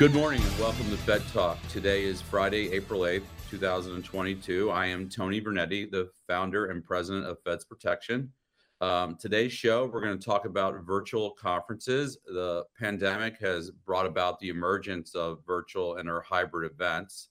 Good 0.00 0.14
morning 0.14 0.40
and 0.40 0.58
welcome 0.58 0.88
to 0.88 0.96
Fed 0.96 1.20
Talk. 1.30 1.58
Today 1.68 2.04
is 2.04 2.22
Friday, 2.22 2.72
April 2.72 3.02
8th. 3.02 3.20
2022. 3.50 4.70
I 4.70 4.86
am 4.86 5.10
Tony 5.10 5.42
Bernetti, 5.42 5.90
the 5.90 6.08
founder 6.26 6.70
and 6.70 6.82
president 6.82 7.26
of 7.26 7.36
Feds 7.44 7.66
Protection. 7.66 8.32
Um, 8.80 9.18
today's 9.20 9.52
show, 9.52 9.90
we're 9.92 10.00
going 10.00 10.18
to 10.18 10.24
talk 10.24 10.46
about 10.46 10.86
virtual 10.86 11.32
conferences. 11.32 12.16
The 12.24 12.64
pandemic 12.78 13.38
has 13.40 13.70
brought 13.70 14.06
about 14.06 14.40
the 14.40 14.48
emergence 14.48 15.14
of 15.14 15.40
virtual 15.46 15.96
and 15.96 16.08
or 16.08 16.22
hybrid 16.22 16.72
events. 16.72 17.28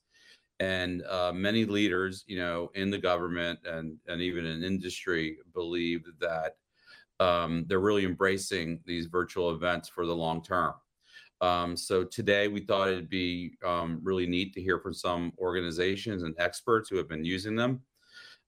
And 0.59 1.01
uh, 1.07 1.31
many 1.33 1.65
leaders, 1.65 2.23
you 2.27 2.37
know, 2.37 2.69
in 2.75 2.91
the 2.91 2.99
government 2.99 3.61
and, 3.65 3.97
and 4.07 4.21
even 4.21 4.45
in 4.45 4.63
industry 4.63 5.39
believe 5.55 6.03
that 6.19 6.53
um, 7.19 7.65
they're 7.67 7.79
really 7.79 8.05
embracing 8.05 8.79
these 8.85 9.07
virtual 9.07 9.49
events 9.49 9.89
for 9.89 10.05
the 10.05 10.15
long 10.15 10.43
term. 10.43 10.75
Um, 11.41 11.77
so 11.77 12.03
today 12.03 12.47
we 12.47 12.61
thought 12.61 12.89
it'd 12.89 13.09
be 13.09 13.57
um, 13.65 13.99
really 14.03 14.27
neat 14.27 14.53
to 14.53 14.61
hear 14.61 14.79
from 14.79 14.93
some 14.93 15.31
organizations 15.37 16.23
and 16.23 16.35
experts 16.37 16.89
who 16.89 16.97
have 16.97 17.07
been 17.07 17.23
using 17.23 17.55
them 17.55 17.81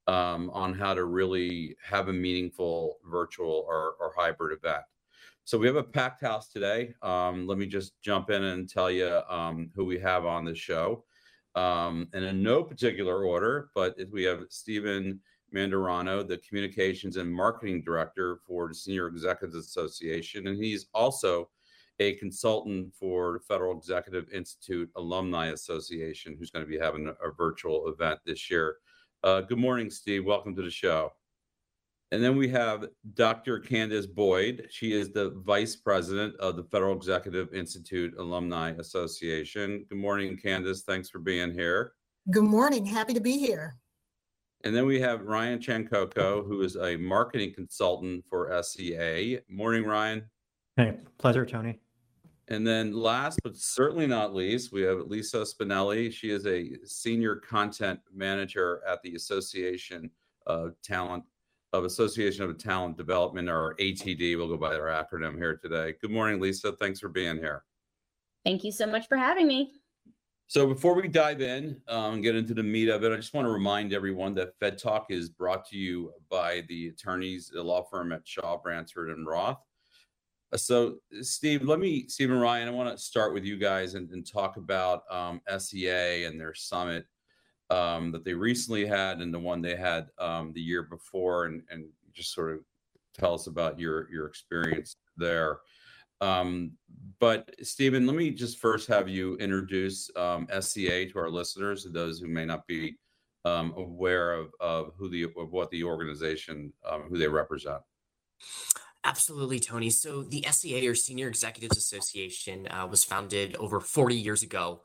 um, 0.07 0.49
on 0.53 0.73
how 0.73 0.93
to 0.93 1.05
really 1.05 1.77
have 1.83 2.09
a 2.09 2.13
meaningful 2.13 2.97
virtual 3.09 3.65
or, 3.67 3.95
or 3.99 4.13
hybrid 4.15 4.57
event. 4.57 4.83
So 5.43 5.57
we 5.57 5.67
have 5.67 5.75
a 5.77 5.83
packed 5.83 6.21
house 6.21 6.49
today. 6.49 6.93
Um, 7.01 7.47
let 7.47 7.57
me 7.57 7.65
just 7.65 7.99
jump 8.01 8.29
in 8.29 8.43
and 8.43 8.69
tell 8.69 8.91
you 8.91 9.21
um, 9.29 9.71
who 9.73 9.85
we 9.85 9.97
have 9.99 10.25
on 10.25 10.45
the 10.45 10.55
show. 10.55 11.03
Um, 11.55 12.07
and 12.13 12.23
in 12.23 12.43
no 12.43 12.63
particular 12.63 13.25
order, 13.25 13.71
but 13.75 13.97
we 14.11 14.23
have 14.23 14.43
Stephen 14.49 15.19
Mandarano, 15.53 16.25
the 16.25 16.37
Communications 16.37 17.17
and 17.17 17.33
Marketing 17.33 17.81
Director 17.81 18.39
for 18.47 18.69
the 18.69 18.75
Senior 18.75 19.07
Executives 19.07 19.57
Association, 19.57 20.47
and 20.47 20.57
he's 20.57 20.87
also 20.93 21.49
a 22.01 22.15
consultant 22.15 22.91
for 22.95 23.33
the 23.33 23.39
Federal 23.39 23.77
Executive 23.77 24.25
Institute 24.33 24.89
Alumni 24.95 25.47
Association, 25.47 26.35
who's 26.37 26.49
going 26.49 26.65
to 26.65 26.69
be 26.69 26.79
having 26.79 27.07
a, 27.07 27.11
a 27.11 27.31
virtual 27.31 27.87
event 27.89 28.19
this 28.25 28.49
year. 28.49 28.77
Uh, 29.23 29.41
good 29.41 29.59
morning, 29.59 29.91
Steve. 29.91 30.25
Welcome 30.25 30.55
to 30.55 30.63
the 30.63 30.71
show. 30.71 31.11
And 32.11 32.21
then 32.21 32.35
we 32.35 32.49
have 32.49 32.87
Dr. 33.13 33.59
Candace 33.59 34.07
Boyd. 34.07 34.67
She 34.71 34.93
is 34.93 35.11
the 35.11 35.29
Vice 35.45 35.75
President 35.75 36.35
of 36.37 36.55
the 36.55 36.63
Federal 36.63 36.95
Executive 36.95 37.53
Institute 37.53 38.15
Alumni 38.17 38.71
Association. 38.79 39.85
Good 39.87 39.99
morning, 39.99 40.37
Candace. 40.37 40.81
Thanks 40.81 41.09
for 41.09 41.19
being 41.19 41.53
here. 41.53 41.93
Good 42.31 42.43
morning. 42.43 42.83
Happy 42.83 43.13
to 43.13 43.21
be 43.21 43.37
here. 43.37 43.75
And 44.63 44.75
then 44.75 44.87
we 44.87 44.99
have 45.01 45.21
Ryan 45.21 45.61
Chancocco, 45.61 46.43
who 46.43 46.61
is 46.63 46.75
a 46.75 46.97
marketing 46.97 47.53
consultant 47.53 48.25
for 48.27 48.61
SEA. 48.63 49.39
Morning, 49.47 49.85
Ryan. 49.85 50.23
Hey, 50.77 50.97
pleasure, 51.17 51.45
Tony. 51.45 51.79
And 52.51 52.67
then 52.67 52.91
last 52.91 53.39
but 53.43 53.55
certainly 53.55 54.05
not 54.05 54.35
least, 54.35 54.73
we 54.73 54.81
have 54.81 55.07
Lisa 55.07 55.37
Spinelli. 55.37 56.11
She 56.11 56.31
is 56.31 56.45
a 56.45 56.71
senior 56.83 57.37
content 57.37 58.01
manager 58.13 58.81
at 58.85 59.01
the 59.03 59.15
Association 59.15 60.11
of 60.47 60.73
Talent 60.83 61.23
of 61.71 61.85
Association 61.85 62.43
of 62.43 62.57
Talent 62.57 62.97
Development 62.97 63.47
or 63.47 63.75
ATD. 63.79 64.35
We'll 64.35 64.49
go 64.49 64.57
by 64.57 64.71
their 64.71 64.87
acronym 64.87 65.37
here 65.37 65.55
today. 65.55 65.93
Good 66.01 66.11
morning, 66.11 66.41
Lisa. 66.41 66.73
Thanks 66.73 66.99
for 66.99 67.07
being 67.07 67.37
here. 67.37 67.63
Thank 68.43 68.65
you 68.65 68.73
so 68.73 68.85
much 68.85 69.07
for 69.07 69.15
having 69.15 69.47
me. 69.47 69.71
So 70.47 70.67
before 70.67 70.93
we 70.93 71.07
dive 71.07 71.39
in 71.39 71.79
um, 71.87 72.15
and 72.15 72.23
get 72.23 72.35
into 72.35 72.53
the 72.53 72.63
meat 72.63 72.89
of 72.89 73.05
it, 73.05 73.13
I 73.13 73.15
just 73.15 73.33
want 73.33 73.47
to 73.47 73.51
remind 73.53 73.93
everyone 73.93 74.33
that 74.33 74.59
Fed 74.59 74.77
Talk 74.77 75.05
is 75.09 75.29
brought 75.29 75.65
to 75.69 75.77
you 75.77 76.11
by 76.29 76.65
the 76.67 76.89
attorneys, 76.89 77.47
the 77.47 77.63
law 77.63 77.83
firm 77.83 78.11
at 78.11 78.27
Shaw, 78.27 78.57
Bransford, 78.57 79.09
and 79.09 79.25
Roth. 79.25 79.63
Uh, 80.53 80.57
so, 80.57 80.97
Steve, 81.21 81.63
let 81.63 81.79
me, 81.79 82.07
Steve 82.07 82.31
and 82.31 82.41
Ryan, 82.41 82.67
I 82.67 82.71
want 82.71 82.95
to 82.95 83.01
start 83.01 83.33
with 83.33 83.45
you 83.45 83.57
guys 83.57 83.95
and, 83.95 84.09
and 84.11 84.29
talk 84.29 84.57
about 84.57 85.03
um, 85.09 85.41
SEA 85.57 86.25
and 86.25 86.39
their 86.39 86.53
summit 86.53 87.05
um, 87.69 88.11
that 88.11 88.25
they 88.25 88.33
recently 88.33 88.85
had 88.85 89.21
and 89.21 89.33
the 89.33 89.39
one 89.39 89.61
they 89.61 89.75
had 89.75 90.07
um, 90.19 90.51
the 90.53 90.61
year 90.61 90.83
before, 90.83 91.45
and, 91.45 91.63
and 91.69 91.85
just 92.13 92.33
sort 92.33 92.51
of 92.51 92.59
tell 93.17 93.33
us 93.33 93.47
about 93.47 93.79
your 93.79 94.11
your 94.11 94.25
experience 94.25 94.97
there. 95.15 95.59
Um, 96.19 96.73
but 97.19 97.55
Stephen, 97.63 98.05
let 98.05 98.15
me 98.15 98.29
just 98.29 98.59
first 98.59 98.87
have 98.89 99.07
you 99.07 99.37
introduce 99.37 100.11
um, 100.17 100.47
SEA 100.59 101.09
to 101.11 101.19
our 101.19 101.29
listeners, 101.29 101.87
those 101.89 102.19
who 102.19 102.27
may 102.27 102.45
not 102.45 102.67
be 102.67 102.97
um, 103.45 103.73
aware 103.75 104.33
of, 104.33 104.51
of 104.59 104.91
who 104.97 105.09
the 105.09 105.23
of 105.23 105.51
what 105.51 105.71
the 105.71 105.83
organization 105.83 106.73
who 107.09 107.17
they 107.17 107.27
represent. 107.27 107.81
Absolutely, 109.03 109.59
Tony. 109.59 109.89
So 109.89 110.23
the 110.23 110.45
SEA 110.51 110.87
or 110.87 110.93
Senior 110.93 111.27
Executives 111.27 111.77
Association 111.77 112.67
uh, 112.67 112.85
was 112.87 113.03
founded 113.03 113.55
over 113.55 113.79
40 113.79 114.15
years 114.15 114.43
ago 114.43 114.81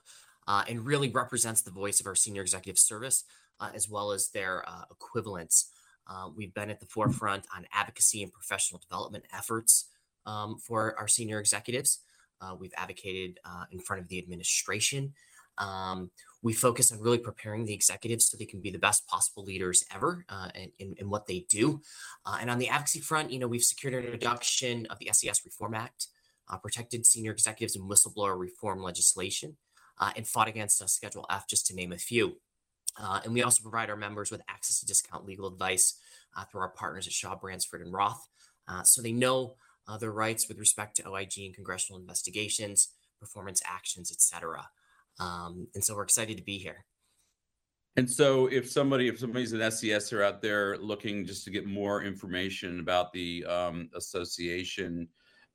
uh, 0.48 0.64
and 0.68 0.86
really 0.86 1.10
represents 1.10 1.60
the 1.62 1.70
voice 1.70 2.00
of 2.00 2.06
our 2.06 2.14
senior 2.14 2.40
executive 2.40 2.78
service 2.78 3.24
uh, 3.60 3.70
as 3.74 3.88
well 3.88 4.12
as 4.12 4.30
their 4.30 4.66
uh, 4.66 4.84
equivalents. 4.90 5.70
Uh, 6.08 6.28
we've 6.34 6.54
been 6.54 6.70
at 6.70 6.80
the 6.80 6.86
forefront 6.86 7.46
on 7.54 7.66
advocacy 7.72 8.22
and 8.22 8.32
professional 8.32 8.80
development 8.80 9.24
efforts 9.36 9.90
um, 10.24 10.56
for 10.56 10.98
our 10.98 11.08
senior 11.08 11.38
executives. 11.38 12.00
Uh, 12.40 12.54
we've 12.58 12.74
advocated 12.76 13.38
in 13.70 13.78
front 13.80 14.00
of 14.00 14.08
the 14.08 14.18
administration 14.18 15.12
um, 15.58 16.10
we 16.42 16.52
focus 16.52 16.92
on 16.92 17.00
really 17.00 17.18
preparing 17.18 17.64
the 17.64 17.74
executives 17.74 18.28
so 18.28 18.36
they 18.36 18.44
can 18.44 18.60
be 18.60 18.70
the 18.70 18.78
best 18.78 19.06
possible 19.08 19.44
leaders 19.44 19.84
ever 19.92 20.24
uh, 20.28 20.48
in, 20.78 20.94
in, 20.98 21.10
what 21.10 21.26
they 21.26 21.46
do. 21.48 21.80
Uh, 22.24 22.38
and 22.40 22.50
on 22.50 22.58
the 22.58 22.68
advocacy 22.68 23.00
front, 23.00 23.32
you 23.32 23.38
know, 23.38 23.48
we've 23.48 23.62
secured 23.62 23.94
an 23.94 24.04
introduction 24.04 24.86
of 24.86 24.98
the 24.98 25.10
SES 25.12 25.44
Reform 25.44 25.74
Act, 25.74 26.08
uh, 26.48 26.56
protected 26.58 27.04
senior 27.04 27.32
executives 27.32 27.74
and 27.74 27.90
whistleblower 27.90 28.38
reform 28.38 28.80
legislation, 28.80 29.56
uh, 29.98 30.12
and 30.14 30.26
fought 30.26 30.46
against 30.46 30.82
a 30.82 30.88
Schedule 30.88 31.26
F, 31.30 31.48
just 31.48 31.66
to 31.66 31.74
name 31.74 31.92
a 31.92 31.98
few. 31.98 32.36
Uh, 32.96 33.20
and 33.24 33.34
we 33.34 33.42
also 33.42 33.62
provide 33.62 33.90
our 33.90 33.96
members 33.96 34.30
with 34.30 34.40
access 34.48 34.80
to 34.80 34.86
discount 34.86 35.26
legal 35.26 35.48
advice 35.48 35.98
uh, 36.36 36.44
through 36.44 36.60
our 36.60 36.70
partners 36.70 37.06
at 37.06 37.12
Shaw, 37.12 37.34
Bransford, 37.34 37.80
and 37.82 37.92
Roth. 37.92 38.28
so 38.84 39.02
they 39.02 39.12
know 39.12 39.56
their 40.00 40.12
rights 40.12 40.48
with 40.48 40.58
respect 40.58 40.96
to 40.96 41.08
OIG 41.08 41.38
and 41.38 41.54
congressional 41.54 42.00
investigations, 42.00 42.88
performance 43.20 43.62
actions, 43.66 44.10
et 44.12 44.20
cetera. 44.20 44.68
Um, 45.18 45.66
and 45.74 45.82
so 45.82 45.94
we're 45.94 46.02
excited 46.02 46.36
to 46.36 46.42
be 46.42 46.58
here. 46.58 46.84
And 47.98 48.10
so, 48.10 48.46
if 48.48 48.70
somebody, 48.70 49.08
if 49.08 49.18
somebody's 49.18 49.54
an 49.54 49.70
SES 49.70 50.12
are 50.12 50.22
out 50.22 50.42
there 50.42 50.76
looking 50.76 51.24
just 51.24 51.44
to 51.44 51.50
get 51.50 51.66
more 51.66 52.02
information 52.02 52.80
about 52.80 53.10
the 53.14 53.44
um, 53.46 53.88
association, 53.94 55.08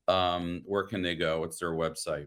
um, 0.08 0.62
where 0.64 0.82
can 0.82 1.02
they 1.02 1.14
go? 1.14 1.38
What's 1.38 1.60
their 1.60 1.72
website? 1.72 2.26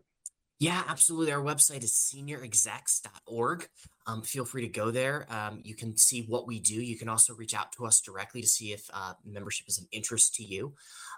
Yeah, 0.57 0.83
absolutely. 0.87 1.33
Our 1.33 1.43
website 1.43 1.83
is 1.83 1.91
seniorexecs.org. 1.91 3.67
Um, 4.07 4.21
feel 4.21 4.45
free 4.45 4.61
to 4.61 4.69
go 4.69 4.89
there. 4.89 5.25
Um, 5.29 5.59
you 5.63 5.75
can 5.75 5.97
see 5.97 6.21
what 6.21 6.47
we 6.47 6.59
do. 6.59 6.75
You 6.75 6.97
can 6.97 7.09
also 7.09 7.33
reach 7.33 7.53
out 7.53 7.73
to 7.73 7.85
us 7.85 7.99
directly 7.99 8.41
to 8.41 8.47
see 8.47 8.71
if 8.71 8.89
uh, 8.93 9.13
membership 9.25 9.67
is 9.67 9.79
of 9.79 9.85
interest 9.91 10.35
to 10.35 10.43
you. 10.45 10.73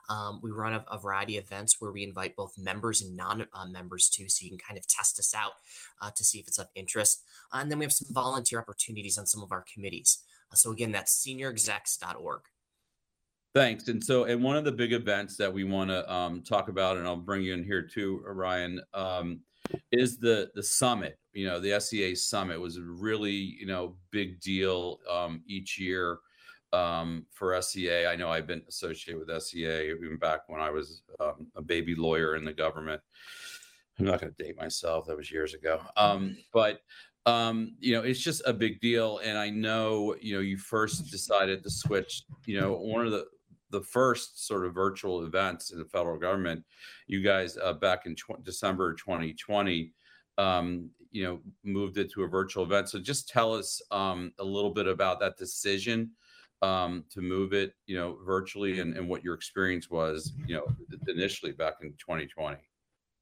Um, 0.09 0.39
we 0.41 0.51
run 0.51 0.73
a, 0.73 0.85
a, 0.89 0.97
variety 0.97 1.37
of 1.37 1.43
events 1.43 1.77
where 1.79 1.91
we 1.91 2.03
invite 2.03 2.35
both 2.35 2.57
members 2.57 3.01
and 3.01 3.17
non-members 3.17 4.09
uh, 4.09 4.15
too, 4.15 4.29
so 4.29 4.43
you 4.43 4.49
can 4.49 4.57
kind 4.57 4.77
of 4.77 4.87
test 4.87 5.19
us 5.19 5.35
out 5.35 5.53
uh, 6.01 6.11
to 6.15 6.23
see 6.23 6.39
if 6.39 6.47
it's 6.47 6.59
of 6.59 6.67
interest. 6.75 7.23
Uh, 7.53 7.57
and 7.57 7.69
then 7.69 7.77
we 7.77 7.85
have 7.85 7.91
some 7.91 8.13
volunteer 8.13 8.59
opportunities 8.59 9.17
on 9.17 9.25
some 9.25 9.43
of 9.43 9.51
our 9.51 9.65
committees. 9.73 10.19
Uh, 10.51 10.55
so 10.55 10.71
again, 10.71 10.93
that's 10.93 11.25
seniorexecs.org. 11.25 12.41
Thanks. 13.53 13.87
And 13.87 14.03
so, 14.03 14.25
and 14.25 14.43
one 14.43 14.55
of 14.55 14.65
the 14.65 14.71
big 14.71 14.93
events 14.93 15.35
that 15.37 15.51
we 15.51 15.63
want 15.63 15.89
to 15.89 16.13
um, 16.13 16.43
talk 16.43 16.69
about, 16.69 16.97
and 16.97 17.07
I'll 17.07 17.17
bring 17.17 17.41
you 17.41 17.53
in 17.53 17.63
here 17.63 17.81
too, 17.81 18.21
Ryan, 18.25 18.79
um, 18.93 19.39
is 19.91 20.17
the 20.17 20.49
the 20.53 20.63
summit. 20.63 21.17
You 21.33 21.47
know, 21.47 21.59
the 21.59 21.79
SEA 21.79 22.15
summit 22.15 22.61
was 22.61 22.77
a 22.77 22.81
really 22.81 23.31
you 23.31 23.65
know 23.65 23.95
big 24.11 24.39
deal 24.41 24.99
um, 25.09 25.41
each 25.47 25.79
year. 25.79 26.19
Um, 26.73 27.25
for 27.31 27.59
SEA. 27.61 28.05
I 28.05 28.15
know 28.15 28.29
I've 28.29 28.47
been 28.47 28.63
associated 28.67 29.19
with 29.19 29.41
SEA 29.43 29.91
even 29.91 30.17
back 30.17 30.41
when 30.47 30.61
I 30.61 30.69
was 30.69 31.03
um, 31.19 31.47
a 31.55 31.61
baby 31.61 31.95
lawyer 31.95 32.35
in 32.35 32.45
the 32.45 32.53
government. 32.53 33.01
I'm 33.99 34.05
not 34.05 34.21
going 34.21 34.33
to 34.33 34.43
date 34.43 34.57
myself. 34.57 35.07
That 35.07 35.17
was 35.17 35.31
years 35.31 35.53
ago. 35.53 35.81
Um, 35.95 36.37
but 36.53 36.81
um, 37.25 37.75
you 37.79 37.93
know, 37.93 38.03
it's 38.03 38.21
just 38.21 38.41
a 38.45 38.53
big 38.53 38.79
deal. 38.79 39.19
And 39.23 39.37
I 39.37 39.49
know, 39.49 40.15
you 40.21 40.35
know, 40.35 40.39
you 40.39 40.57
first 40.57 41.11
decided 41.11 41.63
to 41.63 41.69
switch. 41.69 42.23
You 42.45 42.61
know, 42.61 42.73
one 42.73 43.05
of 43.05 43.11
the 43.11 43.25
the 43.69 43.81
first 43.81 44.47
sort 44.47 44.65
of 44.65 44.73
virtual 44.73 45.25
events 45.25 45.71
in 45.71 45.79
the 45.79 45.85
federal 45.85 46.17
government, 46.17 46.63
you 47.07 47.21
guys 47.21 47.57
uh, 47.57 47.73
back 47.73 48.05
in 48.05 48.15
tw- 48.15 48.41
December 48.43 48.93
2020, 48.93 49.91
um, 50.37 50.89
you 51.11 51.23
know, 51.23 51.39
moved 51.65 51.97
it 51.97 52.09
to 52.13 52.23
a 52.23 52.27
virtual 52.27 52.63
event. 52.63 52.87
So 52.87 52.97
just 52.97 53.27
tell 53.27 53.53
us 53.53 53.81
um, 53.91 54.31
a 54.39 54.43
little 54.43 54.73
bit 54.73 54.87
about 54.87 55.19
that 55.19 55.37
decision 55.37 56.11
um, 56.61 57.03
to 57.11 57.21
move 57.21 57.53
it, 57.53 57.73
you 57.85 57.95
know, 57.95 58.17
virtually 58.25 58.79
and, 58.79 58.95
and 58.97 59.07
what 59.07 59.23
your 59.23 59.33
experience 59.33 59.89
was, 59.89 60.33
you 60.45 60.55
know, 60.55 60.65
initially 61.07 61.51
back 61.51 61.75
in 61.81 61.89
2020. 61.93 62.57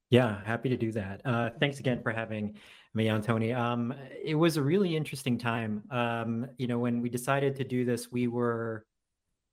Yeah, 0.10 0.44
happy 0.46 0.70
to 0.70 0.78
do 0.78 0.92
that. 0.94 1.22
Uh, 1.26 1.50
thanks 1.60 1.80
again 1.80 2.02
for 2.02 2.12
having 2.12 2.56
me 2.94 3.10
on, 3.10 3.22
Tony. 3.22 3.52
Um, 3.52 3.94
it 4.24 4.36
was 4.36 4.58
a 4.58 4.62
really 4.62 4.96
interesting 4.96 5.38
time. 5.38 5.84
Um, 5.92 6.48
you 6.58 6.68
know, 6.68 6.80
when 6.80 7.02
we 7.02 7.10
decided 7.10 7.56
to 7.58 7.64
do 7.64 7.86
this, 7.86 8.12
we 8.12 8.28
were 8.28 8.86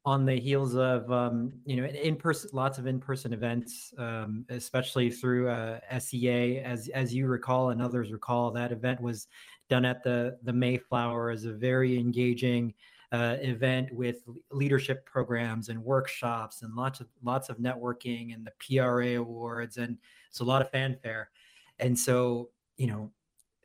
on 0.04 0.24
the 0.24 0.34
heels 0.34 0.74
of 0.74 1.10
um, 1.12 1.52
you 1.64 1.76
know 1.76 1.86
in 1.86 2.16
person, 2.16 2.50
lots 2.52 2.78
of 2.78 2.86
in-person 2.86 3.32
events, 3.32 3.94
um, 3.98 4.44
especially 4.48 5.10
through 5.10 5.48
uh, 5.48 5.78
SEA. 5.98 6.58
As 6.58 6.88
as 6.88 7.14
you 7.14 7.26
recall 7.26 7.70
and 7.70 7.80
others 7.80 8.12
recall, 8.12 8.50
that 8.52 8.72
event 8.72 9.00
was 9.00 9.28
done 9.70 9.84
at 9.84 10.02
the 10.02 10.38
the 10.42 10.52
Mayflower 10.52 11.30
as 11.30 11.44
a 11.44 11.52
very 11.52 11.98
engaging 11.98 12.74
uh, 13.12 13.36
event 13.40 13.92
with 13.92 14.22
leadership 14.50 15.04
programs 15.04 15.68
and 15.68 15.82
workshops 15.82 16.62
and 16.62 16.74
lots 16.74 17.00
of 17.00 17.08
lots 17.22 17.48
of 17.48 17.58
networking 17.58 18.34
and 18.34 18.46
the 18.46 18.78
PRA 18.78 19.20
awards 19.20 19.76
and 19.76 19.98
it's 20.28 20.40
a 20.40 20.44
lot 20.44 20.62
of 20.62 20.70
fanfare. 20.70 21.30
And 21.78 21.98
so 21.98 22.50
you 22.76 22.86
know, 22.86 23.12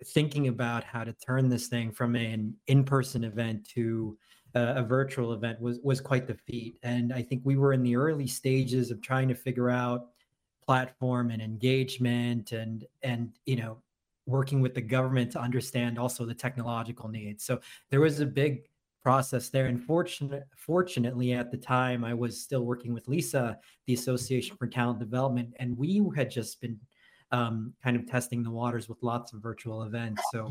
thinking 0.05 0.47
about 0.47 0.83
how 0.83 1.03
to 1.03 1.13
turn 1.13 1.49
this 1.49 1.67
thing 1.67 1.91
from 1.91 2.15
an 2.15 2.55
in-person 2.67 3.23
event 3.23 3.67
to 3.69 4.17
a 4.53 4.83
virtual 4.83 5.33
event 5.33 5.59
was 5.61 5.79
was 5.83 6.01
quite 6.01 6.27
the 6.27 6.33
feat. 6.33 6.79
And 6.83 7.13
I 7.13 7.21
think 7.21 7.41
we 7.43 7.57
were 7.57 7.73
in 7.73 7.83
the 7.83 7.95
early 7.95 8.27
stages 8.27 8.91
of 8.91 9.01
trying 9.01 9.27
to 9.27 9.35
figure 9.35 9.69
out 9.69 10.07
platform 10.65 11.31
and 11.31 11.41
engagement 11.41 12.51
and 12.51 12.85
and 13.03 13.31
you 13.45 13.55
know 13.55 13.77
working 14.25 14.59
with 14.59 14.73
the 14.73 14.81
government 14.81 15.31
to 15.31 15.39
understand 15.39 15.97
also 15.97 16.25
the 16.25 16.33
technological 16.33 17.07
needs. 17.07 17.43
So 17.43 17.59
there 17.89 18.01
was 18.01 18.19
a 18.19 18.25
big 18.25 18.63
process 19.03 19.49
there. 19.49 19.67
And 19.67 19.81
fortunate, 19.83 20.43
fortunately, 20.55 21.33
at 21.33 21.51
the 21.51 21.57
time, 21.57 22.03
I 22.03 22.13
was 22.13 22.41
still 22.41 22.63
working 22.63 22.93
with 22.93 23.07
Lisa, 23.07 23.57
the 23.85 23.93
Association 23.93 24.57
for 24.57 24.67
Talent 24.67 24.99
Development, 24.99 25.53
and 25.59 25.77
we 25.77 26.01
had 26.15 26.29
just 26.29 26.59
been 26.61 26.79
um, 27.31 27.73
kind 27.83 27.95
of 27.95 28.07
testing 28.07 28.43
the 28.43 28.51
waters 28.51 28.87
with 28.89 28.97
lots 29.01 29.33
of 29.33 29.41
virtual 29.41 29.83
events. 29.83 30.21
So 30.31 30.49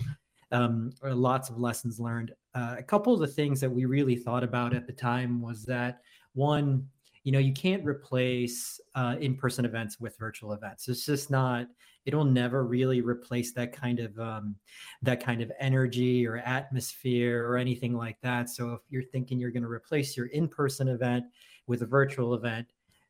um, 0.53 0.93
lots 1.03 1.49
of 1.51 1.59
lessons 1.59 1.99
learned. 1.99 2.33
Uh, 2.55 2.77
a 2.79 2.83
couple 2.83 3.13
of 3.13 3.21
the 3.21 3.27
things 3.27 3.61
that 3.61 3.71
we 3.71 3.85
really 3.85 4.17
thought 4.17 4.45
about 4.45 4.75
at 4.75 4.87
the 4.87 4.93
time 4.93 5.41
was 5.41 5.65
that 5.65 6.01
one, 6.35 6.87
you 7.27 7.33
know, 7.33 7.41
you 7.41 7.53
can't 7.53 7.85
replace 7.85 8.81
uh, 8.95 9.17
in-person 9.19 9.65
events 9.65 9.99
with 9.99 10.17
virtual 10.17 10.53
events. 10.53 10.87
It's 10.87 11.05
just 11.05 11.29
not. 11.29 11.67
It'll 12.05 12.25
never 12.25 12.65
really 12.65 13.01
replace 13.01 13.53
that 13.55 13.73
kind 13.73 13.99
of 13.99 14.17
um, 14.21 14.55
that 15.03 15.21
kind 15.21 15.43
of 15.43 15.51
energy 15.59 16.25
or 16.25 16.37
atmosphere 16.37 17.45
or 17.45 17.57
anything 17.57 17.95
like 17.95 18.21
that. 18.21 18.49
So 18.49 18.75
if 18.75 18.81
you're 18.91 19.03
thinking 19.03 19.41
you're 19.41 19.51
going 19.51 19.65
to 19.65 19.69
replace 19.69 20.17
your 20.17 20.27
in-person 20.27 20.87
event 20.87 21.25
with 21.67 21.83
a 21.83 21.87
virtual 21.87 22.35
event, 22.35 22.69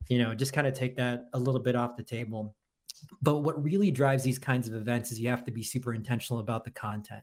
you 0.09 0.19
know, 0.19 0.35
just 0.35 0.55
kind 0.55 0.67
of 0.67 0.73
take 0.73 0.97
that 0.97 1.27
a 1.35 1.39
little 1.39 1.61
bit 1.61 1.77
off 1.77 1.95
the 1.95 2.03
table. 2.03 2.55
But 3.21 3.41
what 3.41 3.63
really 3.63 3.91
drives 3.91 4.23
these 4.23 4.39
kinds 4.39 4.67
of 4.67 4.75
events 4.75 5.13
is 5.13 5.21
you 5.21 5.29
have 5.29 5.45
to 5.45 5.53
be 5.53 5.63
super 5.63 5.93
intentional 5.93 6.41
about 6.41 6.65
the 6.65 6.71
content. 6.71 7.23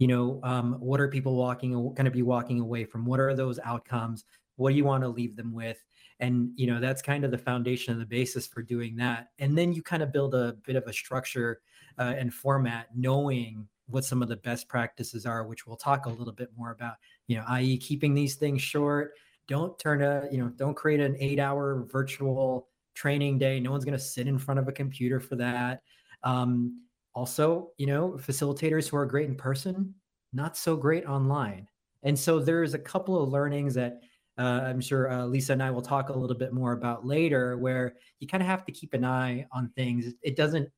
You 0.00 0.08
know, 0.08 0.40
um, 0.42 0.72
what 0.80 1.00
are 1.00 1.06
people 1.06 1.36
walking 1.36 1.70
going 1.72 2.04
to 2.04 2.10
be 2.10 2.22
walking 2.22 2.58
away 2.58 2.84
from? 2.84 3.04
What 3.04 3.20
are 3.20 3.36
those 3.36 3.60
outcomes? 3.60 4.24
What 4.56 4.70
do 4.70 4.76
you 4.76 4.84
want 4.84 5.04
to 5.04 5.08
leave 5.08 5.36
them 5.36 5.52
with? 5.52 5.84
And 6.20 6.50
you 6.56 6.66
know, 6.66 6.80
that's 6.80 7.02
kind 7.02 7.24
of 7.24 7.30
the 7.30 7.38
foundation 7.38 7.92
and 7.92 8.00
the 8.00 8.06
basis 8.06 8.46
for 8.46 8.62
doing 8.62 8.96
that. 8.96 9.28
And 9.38 9.56
then 9.56 9.72
you 9.72 9.82
kind 9.82 10.02
of 10.02 10.12
build 10.12 10.34
a 10.34 10.56
bit 10.64 10.76
of 10.76 10.84
a 10.86 10.92
structure 10.92 11.60
uh, 11.98 12.14
and 12.16 12.32
format, 12.32 12.88
knowing 12.94 13.68
what 13.88 14.04
some 14.04 14.22
of 14.22 14.28
the 14.28 14.36
best 14.36 14.68
practices 14.68 15.26
are, 15.26 15.46
which 15.46 15.66
we'll 15.66 15.76
talk 15.76 16.06
a 16.06 16.10
little 16.10 16.32
bit 16.32 16.50
more 16.56 16.72
about. 16.72 16.94
You 17.26 17.36
know, 17.36 17.44
i.e., 17.48 17.76
keeping 17.76 18.14
these 18.14 18.36
things 18.36 18.62
short. 18.62 19.12
Don't 19.48 19.78
turn 19.78 20.02
a 20.02 20.26
you 20.30 20.38
know, 20.38 20.48
don't 20.48 20.74
create 20.74 21.00
an 21.00 21.16
eight-hour 21.20 21.86
virtual 21.90 22.68
training 22.94 23.38
day. 23.38 23.60
No 23.60 23.70
one's 23.70 23.84
going 23.84 23.96
to 23.96 24.04
sit 24.04 24.26
in 24.26 24.38
front 24.38 24.58
of 24.58 24.68
a 24.68 24.72
computer 24.72 25.20
for 25.20 25.36
that. 25.36 25.82
Um, 26.22 26.82
also, 27.14 27.70
you 27.78 27.86
know, 27.86 28.18
facilitators 28.18 28.88
who 28.88 28.96
are 28.96 29.06
great 29.06 29.28
in 29.28 29.36
person, 29.36 29.94
not 30.32 30.56
so 30.56 30.76
great 30.76 31.06
online. 31.06 31.68
And 32.02 32.18
so 32.18 32.38
there's 32.38 32.74
a 32.74 32.78
couple 32.78 33.22
of 33.22 33.30
learnings 33.30 33.74
that 33.74 34.00
uh, 34.38 34.62
I'm 34.64 34.80
sure 34.80 35.10
uh, 35.10 35.24
Lisa 35.24 35.54
and 35.54 35.62
I 35.62 35.70
will 35.70 35.82
talk 35.82 36.10
a 36.10 36.12
little 36.12 36.36
bit 36.36 36.52
more 36.52 36.72
about 36.72 37.06
later, 37.06 37.56
where 37.56 37.94
you 38.20 38.26
kind 38.26 38.42
of 38.42 38.48
have 38.48 38.64
to 38.66 38.72
keep 38.72 38.92
an 38.92 39.04
eye 39.04 39.46
on 39.52 39.70
things. 39.76 40.12
It 40.22 40.36
doesn't 40.36 40.68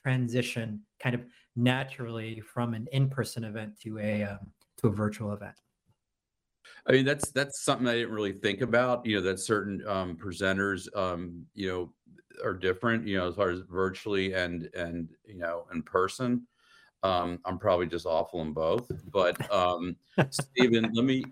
transition 0.00 0.82
kind 1.00 1.14
of 1.14 1.24
naturally 1.56 2.40
from 2.40 2.74
an 2.74 2.86
in-person 2.92 3.44
event 3.44 3.78
to 3.82 3.98
a 3.98 4.22
um, 4.22 4.38
to 4.78 4.88
a 4.88 4.90
virtual 4.90 5.32
event. 5.32 5.56
I 6.86 6.92
mean, 6.92 7.04
that's 7.04 7.30
that's 7.30 7.62
something 7.62 7.88
I 7.88 7.94
didn't 7.94 8.14
really 8.14 8.32
think 8.32 8.60
about. 8.60 9.04
You 9.04 9.16
know, 9.16 9.22
that 9.22 9.40
certain 9.40 9.82
um, 9.86 10.16
presenters, 10.16 10.94
um, 10.96 11.44
you 11.54 11.68
know, 11.68 11.92
are 12.44 12.54
different. 12.54 13.06
You 13.06 13.18
know, 13.18 13.28
as 13.28 13.34
far 13.34 13.50
as 13.50 13.60
virtually 13.68 14.34
and 14.34 14.68
and 14.76 15.08
you 15.26 15.38
know 15.38 15.66
in 15.72 15.82
person. 15.82 16.46
Um, 17.02 17.38
I'm 17.44 17.58
probably 17.58 17.86
just 17.86 18.06
awful 18.06 18.42
in 18.42 18.52
both. 18.52 18.90
But 19.12 19.50
um, 19.52 19.96
Stephen, 20.30 20.90
let 20.92 21.04
me 21.04 21.24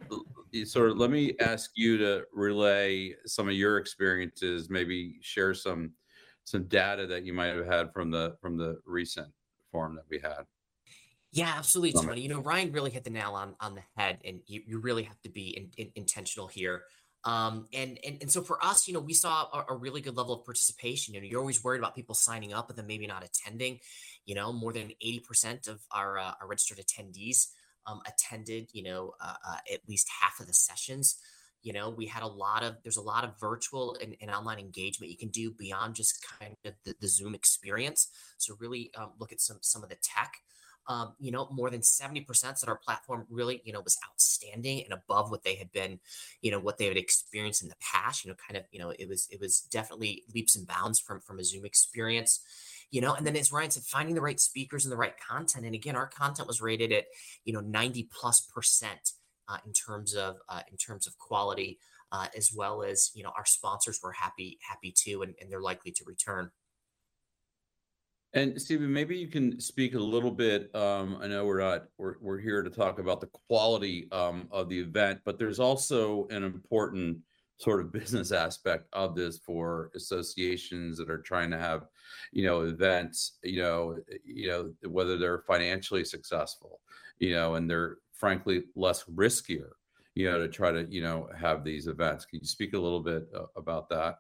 sort 0.65 0.91
of 0.91 0.99
let 0.99 1.11
me 1.11 1.35
ask 1.41 1.73
you 1.75 1.99
to 1.99 2.25
relay 2.33 3.15
some 3.27 3.49
of 3.49 3.55
your 3.55 3.79
experiences. 3.79 4.71
Maybe 4.71 5.17
share 5.21 5.55
some 5.55 5.93
some 6.45 6.65
data 6.65 7.07
that 7.09 7.25
you 7.25 7.33
might 7.33 7.55
have 7.55 7.67
had 7.67 7.93
from 7.93 8.11
the 8.11 8.37
from 8.41 8.57
the 8.57 8.81
recent 8.87 9.29
forum 9.71 9.97
that 9.97 10.05
we 10.09 10.19
had. 10.19 10.47
Yeah, 11.33 11.53
absolutely, 11.57 12.01
Tony. 12.01 12.21
You 12.23 12.29
know, 12.29 12.41
Ryan 12.41 12.73
really 12.73 12.91
hit 12.91 13.05
the 13.05 13.11
nail 13.11 13.35
on 13.35 13.55
on 13.61 13.75
the 13.75 13.83
head, 13.97 14.19
and 14.25 14.41
you, 14.47 14.63
you 14.67 14.79
really 14.79 15.03
have 15.03 15.21
to 15.23 15.29
be 15.29 15.49
in, 15.57 15.71
in, 15.77 15.91
intentional 15.97 16.47
here. 16.47 16.85
Um, 17.27 17.67
and, 17.75 17.99
and 18.07 18.19
and 18.23 18.31
so 18.31 18.41
for 18.41 18.65
us, 18.65 18.87
you 18.87 18.95
know, 18.95 19.01
we 19.01 19.13
saw 19.13 19.49
a, 19.53 19.73
a, 19.73 19.77
really 19.77 20.01
good 20.01 20.17
level 20.17 20.33
of 20.33 20.45
participation. 20.45 21.13
You 21.13 21.21
know, 21.21 21.27
you're 21.27 21.41
always 21.41 21.63
worried 21.63 21.81
about 21.81 21.97
people 21.97 22.15
signing 22.15 22.55
up 22.55 22.71
and 22.71 22.79
then 22.79 22.87
maybe 22.87 23.07
not 23.09 23.25
attending. 23.25 23.81
You 24.27 24.37
know, 24.37 24.53
more 24.53 24.73
than 24.73 24.93
eighty 25.01 25.19
percent 25.19 25.67
of 25.67 25.81
our 25.91 26.19
uh, 26.19 26.33
our 26.41 26.47
registered 26.47 26.79
attendees 26.79 27.49
um, 27.85 28.01
attended. 28.07 28.69
You 28.73 28.85
know, 28.85 29.15
uh, 29.21 29.35
uh, 29.47 29.57
at 29.73 29.81
least 29.89 30.09
half 30.21 30.39
of 30.39 30.47
the 30.47 30.55
sessions. 30.55 31.17
You 31.63 31.73
know, 31.73 31.91
we 31.91 32.07
had 32.07 32.23
a 32.23 32.29
lot 32.29 32.63
of 32.63 32.77
there's 32.85 32.97
a 32.97 33.03
lot 33.03 33.25
of 33.25 33.41
virtual 33.41 33.97
and, 34.01 34.15
and 34.21 34.31
online 34.31 34.61
engagement 34.61 35.11
you 35.11 35.19
can 35.19 35.31
do 35.31 35.51
beyond 35.51 35.97
just 35.97 36.25
kind 36.39 36.55
of 36.65 36.75
the, 36.85 36.95
the 37.01 37.09
Zoom 37.09 37.35
experience. 37.35 38.09
So 38.39 38.55
really 38.61 38.93
um, 38.97 39.11
look 39.19 39.33
at 39.33 39.41
some 39.41 39.59
some 39.63 39.83
of 39.83 39.89
the 39.89 39.97
tech 40.01 40.33
um, 40.89 41.15
you 41.19 41.33
know, 41.33 41.49
more 41.51 41.71
than 41.71 41.81
70% 41.81 42.27
said 42.35 42.69
our 42.69 42.79
platform 42.79 43.27
really, 43.29 43.61
you 43.65 43.73
know, 43.73 43.81
was 43.81 43.99
outstanding 44.09 44.85
and 44.85 44.93
above 44.93 45.31
what 45.31 45.43
they 45.43 45.57
had 45.57 45.73
been, 45.73 45.99
you 46.43 46.51
know, 46.51 46.61
what 46.61 46.79
they 46.79 46.87
had 46.87 46.97
experienced 46.97 47.63
in 47.63 47.69
the 47.69 47.75
past, 47.81 48.25
you 48.25 48.31
know, 48.31 48.37
kind 48.47 48.57
of, 48.57 48.65
you 48.71 48.79
know, 48.79 48.91
it 48.91 49.09
was, 49.09 49.27
it 49.31 49.41
was 49.41 49.61
definitely 49.61 50.23
leaps 50.35 50.57
and 50.57 50.67
bounds 50.67 51.01
from, 51.01 51.21
from 51.21 51.39
a 51.39 51.45
Zoom 51.45 51.65
experience, 51.65 52.41
you 52.91 53.01
know, 53.01 53.15
and 53.15 53.27
then 53.27 53.37
as 53.37 53.53
Ryan 53.53 53.71
said, 53.71 53.83
finding 53.83 54.15
the 54.15 54.21
right 54.21 54.39
speakers 54.39 54.85
and 54.85 54.93
the 54.93 54.97
right 54.97 55.15
content. 55.19 55.67
And 55.67 55.75
again, 55.75 55.97
our 55.97 56.07
content 56.07 56.47
was 56.47 56.63
rated 56.63 56.93
at, 56.93 57.07
you 57.45 57.53
know, 57.53 57.61
90 57.61 58.09
plus 58.13 58.41
percent 58.41 59.13
uh, 59.49 59.59
in 59.67 59.73
terms 59.73 60.15
of, 60.15 60.37
uh, 60.49 60.63
in 60.71 60.77
terms 60.77 61.07
of 61.07 61.19
quality, 61.19 61.79
uh, 62.13 62.29
as 62.37 62.53
well 62.55 62.83
as, 62.83 63.11
you 63.15 63.23
know, 63.23 63.33
our 63.37 63.47
sponsors 63.47 64.01
were 64.03 64.13
happy, 64.13 64.59
happy 64.69 64.95
too, 64.97 65.23
and, 65.23 65.35
and 65.41 65.51
they're 65.51 65.61
likely 65.61 65.91
to 65.91 66.05
return. 66.07 66.51
And 68.37 68.61
Stephen, 68.61 68.93
maybe 68.93 69.17
you 69.17 69.29
can 69.29 69.59
speak 69.59 69.95
a 69.95 69.99
little 69.99 70.31
bit. 70.31 70.73
Um, 70.77 71.19
I 71.23 71.27
know 71.27 71.47
we're 71.47 71.59
not 71.59 71.85
we're 71.97 72.17
we're 72.21 72.39
here 72.39 72.63
to 72.63 72.69
talk 72.69 72.99
about 72.99 73.23
the 73.23 73.31
quality 73.49 74.09
um, 74.13 74.47
of 74.51 74.69
the 74.69 74.79
event, 74.79 75.21
but 75.25 75.39
there's 75.39 75.59
also 75.59 76.29
an 76.29 76.45
important 76.45 77.17
sort 77.57 77.81
of 77.81 77.91
business 77.93 78.33
aspect 78.33 78.89
of 78.93 79.17
this 79.17 79.39
for 79.39 79.91
associations 79.95 80.99
that 80.99 81.09
are 81.09 81.23
trying 81.23 81.51
to 81.51 81.59
have, 81.59 81.87
you 82.31 82.45
know, 82.45 82.61
events. 82.61 83.39
You 83.43 83.63
know, 83.63 83.97
you 84.23 84.49
know 84.49 84.71
whether 84.87 85.17
they're 85.17 85.41
financially 85.47 86.05
successful, 86.05 86.81
you 87.19 87.33
know, 87.33 87.55
and 87.55 87.71
they're 87.71 87.97
frankly 88.13 88.65
less 88.75 89.05
riskier, 89.05 89.71
you 90.15 90.31
know, 90.31 90.39
to 90.39 90.49
try 90.49 90.73
to 90.73 90.87
you 90.91 91.03
know 91.03 91.31
have 91.35 91.65
these 91.65 91.87
events. 91.87 92.27
Can 92.27 92.41
you 92.41 92.47
speak 92.47 92.75
a 92.75 92.79
little 92.79 93.01
bit 93.01 93.29
uh, 93.35 93.47
about 93.57 93.89
that? 93.89 94.19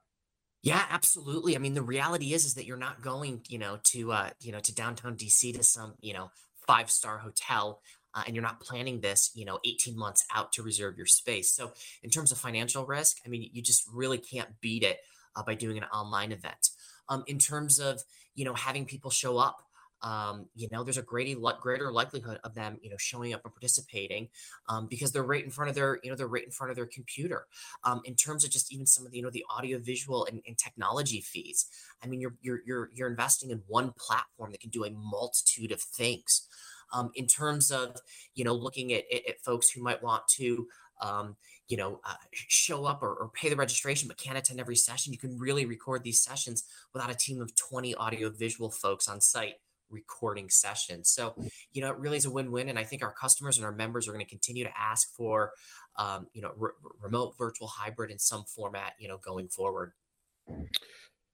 Yeah, 0.63 0.85
absolutely. 0.91 1.55
I 1.55 1.59
mean, 1.59 1.75
the 1.75 1.83
reality 1.83 2.33
is 2.33 2.45
is 2.45 2.55
that 2.55 2.67
you're 2.67 2.77
not 2.77 3.03
going, 3.03 3.43
you 3.49 3.59
know, 3.59 3.79
to 3.93 4.13
uh, 4.13 4.31
you 4.41 4.53
know, 4.53 4.61
to 4.61 4.75
downtown 4.75 5.17
DC 5.17 5.55
to 5.57 5.63
some, 5.63 5.95
you 6.01 6.13
know, 6.13 6.31
five-star 6.67 7.19
hotel 7.19 7.81
uh, 8.15 8.23
and 8.27 8.35
you're 8.35 8.43
not 8.43 8.61
planning 8.61 9.01
this, 9.01 9.31
you 9.35 9.45
know, 9.45 9.59
18 9.65 9.97
months 9.97 10.25
out 10.35 10.53
to 10.53 10.63
reserve 10.63 10.97
your 10.97 11.07
space. 11.07 11.53
So 11.53 11.73
in 12.03 12.11
terms 12.11 12.33
of 12.33 12.39
financial 12.39 12.85
risk, 12.87 13.19
I 13.25 13.29
mean, 13.29 13.49
you 13.53 13.63
just 13.63 13.85
really 13.93 14.19
can't 14.19 14.49
beat 14.61 14.83
it 14.83 14.99
uh, 15.37 15.43
by 15.45 15.55
doing 15.55 15.77
an 15.77 15.85
online 15.85 16.33
event. 16.33 16.71
Um, 17.09 17.23
in 17.27 17.39
terms 17.39 17.79
of, 17.79 18.03
you 18.35 18.45
know, 18.45 18.55
having 18.55 18.87
people 18.87 19.11
show 19.11 19.39
up, 19.39 19.59
um, 20.03 20.47
you 20.55 20.69
know, 20.71 20.85
there's 20.85 20.99
a 20.99 21.03
greater 21.03 21.38
greater 21.61 21.91
likelihood 21.91 22.38
of 22.45 22.55
them, 22.55 22.79
you 22.83 22.91
know, 22.91 22.97
showing 22.99 23.33
up 23.33 23.43
and 23.45 23.55
participating 23.55 24.29
um, 24.69 24.87
because 24.88 25.12
they're 25.12 25.23
right 25.23 25.45
in 25.45 25.50
front 25.50 25.69
of 25.71 25.75
their, 25.75 25.99
you 26.03 26.11
know, 26.11 26.17
they're 26.17 26.29
right 26.29 26.45
in 26.45 26.50
front 26.50 26.71
of 26.71 26.76
their 26.76 26.87
computer. 26.87 27.47
Um, 27.85 28.03
in 28.05 28.15
terms 28.15 28.45
of 28.45 28.50
just 28.50 28.73
even 28.73 28.87
some 28.87 29.07
of 29.07 29.12
the, 29.12 29.19
you 29.19 29.23
know, 29.23 29.31
the 29.31 29.45
audio, 29.50 29.79
visual, 29.79 30.26
and, 30.26 30.43
and 30.47 30.59
technology 30.59 31.21
fees. 31.21 31.67
I 32.03 32.07
mean, 32.07 32.21
you're 32.21 32.35
you're 32.43 32.61
you're 32.67 32.91
you're 32.95 33.09
investing 33.09 33.50
in 33.50 33.62
one 33.67 33.93
platform 33.99 34.53
that 34.53 34.61
can 34.61 34.71
do 34.71 34.85
a 34.85 34.91
multitude 34.91 35.73
of 35.73 35.81
things. 35.81 36.47
Um, 36.93 37.11
in 37.17 37.26
terms 37.26 37.73
of, 37.73 37.97
you 38.37 38.45
know, 38.45 38.55
looking 38.55 38.93
at, 38.93 39.05
at, 39.12 39.29
at 39.29 39.41
folks 39.41 39.71
who 39.71 39.83
might 39.83 40.05
want 40.05 40.23
to, 40.37 40.69
um, 41.00 41.37
you 41.67 41.76
know, 41.76 42.00
uh, 42.09 42.15
show 42.33 42.85
up 42.85 43.03
or, 43.03 43.12
or, 43.12 43.31
pay 43.35 43.49
the 43.49 43.57
registration 43.57 44.07
but 44.07 44.17
can't 44.17 44.38
attend 44.38 44.61
every 44.61 44.76
session, 44.76 45.12
you 45.12 45.19
can 45.19 45.37
really 45.37 45.67
record 45.67 46.05
these 46.05 46.23
sessions 46.23 46.62
without 46.95 47.11
a 47.11 47.15
team 47.15 47.41
of 47.41 47.57
20 47.57 47.97
audio 47.97 48.31
visual 48.31 48.71
folks 48.71 49.09
on 49.09 49.21
site 49.21 49.55
recording 49.90 50.49
sessions. 50.49 51.11
So, 51.11 51.35
you 51.73 51.81
know, 51.81 51.90
it 51.90 51.99
really 51.99 52.16
is 52.16 52.26
a 52.26 52.31
win-win. 52.31 52.69
And 52.69 52.78
I 52.78 52.85
think 52.85 53.02
our 53.02 53.12
customers 53.12 53.57
and 53.57 53.66
our 53.66 53.73
members 53.73 54.09
are 54.09 54.12
going 54.12 54.25
to 54.25 54.31
continue 54.31 54.64
to 54.64 54.78
ask 54.78 55.14
for, 55.14 55.52
um, 55.97 56.26
you 56.33 56.43
know, 56.43 56.52
re- 56.57 56.71
remote 57.00 57.35
virtual 57.38 57.69
hybrid 57.69 58.11
in 58.11 58.19
some 58.19 58.45
format, 58.45 58.93
you 58.99 59.09
know, 59.09 59.19
going 59.19 59.49
forward. 59.49 59.93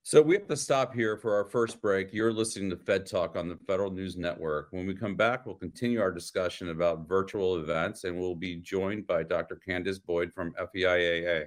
So 0.04 0.20
we 0.20 0.34
have 0.34 0.48
to 0.48 0.56
stop 0.56 0.92
here 0.92 1.16
for 1.16 1.32
our 1.32 1.44
first 1.44 1.80
break. 1.80 2.12
You're 2.12 2.32
listening 2.32 2.68
to 2.70 2.76
Fed 2.76 3.06
Talk 3.06 3.36
on 3.36 3.48
the 3.48 3.56
Federal 3.68 3.90
News 3.90 4.16
Network. 4.16 4.68
When 4.72 4.84
we 4.84 4.96
come 4.96 5.14
back, 5.14 5.46
we'll 5.46 5.54
continue 5.54 6.00
our 6.00 6.10
discussion 6.10 6.70
about 6.70 7.06
virtual 7.06 7.58
events 7.58 8.02
and 8.02 8.18
we'll 8.18 8.34
be 8.34 8.56
joined 8.56 9.06
by 9.06 9.22
Dr. 9.22 9.60
Candace 9.64 10.00
Boyd 10.00 10.32
from 10.32 10.54
FEIAA. 10.74 11.46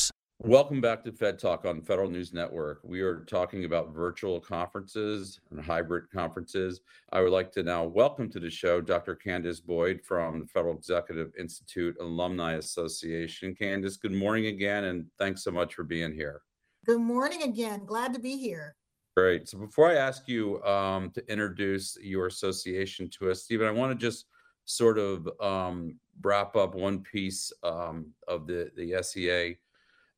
Welcome 0.45 0.81
back 0.81 1.03
to 1.03 1.11
Fed 1.11 1.37
Talk 1.37 1.65
on 1.65 1.83
Federal 1.83 2.09
News 2.09 2.33
Network. 2.33 2.79
We 2.83 3.01
are 3.01 3.19
talking 3.25 3.65
about 3.65 3.93
virtual 3.93 4.39
conferences 4.39 5.39
and 5.51 5.63
hybrid 5.63 6.09
conferences. 6.09 6.81
I 7.11 7.21
would 7.21 7.31
like 7.31 7.51
to 7.51 7.61
now 7.61 7.83
welcome 7.83 8.27
to 8.31 8.39
the 8.39 8.49
show 8.49 8.81
Dr. 8.81 9.13
Candace 9.13 9.59
Boyd 9.59 10.01
from 10.03 10.39
the 10.39 10.47
Federal 10.47 10.75
Executive 10.75 11.31
Institute 11.37 11.95
Alumni 12.01 12.53
Association. 12.53 13.53
Candace, 13.53 13.97
good 13.97 14.13
morning 14.13 14.47
again, 14.47 14.85
and 14.85 15.05
thanks 15.19 15.43
so 15.43 15.51
much 15.51 15.75
for 15.75 15.83
being 15.83 16.11
here. 16.11 16.41
Good 16.87 17.01
morning 17.01 17.43
again. 17.43 17.85
Glad 17.85 18.11
to 18.15 18.19
be 18.19 18.35
here. 18.35 18.75
Great. 19.15 19.47
So 19.47 19.59
before 19.59 19.91
I 19.91 19.93
ask 19.93 20.27
you 20.27 20.59
um, 20.63 21.11
to 21.11 21.31
introduce 21.31 21.99
your 22.01 22.25
association 22.25 23.11
to 23.19 23.29
us, 23.29 23.43
Stephen, 23.43 23.67
I 23.67 23.71
want 23.71 23.91
to 23.91 24.05
just 24.07 24.25
sort 24.65 24.97
of 24.97 25.29
um, 25.39 25.99
wrap 26.23 26.55
up 26.55 26.73
one 26.73 27.03
piece 27.03 27.53
um, 27.61 28.07
of 28.27 28.47
the 28.47 28.71
the 28.75 29.03
SEA 29.03 29.57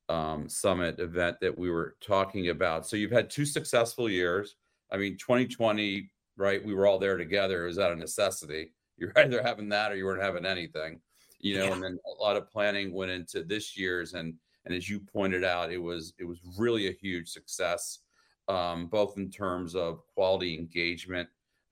um, 0.09 0.49
summit 0.49 0.99
event 0.99 1.37
that 1.41 1.57
we 1.57 1.69
were 1.69 1.95
talking 2.01 2.49
about. 2.49 2.87
So 2.87 2.97
you've 2.97 3.11
had 3.11 3.29
two 3.29 3.45
successful 3.45 4.09
years. 4.09 4.55
I 4.91 4.97
mean, 4.97 5.17
2020, 5.17 6.09
right? 6.37 6.63
We 6.63 6.73
were 6.73 6.87
all 6.87 6.99
there 6.99 7.17
together. 7.17 7.63
It 7.63 7.67
was 7.67 7.79
out 7.79 7.91
of 7.91 7.97
necessity. 7.97 8.73
You're 8.97 9.13
either 9.15 9.41
having 9.41 9.69
that 9.69 9.91
or 9.91 9.95
you 9.95 10.05
weren't 10.05 10.21
having 10.21 10.45
anything, 10.45 10.99
you 11.39 11.57
know. 11.57 11.65
Yeah. 11.65 11.73
And 11.73 11.83
then 11.83 11.97
a 12.05 12.23
lot 12.23 12.37
of 12.37 12.49
planning 12.49 12.93
went 12.93 13.11
into 13.11 13.43
this 13.43 13.75
year's, 13.75 14.13
and 14.13 14.35
and 14.65 14.73
as 14.73 14.87
you 14.87 14.99
pointed 14.99 15.43
out, 15.43 15.71
it 15.71 15.79
was 15.79 16.13
it 16.19 16.25
was 16.25 16.39
really 16.59 16.87
a 16.87 16.91
huge 16.91 17.29
success, 17.29 17.99
um, 18.47 18.85
both 18.85 19.17
in 19.17 19.31
terms 19.31 19.75
of 19.75 20.01
quality 20.13 20.57
engagement 20.57 21.27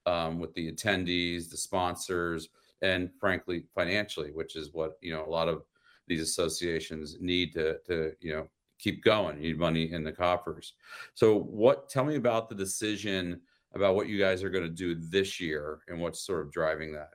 um, 0.07 0.39
with 0.39 0.51
the 0.55 0.71
attendees, 0.71 1.49
the 1.49 1.57
sponsors, 1.57 2.49
and 2.81 3.11
frankly, 3.19 3.65
financially, 3.75 4.31
which 4.31 4.55
is 4.55 4.73
what 4.73 4.93
you 5.01 5.13
know 5.13 5.23
a 5.23 5.29
lot 5.29 5.47
of 5.47 5.61
these 6.11 6.21
associations 6.21 7.15
need 7.21 7.53
to 7.53 7.77
to 7.87 8.11
you 8.19 8.33
know 8.33 8.49
keep 8.77 9.01
going. 9.03 9.37
You 9.37 9.49
need 9.49 9.59
money 9.59 9.91
in 9.93 10.03
the 10.03 10.11
coffers. 10.11 10.73
So 11.13 11.39
what 11.39 11.89
tell 11.89 12.03
me 12.03 12.15
about 12.15 12.49
the 12.49 12.55
decision 12.55 13.39
about 13.73 13.95
what 13.95 14.09
you 14.09 14.19
guys 14.19 14.43
are 14.43 14.49
going 14.49 14.65
to 14.65 14.69
do 14.69 14.95
this 14.95 15.39
year 15.39 15.79
and 15.87 16.01
what's 16.01 16.25
sort 16.25 16.45
of 16.45 16.51
driving 16.51 16.91
that? 16.93 17.11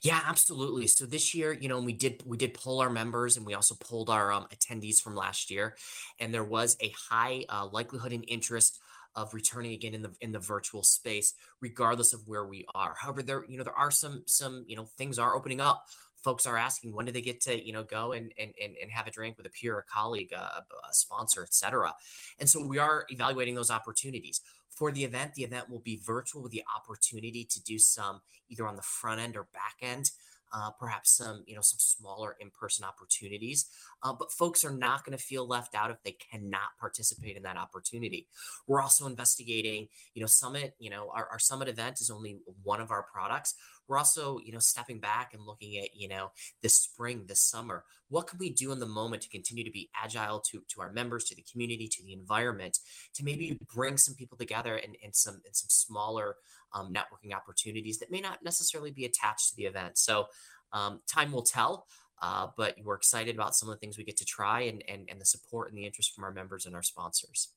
Yeah, 0.00 0.20
absolutely. 0.26 0.86
So 0.86 1.04
this 1.04 1.34
year, 1.34 1.52
you 1.52 1.68
know, 1.68 1.78
we 1.78 1.92
did 1.92 2.22
we 2.24 2.38
did 2.38 2.54
poll 2.54 2.80
our 2.80 2.88
members 2.88 3.36
and 3.36 3.44
we 3.44 3.52
also 3.52 3.74
polled 3.74 4.08
our 4.08 4.32
um, 4.32 4.46
attendees 4.54 5.02
from 5.02 5.14
last 5.14 5.50
year, 5.50 5.76
and 6.18 6.32
there 6.32 6.44
was 6.44 6.78
a 6.82 6.90
high 7.10 7.44
uh, 7.50 7.66
likelihood 7.70 8.12
and 8.12 8.24
interest 8.26 8.80
of 9.14 9.32
returning 9.32 9.72
again 9.72 9.94
in 9.94 10.02
the 10.02 10.12
in 10.22 10.32
the 10.32 10.38
virtual 10.38 10.82
space, 10.82 11.34
regardless 11.60 12.14
of 12.14 12.20
where 12.26 12.46
we 12.46 12.64
are. 12.74 12.94
However, 12.98 13.22
there 13.22 13.44
you 13.46 13.58
know 13.58 13.64
there 13.64 13.78
are 13.78 13.90
some 13.90 14.22
some 14.26 14.64
you 14.66 14.76
know 14.76 14.88
things 14.96 15.18
are 15.18 15.36
opening 15.36 15.60
up 15.60 15.84
folks 16.22 16.46
are 16.46 16.56
asking 16.56 16.94
when 16.94 17.06
do 17.06 17.12
they 17.12 17.20
get 17.20 17.40
to 17.42 17.64
you 17.64 17.72
know 17.72 17.82
go 17.82 18.12
and 18.12 18.32
and 18.38 18.52
and, 18.62 18.90
have 18.90 19.06
a 19.06 19.10
drink 19.10 19.36
with 19.36 19.46
a 19.46 19.50
peer, 19.50 19.78
a 19.78 19.82
colleague, 19.82 20.32
a, 20.32 20.64
a 20.88 20.92
sponsor, 20.92 21.42
etc. 21.42 21.94
And 22.38 22.48
so 22.48 22.64
we 22.64 22.78
are 22.78 23.04
evaluating 23.08 23.54
those 23.54 23.70
opportunities 23.70 24.40
for 24.70 24.90
the 24.90 25.04
event. 25.04 25.34
The 25.34 25.44
event 25.44 25.70
will 25.70 25.80
be 25.80 26.00
virtual 26.04 26.42
with 26.42 26.52
the 26.52 26.62
opportunity 26.76 27.44
to 27.44 27.62
do 27.62 27.78
some 27.78 28.20
either 28.48 28.66
on 28.66 28.76
the 28.76 28.82
front 28.82 29.20
end 29.20 29.36
or 29.36 29.48
back 29.52 29.76
end 29.82 30.10
uh, 30.52 30.70
perhaps 30.78 31.16
some 31.16 31.42
you 31.46 31.54
know 31.54 31.60
some 31.60 31.78
smaller 31.78 32.36
in-person 32.40 32.84
opportunities 32.84 33.66
uh, 34.02 34.12
but 34.12 34.32
folks 34.32 34.64
are 34.64 34.72
not 34.72 35.04
going 35.04 35.16
to 35.16 35.22
feel 35.22 35.46
left 35.46 35.74
out 35.74 35.90
if 35.90 36.02
they 36.02 36.16
cannot 36.30 36.70
participate 36.78 37.36
in 37.36 37.42
that 37.42 37.56
opportunity 37.56 38.26
we're 38.66 38.80
also 38.80 39.06
investigating 39.06 39.88
you 40.14 40.20
know 40.20 40.26
summit 40.26 40.74
you 40.78 40.90
know 40.90 41.10
our, 41.14 41.28
our 41.30 41.38
summit 41.38 41.68
event 41.68 42.00
is 42.00 42.10
only 42.10 42.38
one 42.62 42.80
of 42.80 42.90
our 42.90 43.02
products 43.02 43.54
we're 43.88 43.98
also 43.98 44.38
you 44.44 44.52
know 44.52 44.58
stepping 44.58 44.98
back 44.98 45.34
and 45.34 45.44
looking 45.44 45.78
at 45.78 45.94
you 45.94 46.08
know 46.08 46.30
this 46.62 46.74
spring 46.74 47.24
this 47.26 47.40
summer 47.40 47.84
what 48.08 48.26
can 48.26 48.38
we 48.38 48.50
do 48.50 48.72
in 48.72 48.78
the 48.78 48.86
moment 48.86 49.22
to 49.22 49.28
continue 49.28 49.64
to 49.64 49.70
be 49.70 49.90
agile 50.00 50.40
to 50.40 50.62
to 50.68 50.80
our 50.80 50.92
members 50.92 51.24
to 51.24 51.34
the 51.34 51.44
community 51.50 51.88
to 51.88 52.02
the 52.04 52.12
environment 52.12 52.78
to 53.14 53.24
maybe 53.24 53.58
bring 53.74 53.96
some 53.96 54.14
people 54.14 54.38
together 54.38 54.76
in, 54.76 54.94
in 55.02 55.12
some 55.12 55.40
some 55.52 55.68
smaller 55.68 56.36
um, 56.74 56.92
networking 56.92 57.34
opportunities 57.34 57.98
that 57.98 58.10
may 58.10 58.20
not 58.20 58.42
necessarily 58.44 58.90
be 58.90 59.04
attached 59.04 59.50
to 59.50 59.56
the 59.56 59.64
event. 59.64 59.98
So 59.98 60.26
um, 60.72 61.00
time 61.08 61.32
will 61.32 61.42
tell. 61.42 61.86
Uh, 62.22 62.48
but 62.56 62.74
we're 62.82 62.94
excited 62.94 63.34
about 63.34 63.54
some 63.54 63.68
of 63.68 63.74
the 63.74 63.78
things 63.78 63.98
we 63.98 64.04
get 64.04 64.16
to 64.16 64.24
try 64.24 64.62
and, 64.62 64.82
and 64.88 65.06
and 65.10 65.20
the 65.20 65.26
support 65.26 65.68
and 65.68 65.76
the 65.76 65.84
interest 65.84 66.14
from 66.14 66.24
our 66.24 66.32
members 66.32 66.64
and 66.64 66.74
our 66.74 66.82
sponsors. 66.82 67.52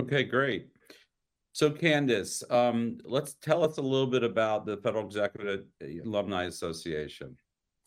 Okay, 0.00 0.24
great. 0.24 0.66
So, 1.54 1.70
Candace, 1.70 2.42
um, 2.50 2.98
let's 3.04 3.34
tell 3.34 3.62
us 3.62 3.78
a 3.78 3.80
little 3.80 4.08
bit 4.08 4.24
about 4.24 4.66
the 4.66 4.76
Federal 4.78 5.06
Executive 5.06 5.66
Alumni 6.04 6.46
Association. 6.46 7.36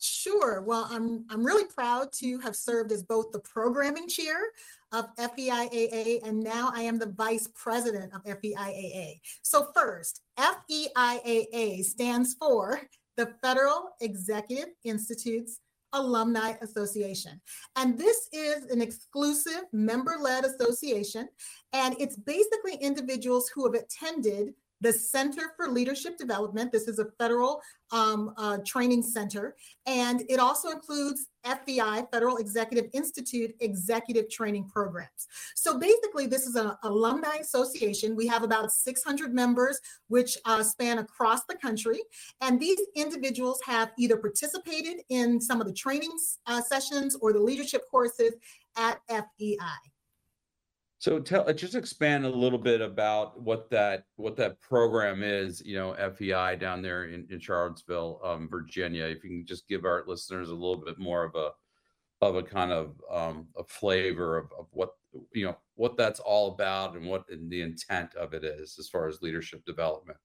Sure. 0.00 0.62
Well, 0.62 0.88
I'm 0.90 1.26
I'm 1.28 1.44
really 1.44 1.66
proud 1.66 2.10
to 2.14 2.38
have 2.38 2.56
served 2.56 2.92
as 2.92 3.02
both 3.02 3.30
the 3.30 3.40
programming 3.40 4.08
chair 4.08 4.38
of 4.92 5.14
FEIAA 5.16 6.26
and 6.26 6.40
now 6.42 6.70
I 6.74 6.80
am 6.82 6.98
the 6.98 7.12
vice 7.12 7.50
president 7.54 8.14
of 8.14 8.24
FEIAA. 8.24 9.20
So 9.42 9.68
first, 9.74 10.22
FEIAA 10.38 11.84
stands 11.84 12.36
for 12.40 12.80
the 13.18 13.34
Federal 13.42 13.90
Executive 14.00 14.68
Institutes 14.82 15.60
Alumni 15.92 16.52
Association. 16.62 17.40
And 17.76 17.98
this 17.98 18.28
is 18.32 18.64
an 18.66 18.80
exclusive 18.80 19.62
member-led 19.72 20.44
association 20.44 21.28
and 21.72 21.96
it's 21.98 22.16
basically 22.16 22.74
individuals 22.80 23.50
who 23.54 23.64
have 23.66 23.80
attended 23.82 24.54
the 24.80 24.92
Center 24.92 25.52
for 25.56 25.68
Leadership 25.68 26.16
Development. 26.16 26.70
This 26.70 26.88
is 26.88 26.98
a 26.98 27.06
federal 27.18 27.60
um, 27.90 28.32
uh, 28.36 28.58
training 28.66 29.02
center, 29.02 29.56
and 29.86 30.22
it 30.28 30.38
also 30.38 30.70
includes 30.70 31.28
FEI, 31.44 32.02
Federal 32.12 32.36
Executive 32.36 32.90
Institute 32.92 33.54
executive 33.60 34.28
training 34.30 34.68
programs. 34.68 35.26
So 35.54 35.78
basically, 35.78 36.26
this 36.26 36.46
is 36.46 36.56
an 36.56 36.72
alumni 36.82 37.36
association. 37.40 38.16
We 38.16 38.26
have 38.26 38.42
about 38.42 38.70
600 38.70 39.32
members, 39.32 39.80
which 40.08 40.36
uh, 40.44 40.62
span 40.62 40.98
across 40.98 41.44
the 41.46 41.56
country, 41.56 42.00
and 42.40 42.60
these 42.60 42.78
individuals 42.94 43.60
have 43.66 43.92
either 43.98 44.16
participated 44.16 45.02
in 45.08 45.40
some 45.40 45.60
of 45.60 45.66
the 45.66 45.72
training 45.72 46.10
uh, 46.46 46.60
sessions 46.60 47.16
or 47.20 47.32
the 47.32 47.40
leadership 47.40 47.82
courses 47.90 48.34
at 48.76 49.00
FEI. 49.08 49.56
So 51.00 51.20
tell 51.20 51.48
uh, 51.48 51.52
just 51.52 51.76
expand 51.76 52.24
a 52.24 52.28
little 52.28 52.58
bit 52.58 52.80
about 52.80 53.40
what 53.40 53.70
that 53.70 54.04
what 54.16 54.36
that 54.36 54.60
program 54.60 55.22
is, 55.22 55.62
you 55.64 55.76
know, 55.76 55.94
FEI 55.94 56.56
down 56.56 56.82
there 56.82 57.04
in, 57.04 57.26
in 57.30 57.38
Charlottesville, 57.38 58.20
um, 58.24 58.48
Virginia. 58.48 59.04
If 59.04 59.22
you 59.22 59.30
can 59.30 59.46
just 59.46 59.68
give 59.68 59.84
our 59.84 60.02
listeners 60.08 60.50
a 60.50 60.54
little 60.54 60.82
bit 60.84 60.98
more 60.98 61.24
of 61.24 61.36
a 61.36 61.50
of 62.20 62.34
a 62.34 62.42
kind 62.42 62.72
of 62.72 63.00
um, 63.12 63.46
a 63.56 63.62
flavor 63.62 64.38
of, 64.38 64.46
of 64.58 64.66
what 64.72 64.94
you 65.32 65.44
know 65.44 65.56
what 65.76 65.96
that's 65.96 66.18
all 66.18 66.52
about 66.52 66.96
and 66.96 67.06
what 67.06 67.24
the 67.28 67.62
intent 67.62 68.14
of 68.16 68.34
it 68.34 68.42
is 68.42 68.76
as 68.80 68.88
far 68.88 69.06
as 69.06 69.22
leadership 69.22 69.64
development. 69.64 70.18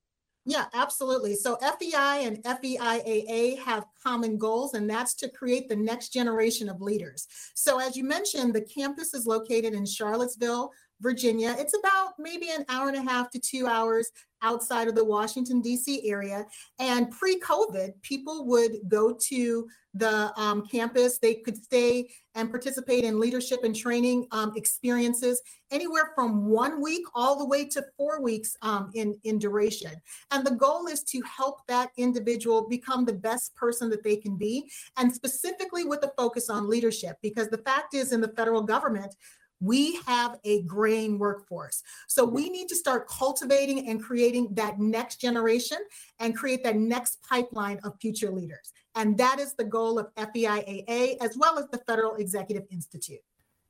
Yeah, 0.46 0.66
absolutely. 0.74 1.36
So 1.36 1.58
FEI 1.58 2.26
and 2.26 2.44
FEIAA 2.44 3.60
have 3.60 3.86
common 4.02 4.38
goals, 4.38 4.74
and 4.74 4.90
that's 4.90 5.14
to 5.16 5.30
create 5.30 5.70
the 5.70 5.76
next 5.76 6.10
generation 6.10 6.68
of 6.68 6.82
leaders. 6.82 7.28
So, 7.56 7.80
as 7.80 7.96
you 7.96 8.04
mentioned, 8.04 8.54
the 8.54 8.62
campus 8.62 9.14
is 9.14 9.26
located 9.26 9.74
in 9.74 9.86
Charlottesville, 9.86 10.72
Virginia. 11.04 11.56
It's 11.60 11.78
about 11.78 12.14
maybe 12.18 12.50
an 12.50 12.66
hour 12.70 12.88
and 12.88 12.98
a 12.98 13.02
half 13.02 13.30
to 13.32 13.40
two 13.40 13.68
hours 13.68 14.10
outside 14.42 14.88
of 14.88 14.96
the 14.96 15.04
Washington, 15.04 15.62
D.C. 15.62 16.10
area. 16.10 16.46
And 16.80 17.12
pre 17.12 17.40
COVID, 17.40 18.02
people 18.02 18.46
would 18.46 18.78
go 18.88 19.18
to 19.30 19.68
the 19.94 20.34
um, 20.38 20.66
campus. 20.66 21.18
They 21.18 21.36
could 21.36 21.56
stay 21.56 22.10
and 22.36 22.50
participate 22.50 23.04
in 23.04 23.20
leadership 23.20 23.64
and 23.64 23.76
training 23.76 24.28
um, 24.32 24.54
experiences 24.56 25.42
anywhere 25.72 26.12
from 26.16 26.48
one 26.48 26.82
week 26.82 27.06
all 27.14 27.38
the 27.38 27.46
way 27.46 27.66
to 27.70 27.84
four 27.96 28.22
weeks 28.22 28.58
um, 28.62 28.90
in, 28.96 29.16
in 29.24 29.38
duration. 29.38 29.92
And 30.32 30.46
the 30.46 30.56
goal 30.56 30.88
is 30.88 31.04
to 31.04 31.22
help 31.22 31.66
that 31.68 31.92
individual 31.98 32.68
become 32.68 33.06
the 33.06 33.14
best 33.14 33.56
person 33.56 33.90
that 33.92 34.04
they 34.04 34.18
can 34.18 34.36
be, 34.36 34.70
and 34.98 35.14
specifically 35.14 35.84
with 35.86 36.04
a 36.04 36.12
focus 36.18 36.50
on 36.50 36.70
leadership, 36.70 37.18
because 37.22 37.50
the 37.50 37.60
fact 37.60 37.94
is, 37.94 38.12
in 38.12 38.22
the 38.22 38.34
federal 38.36 38.64
government, 38.64 39.16
we 39.64 40.00
have 40.06 40.40
a 40.44 40.64
graying 40.64 41.18
workforce. 41.18 41.82
So 42.08 42.26
we 42.26 42.50
need 42.50 42.68
to 42.68 42.76
start 42.76 43.08
cultivating 43.08 43.88
and 43.90 44.04
creating 44.04 44.50
that 44.56 44.80
next 44.80 45.22
generation 45.22 45.78
and 46.20 46.36
create 46.36 46.64
that 46.64 46.76
next 46.76 47.24
pipeline 47.28 47.80
of 47.84 47.94
future 48.02 48.30
leaders. 48.30 48.74
And 48.96 49.18
that 49.18 49.40
is 49.40 49.54
the 49.54 49.64
goal 49.64 50.00
of 50.00 50.14
FEIAA 50.16 51.18
as 51.22 51.38
well 51.38 51.58
as 51.58 51.68
the 51.70 51.80
Federal 51.80 52.16
Executive 52.16 52.64
Institute. 52.72 53.22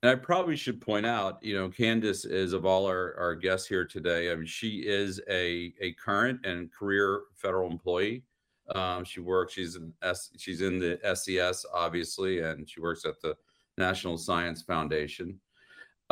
And 0.02 0.10
I 0.10 0.16
probably 0.16 0.58
should 0.58 0.82
point 0.82 1.06
out, 1.06 1.42
you 1.42 1.56
know, 1.56 1.70
Candace 1.70 2.26
is 2.26 2.52
of 2.52 2.66
all 2.66 2.86
our, 2.88 3.16
our 3.18 3.36
guests 3.36 3.68
here 3.68 3.86
today. 3.86 4.32
I 4.32 4.36
mean, 4.36 4.46
she 4.46 4.80
is 4.80 5.22
a, 5.30 5.74
a 5.80 5.94
current 5.94 6.46
and 6.46 6.70
career 6.74 7.22
federal 7.36 7.72
employee. 7.72 8.24
Um, 8.76 9.06
she 9.06 9.22
works, 9.22 9.54
she's 9.54 9.76
in 9.76 9.94
S, 10.02 10.32
she's 10.38 10.62
in 10.62 10.80
the 10.80 11.00
SES, 11.16 11.66
obviously, 11.74 12.40
and 12.40 12.68
she 12.68 12.82
works 12.82 13.06
at 13.06 13.22
the 13.22 13.36
National 13.78 14.18
Science 14.18 14.62
Foundation. 14.62 15.40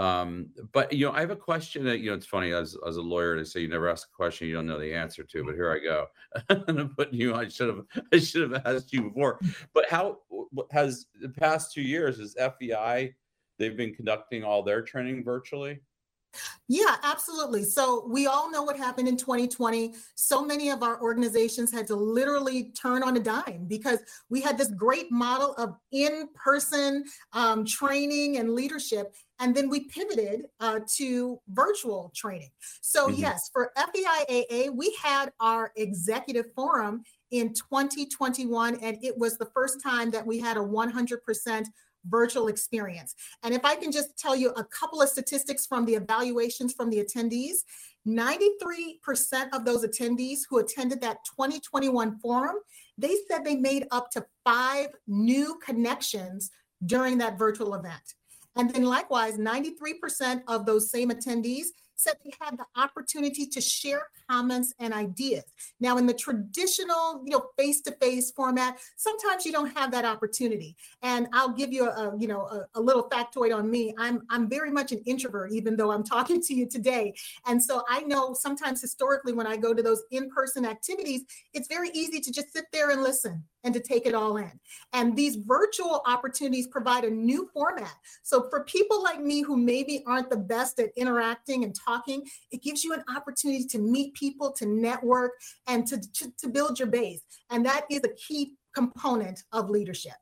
Um, 0.02 0.50
but 0.74 0.92
you 0.92 1.06
know, 1.06 1.12
I 1.12 1.20
have 1.20 1.30
a 1.30 1.36
question 1.36 1.86
that 1.86 2.00
you 2.00 2.10
know 2.10 2.16
it's 2.16 2.26
funny 2.26 2.54
as 2.54 2.76
as 2.88 2.98
a 2.98 3.02
lawyer 3.02 3.36
to 3.36 3.46
say 3.46 3.60
you 3.60 3.68
never 3.68 3.88
ask 3.88 4.08
a 4.08 4.16
question 4.16 4.48
you 4.48 4.56
don't 4.56 4.66
know 4.66 4.80
the 4.80 4.96
answer 4.96 5.24
to, 5.24 5.44
but 5.44 5.54
here 5.54 5.72
I 5.72 5.78
go. 5.78 6.08
I'm 6.68 6.90
putting 6.96 7.20
you, 7.20 7.36
I 7.36 7.48
should 7.48 7.68
have 7.68 7.86
I 8.12 8.18
should 8.18 8.50
have 8.50 8.66
asked 8.66 8.92
you 8.92 9.04
before. 9.04 9.40
But 9.76 9.88
how 9.90 10.18
has 10.72 11.06
the 11.22 11.30
past 11.30 11.72
two 11.72 11.84
years 11.84 12.18
is 12.18 12.36
FEI 12.36 13.14
they've 13.60 13.78
been 13.78 13.94
conducting 13.94 14.44
all 14.44 14.64
their 14.64 14.82
training 14.82 15.24
virtually? 15.24 15.80
Yeah, 16.68 16.96
absolutely. 17.04 17.64
So 17.64 18.06
we 18.08 18.28
all 18.28 18.50
know 18.50 18.64
what 18.64 18.78
happened 18.78 19.08
in 19.08 19.18
2020. 19.18 19.94
So 20.16 20.44
many 20.44 20.70
of 20.70 20.84
our 20.84 21.02
organizations 21.02 21.72
had 21.72 21.88
to 21.88 21.96
literally 21.96 22.72
turn 22.72 23.04
on 23.04 23.18
a 23.18 23.20
dime 23.20 23.66
because 23.68 24.00
we 24.30 24.42
had 24.42 24.58
this 24.58 24.70
great 24.70 25.12
model 25.12 25.54
of 25.56 25.76
in 25.92 26.30
person 26.34 27.04
um, 27.34 27.66
training 27.66 28.38
and 28.38 28.54
leadership. 28.54 29.14
And 29.40 29.56
then 29.56 29.70
we 29.70 29.86
pivoted 29.86 30.46
uh, 30.60 30.82
to 30.98 31.42
virtual 31.50 32.12
training. 32.16 32.52
So, 32.82 33.08
mm-hmm. 33.08 33.22
yes, 33.22 33.50
for 33.52 33.72
FEIAA, 33.76 34.70
we 34.74 34.96
had 35.02 35.32
our 35.40 35.72
executive 35.76 36.54
forum 36.54 37.04
in 37.32 37.54
2021, 37.54 38.78
and 38.82 38.98
it 39.04 39.18
was 39.18 39.38
the 39.38 39.48
first 39.48 39.82
time 39.82 40.12
that 40.12 40.26
we 40.26 40.40
had 40.40 40.58
a 40.58 40.62
100% 40.62 41.66
virtual 42.10 42.48
experience. 42.48 43.16
And 43.44 43.54
if 43.54 43.64
I 43.64 43.76
can 43.76 43.92
just 43.92 44.18
tell 44.18 44.36
you 44.36 44.50
a 44.52 44.64
couple 44.66 45.02
of 45.02 45.10
statistics 45.10 45.66
from 45.66 45.86
the 45.86 45.96
evaluations 45.96 46.74
from 46.74 46.90
the 46.90 47.04
attendees, 47.04 47.58
93% 48.08 49.00
of 49.54 49.66
those 49.66 49.86
attendees 49.86 50.40
who 50.50 50.60
attended 50.60 51.02
that 51.02 51.18
2021 51.26 52.20
forum, 52.20 52.56
they 52.98 53.16
said 53.28 53.44
they 53.44 53.56
made 53.56 53.86
up 53.92 54.10
to 54.12 54.26
five 54.44 54.88
new 55.08 55.60
connections 55.64 56.50
during 56.86 57.18
that 57.20 57.38
virtual 57.38 57.76
event. 57.76 58.16
And 58.56 58.74
then 58.74 58.84
likewise, 58.84 59.38
93% 59.38 60.42
of 60.48 60.66
those 60.66 60.92
same 60.92 61.10
attendees 61.12 61.68
said 61.96 62.16
they 62.24 62.34
had 62.42 62.58
the 62.58 62.66
opportunity 62.76 63.46
to 63.46 63.62
share 63.62 64.08
comments 64.32 64.74
and 64.80 64.94
ideas. 64.94 65.44
Now, 65.80 65.98
in 65.98 66.06
the 66.06 66.14
traditional, 66.14 67.22
you 67.26 67.32
know, 67.32 67.48
face-to-face 67.58 68.32
format, 68.32 68.80
sometimes 68.96 69.46
you 69.46 69.52
don't 69.52 69.76
have 69.78 69.92
that 69.92 70.06
opportunity. 70.06 70.76
And 71.02 71.28
I'll 71.34 71.52
give 71.52 71.74
you 71.74 71.90
a, 71.90 72.14
you 72.18 72.28
know, 72.28 72.42
a, 72.42 72.66
a 72.76 72.82
little 72.82 73.10
factoid 73.10 73.56
on 73.56 73.70
me. 73.70 73.94
I'm 73.98 74.22
I'm 74.30 74.50
very 74.50 74.72
much 74.72 74.92
an 74.92 75.00
introvert, 75.06 75.52
even 75.52 75.76
though 75.76 75.92
I'm 75.92 76.04
talking 76.16 76.42
to 76.42 76.54
you 76.54 76.68
today. 76.68 77.14
And 77.46 77.62
so 77.62 77.84
I 77.90 78.02
know 78.02 78.34
sometimes 78.34 78.82
historically 78.82 79.34
when 79.34 79.48
I 79.48 79.58
go 79.58 79.74
to 79.74 79.84
those 79.84 80.04
in-person 80.12 80.66
activities, 80.66 81.24
it's 81.54 81.68
very 81.68 81.90
easy 81.94 82.20
to 82.22 82.32
just 82.32 82.54
sit 82.54 82.66
there 82.72 82.92
and 82.92 83.04
listen 83.04 83.44
and 83.64 83.74
to 83.74 83.80
take 83.80 84.06
it 84.06 84.14
all 84.14 84.38
in. 84.38 84.52
And 84.94 85.16
these 85.16 85.36
virtual 85.36 86.02
opportunities 86.06 86.68
provide 86.68 87.04
a 87.04 87.10
new 87.10 87.50
format. 87.54 87.94
So 88.24 88.50
for 88.50 88.64
people 88.64 89.04
like 89.04 89.22
me 89.22 89.42
who 89.42 89.56
maybe 89.56 90.04
aren't 90.08 90.30
the 90.30 90.38
best 90.38 90.80
at 90.80 90.90
interacting 90.96 91.64
and 91.64 91.76
talking, 91.76 92.28
it 92.52 92.64
gives 92.64 92.84
you 92.84 92.94
an 92.94 93.04
opportunity 93.16 93.66
to 93.66 93.80
meet 93.80 94.14
people, 94.22 94.54
to 94.54 94.66
network, 94.66 95.32
and 95.68 95.88
to, 95.88 96.00
to, 96.14 96.32
to 96.38 96.48
build 96.48 96.80
your 96.80 96.88
base. 96.88 97.22
And 97.50 97.66
that 97.66 97.86
is 97.90 98.02
a 98.04 98.14
key 98.16 98.54
component 98.74 99.44
of 99.52 99.70
leadership. 99.70 100.14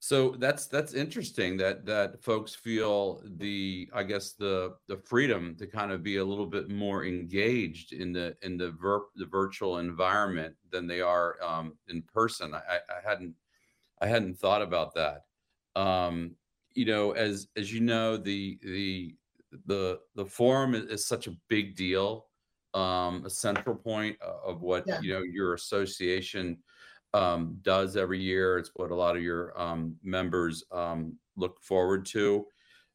So 0.00 0.36
that's 0.38 0.66
that's 0.68 0.94
interesting 0.94 1.56
that 1.56 1.84
that 1.86 2.22
folks 2.22 2.54
feel 2.54 3.20
the 3.36 3.90
I 3.92 4.04
guess 4.04 4.32
the 4.32 4.76
the 4.86 4.96
freedom 4.96 5.56
to 5.58 5.66
kind 5.66 5.90
of 5.90 6.04
be 6.04 6.18
a 6.18 6.24
little 6.24 6.46
bit 6.46 6.70
more 6.70 7.04
engaged 7.04 7.92
in 7.92 8.12
the 8.12 8.36
in 8.42 8.56
the 8.56 8.70
ver- 8.70 9.08
the 9.16 9.26
virtual 9.26 9.78
environment 9.78 10.54
than 10.70 10.86
they 10.86 11.00
are 11.00 11.36
um, 11.42 11.76
in 11.88 12.02
person. 12.02 12.54
I, 12.54 12.76
I 12.76 13.08
hadn't 13.08 13.34
I 14.00 14.06
hadn't 14.06 14.38
thought 14.38 14.62
about 14.62 14.94
that. 14.94 15.24
Um, 15.74 16.36
you 16.74 16.84
know, 16.84 17.10
as 17.10 17.48
as 17.56 17.72
you 17.72 17.80
know, 17.80 18.16
the 18.16 18.58
the 18.62 19.16
the 19.66 19.98
the 20.14 20.26
forum 20.26 20.76
is, 20.76 20.84
is 20.84 21.08
such 21.08 21.26
a 21.26 21.36
big 21.48 21.74
deal, 21.74 22.27
um, 22.74 23.24
a 23.24 23.30
central 23.30 23.74
point 23.74 24.16
of 24.22 24.60
what 24.62 24.84
yeah. 24.86 25.00
you 25.00 25.12
know 25.12 25.22
your 25.22 25.54
association 25.54 26.58
um, 27.14 27.58
does 27.62 27.96
every 27.96 28.20
year. 28.20 28.58
It's 28.58 28.70
what 28.74 28.90
a 28.90 28.94
lot 28.94 29.16
of 29.16 29.22
your 29.22 29.58
um, 29.60 29.96
members 30.02 30.64
um, 30.72 31.16
look 31.36 31.62
forward 31.62 32.04
to. 32.06 32.46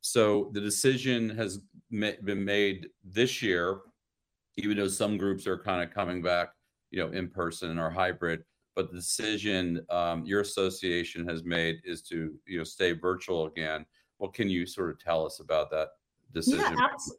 So 0.02 0.52
the 0.54 0.62
decision 0.62 1.30
has 1.38 1.60
ma- 1.90 2.12
been 2.24 2.44
made 2.44 2.88
this 3.04 3.42
year, 3.42 3.80
even 4.58 4.78
though 4.78 4.88
some 4.88 5.18
groups 5.18 5.48
are 5.48 5.58
kind 5.58 5.82
of 5.82 5.94
coming 5.94 6.22
back, 6.22 6.50
you 6.92 7.00
know, 7.00 7.12
in 7.12 7.30
person 7.30 7.80
or 7.80 7.90
hybrid. 7.90 8.44
But 8.76 8.92
the 8.92 8.98
decision 8.98 9.86
um, 9.90 10.26
your 10.26 10.42
association 10.42 11.28
has 11.28 11.44
made 11.44 11.78
is 11.86 12.02
to, 12.04 12.34
you 12.46 12.58
know, 12.58 12.64
stay 12.64 12.92
virtual 12.92 13.46
again. 13.46 13.86
What 14.18 14.34
can 14.34 14.50
you 14.50 14.66
sort 14.66 14.90
of 14.90 15.00
tell 15.00 15.26
us 15.26 15.40
about 15.40 15.70
that 15.72 15.90
decision 16.34 16.60
yeah, 16.60 16.76
abs- 16.80 17.16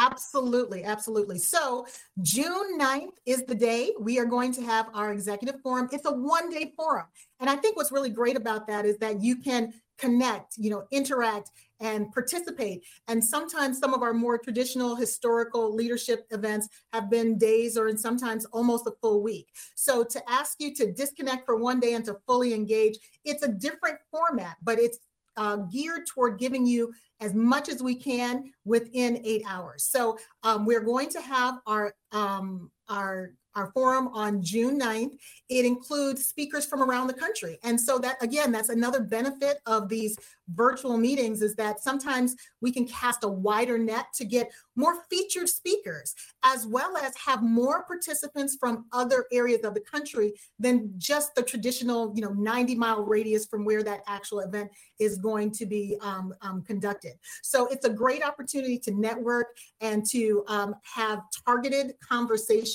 absolutely 0.00 0.84
absolutely. 0.84 1.38
So 1.38 1.86
june 2.22 2.78
9th 2.78 3.16
is 3.26 3.44
the 3.44 3.54
day 3.54 3.92
we 4.00 4.18
are 4.18 4.24
going 4.24 4.52
to 4.54 4.62
have 4.62 4.88
our 4.94 5.12
executive 5.12 5.60
forum. 5.60 5.88
It's 5.92 6.06
a 6.06 6.12
one 6.12 6.50
day 6.50 6.72
forum 6.76 7.06
and 7.40 7.48
i 7.50 7.56
think 7.56 7.76
what's 7.76 7.92
really 7.92 8.10
great 8.10 8.36
about 8.36 8.66
that 8.66 8.84
is 8.84 8.96
that 8.98 9.22
you 9.22 9.36
can 9.36 9.72
connect 9.96 10.54
you 10.58 10.70
know 10.70 10.84
interact 10.90 11.50
and 11.80 12.10
participate. 12.12 12.84
And 13.08 13.22
sometimes 13.22 13.78
some 13.78 13.94
of 13.94 14.02
our 14.02 14.14
more 14.14 14.38
traditional 14.38 14.94
historical 14.94 15.74
leadership 15.74 16.26
events 16.30 16.68
have 16.92 17.10
been 17.10 17.36
days 17.36 17.76
or 17.76 17.94
sometimes 17.96 18.44
almost 18.46 18.86
a 18.86 18.92
full 19.02 19.22
week. 19.22 19.48
So 19.74 20.04
to 20.04 20.30
ask 20.30 20.56
you 20.60 20.74
to 20.76 20.92
disconnect 20.92 21.44
for 21.44 21.56
one 21.56 21.80
day 21.80 21.94
and 21.94 22.04
to 22.06 22.16
fully 22.26 22.54
engage 22.54 22.98
it's 23.24 23.42
a 23.42 23.48
different 23.48 23.98
format 24.10 24.56
but 24.62 24.78
it's 24.78 24.98
uh, 25.36 25.56
geared 25.56 26.06
toward 26.06 26.38
giving 26.38 26.66
you 26.66 26.92
as 27.20 27.34
much 27.34 27.68
as 27.68 27.82
we 27.82 27.94
can 27.94 28.52
within 28.64 29.20
eight 29.24 29.42
hours. 29.48 29.84
So 29.84 30.18
um, 30.42 30.66
we're 30.66 30.82
going 30.82 31.08
to 31.10 31.20
have 31.20 31.58
our 31.66 31.94
um, 32.12 32.70
our 32.88 33.32
our 33.54 33.70
forum 33.72 34.08
on 34.08 34.42
June 34.42 34.78
9th. 34.78 35.16
It 35.48 35.64
includes 35.64 36.24
speakers 36.24 36.66
from 36.66 36.82
around 36.82 37.06
the 37.06 37.14
country. 37.14 37.58
And 37.62 37.80
so 37.80 37.98
that 37.98 38.22
again, 38.22 38.52
that's 38.52 38.68
another 38.68 39.00
benefit 39.00 39.58
of 39.66 39.88
these 39.88 40.16
virtual 40.48 40.98
meetings 40.98 41.40
is 41.40 41.54
that 41.54 41.80
sometimes 41.80 42.36
we 42.60 42.70
can 42.70 42.86
cast 42.86 43.24
a 43.24 43.28
wider 43.28 43.78
net 43.78 44.06
to 44.14 44.24
get 44.24 44.50
more 44.76 45.02
featured 45.08 45.48
speakers 45.48 46.14
as 46.44 46.66
well 46.66 46.96
as 46.98 47.16
have 47.16 47.42
more 47.42 47.84
participants 47.84 48.56
from 48.60 48.84
other 48.92 49.24
areas 49.32 49.64
of 49.64 49.72
the 49.72 49.80
country 49.80 50.34
than 50.58 50.92
just 50.98 51.34
the 51.34 51.42
traditional, 51.42 52.12
you 52.14 52.20
know, 52.20 52.32
90 52.32 52.74
mile 52.74 53.02
radius 53.02 53.46
from 53.46 53.64
where 53.64 53.82
that 53.82 54.00
actual 54.06 54.40
event 54.40 54.70
is 54.98 55.16
going 55.16 55.50
to 55.50 55.64
be 55.64 55.96
um, 56.02 56.34
um, 56.42 56.62
conducted. 56.62 57.12
So 57.42 57.66
it's 57.68 57.86
a 57.86 57.90
great 57.90 58.22
opportunity 58.22 58.78
to 58.80 58.90
network 58.90 59.56
and 59.80 60.04
to 60.10 60.44
um, 60.48 60.74
have 60.82 61.20
targeted 61.46 61.94
conversations 62.06 62.73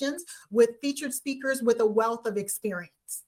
with 0.51 0.71
featured 0.81 1.13
speakers 1.13 1.61
with 1.61 1.79
a 1.79 1.85
wealth 1.85 2.25
of 2.25 2.37
experience. 2.37 3.23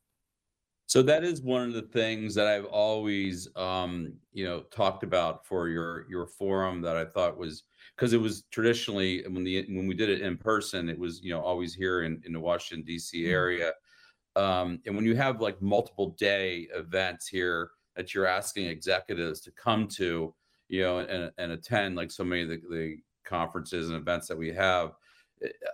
So 0.88 1.02
that 1.04 1.24
is 1.24 1.42
one 1.42 1.64
of 1.64 1.74
the 1.74 1.84
things 1.84 2.36
that 2.36 2.48
I've 2.48 2.66
always, 2.66 3.48
um, 3.56 4.14
you 4.34 4.44
know, 4.44 4.64
talked 4.72 5.04
about 5.04 5.46
for 5.46 5.70
your 5.70 6.06
your 6.10 6.28
forum 6.28 6.82
that 6.82 6.98
I 6.98 7.06
thought 7.06 7.38
was 7.38 7.64
because 7.96 8.12
it 8.12 8.20
was 8.20 8.44
traditionally 8.52 9.24
when 9.30 9.46
the 9.46 9.66
when 9.70 9.88
we 9.88 9.94
did 9.94 10.10
it 10.10 10.22
in 10.22 10.36
person, 10.36 10.90
it 10.90 11.00
was 11.00 11.24
you 11.24 11.32
know 11.32 11.42
always 11.42 11.74
here 11.74 12.04
in 12.04 12.22
in 12.26 12.34
the 12.34 12.40
Washington 12.40 12.86
D.C. 12.86 13.22
Mm-hmm. 13.22 13.32
area, 13.32 13.72
um, 14.36 14.80
and 14.86 14.96
when 14.96 15.06
you 15.06 15.16
have 15.16 15.40
like 15.40 15.62
multiple 15.62 16.16
day 16.20 16.68
events 16.74 17.28
here 17.28 17.72
that 17.96 18.14
you're 18.14 18.28
asking 18.28 18.66
executives 18.66 19.42
to 19.42 19.52
come 19.52 19.88
to, 19.88 20.34
you 20.70 20.82
know, 20.82 21.00
and, 21.00 21.32
and 21.38 21.52
attend 21.52 21.96
like 21.96 22.12
so 22.12 22.24
many 22.24 22.44
of 22.44 22.50
the, 22.50 22.62
the 22.70 22.98
conferences 23.26 23.90
and 23.90 23.98
events 23.98 24.28
that 24.28 24.38
we 24.38 24.52
have, 24.52 24.92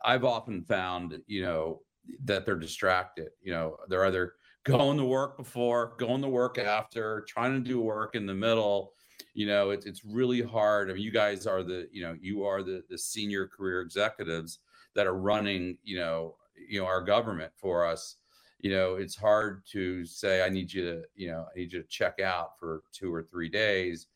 I've 0.04 0.24
often 0.24 0.64
found, 0.64 1.20
you 1.28 1.42
know, 1.42 1.82
that 2.24 2.46
they're 2.46 2.56
distracted. 2.56 3.30
You 3.42 3.54
know, 3.54 3.78
they're 3.90 4.06
either 4.06 4.34
going 4.64 4.98
to 4.98 5.06
work 5.06 5.38
before, 5.38 5.96
going 5.98 6.22
to 6.22 6.28
work 6.30 6.58
after, 6.58 7.26
trying 7.28 7.54
to 7.54 7.70
do 7.70 7.80
work 7.82 8.16
in 8.16 8.26
the 8.26 8.34
middle. 8.34 8.94
You 9.34 9.48
know, 9.48 9.70
it's 9.72 9.86
it's 9.86 10.04
really 10.06 10.42
hard. 10.42 10.90
I 10.90 10.94
mean, 10.94 11.04
you 11.04 11.12
guys 11.12 11.48
are 11.48 11.64
the, 11.64 11.88
you 11.92 12.02
know, 12.02 12.16
you 12.20 12.44
are 12.44 12.64
the 12.64 12.84
the 12.90 12.98
senior 12.98 13.48
career 13.48 13.82
executives 13.82 14.60
that 14.96 15.08
are 15.08 15.18
running, 15.18 15.78
you 15.84 15.98
know, 15.98 16.36
you 16.68 16.80
know, 16.80 16.86
our 16.86 17.02
government 17.02 17.52
for 17.56 17.86
us. 17.86 18.16
You 18.60 18.72
know, 18.72 18.96
it's 18.96 19.16
hard 19.16 19.64
to 19.74 20.04
say 20.06 20.44
I 20.44 20.50
need 20.50 20.74
you 20.74 20.82
to, 20.84 21.04
you 21.16 21.28
know, 21.30 21.46
I 21.54 21.60
need 21.60 21.72
you 21.74 21.82
to 21.82 21.88
check 21.88 22.20
out 22.20 22.60
for 22.60 22.82
two 22.92 23.14
or 23.14 23.24
three 23.24 23.50
days. 23.50 24.08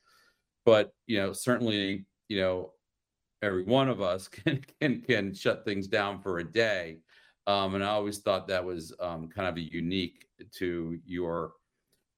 But, 0.65 0.93
you 1.05 1.19
know, 1.19 1.33
certainly, 1.33 2.05
you 2.27 2.41
know, 2.41 2.73
every 3.41 3.63
one 3.63 3.89
of 3.89 4.01
us 4.01 4.27
can 4.29 4.63
can 4.79 5.01
can 5.01 5.33
shut 5.33 5.65
things 5.65 5.87
down 5.87 6.21
for 6.21 6.39
a 6.39 6.43
day 6.43 6.99
um, 7.47 7.75
and 7.75 7.83
I 7.83 7.87
always 7.89 8.19
thought 8.19 8.47
that 8.47 8.63
was 8.63 8.93
um, 8.99 9.27
kind 9.27 9.47
of 9.47 9.57
a 9.57 9.61
unique 9.73 10.27
to 10.57 10.99
your, 11.05 11.53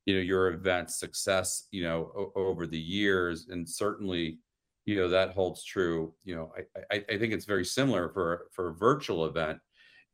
you 0.06 0.16
know, 0.16 0.22
your 0.22 0.50
event 0.50 0.92
success, 0.92 1.68
you 1.72 1.84
know, 1.84 2.12
o- 2.16 2.32
over 2.36 2.68
the 2.68 2.80
years, 2.80 3.48
and 3.50 3.68
certainly, 3.68 4.40
you 4.86 4.96
know, 4.98 5.08
that 5.10 5.32
holds 5.34 5.64
true. 5.64 6.14
You 6.26 6.36
know, 6.36 6.54
I, 6.58 6.96
I, 6.96 7.06
I 7.10 7.18
think 7.18 7.34
it's 7.34 7.46
very 7.46 7.66
similar 7.66 8.10
for 8.10 8.48
for 8.52 8.70
a 8.70 8.74
virtual 8.74 9.26
event. 9.26 9.60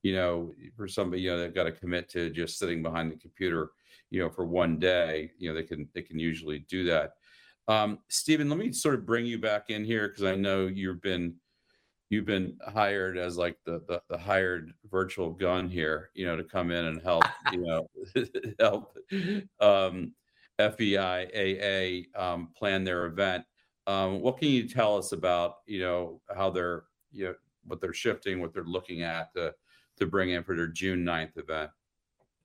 You 0.03 0.15
know, 0.15 0.53
for 0.77 0.87
somebody, 0.87 1.23
you 1.23 1.31
know, 1.31 1.39
they've 1.39 1.53
got 1.53 1.63
to 1.65 1.71
commit 1.71 2.07
to 2.09 2.29
just 2.29 2.57
sitting 2.59 2.81
behind 2.81 3.11
the 3.11 3.17
computer, 3.17 3.71
you 4.11 4.21
know, 4.21 4.29
for 4.29 4.45
one 4.45 4.79
day. 4.79 5.31
You 5.39 5.49
know, 5.49 5.55
they 5.55 5.63
can 5.63 5.89
they 5.93 6.03
can 6.03 6.19
usually 6.19 6.59
do 6.69 6.83
that. 6.85 7.13
Um, 7.69 7.99
Stephen, 8.07 8.49
let 8.49 8.57
me 8.57 8.71
sort 8.73 8.95
of 8.95 9.05
bring 9.05 9.27
you 9.27 9.37
back 9.37 9.69
in 9.69 9.85
here 9.85 10.07
because 10.07 10.23
I 10.23 10.35
know 10.35 10.65
you've 10.65 11.01
been 11.01 11.35
you've 12.09 12.25
been 12.25 12.57
hired 12.67 13.15
as 13.15 13.37
like 13.37 13.57
the, 13.63 13.83
the, 13.87 14.01
the 14.09 14.17
hired 14.17 14.73
virtual 14.89 15.29
gun 15.29 15.69
here, 15.69 16.09
you 16.15 16.25
know, 16.25 16.35
to 16.35 16.43
come 16.43 16.71
in 16.71 16.85
and 16.85 16.99
help, 17.03 17.25
you 17.51 17.61
know, 17.61 17.87
help 18.59 18.97
um, 19.59 20.13
FEIAA 20.59 22.05
um, 22.15 22.49
plan 22.57 22.83
their 22.83 23.05
event. 23.05 23.45
Um, 23.85 24.21
what 24.21 24.39
can 24.39 24.47
you 24.47 24.67
tell 24.67 24.97
us 24.97 25.11
about, 25.11 25.57
you 25.67 25.81
know, 25.81 26.21
how 26.35 26.49
they're, 26.49 26.85
you 27.11 27.25
know, 27.25 27.35
what 27.65 27.79
they're 27.79 27.93
shifting, 27.93 28.41
what 28.41 28.51
they're 28.51 28.63
looking 28.63 29.03
at 29.03 29.31
to 29.35 29.53
to 29.97 30.07
bring 30.07 30.31
in 30.31 30.43
for 30.43 30.55
their 30.55 30.67
June 30.67 31.05
9th 31.05 31.37
event? 31.37 31.69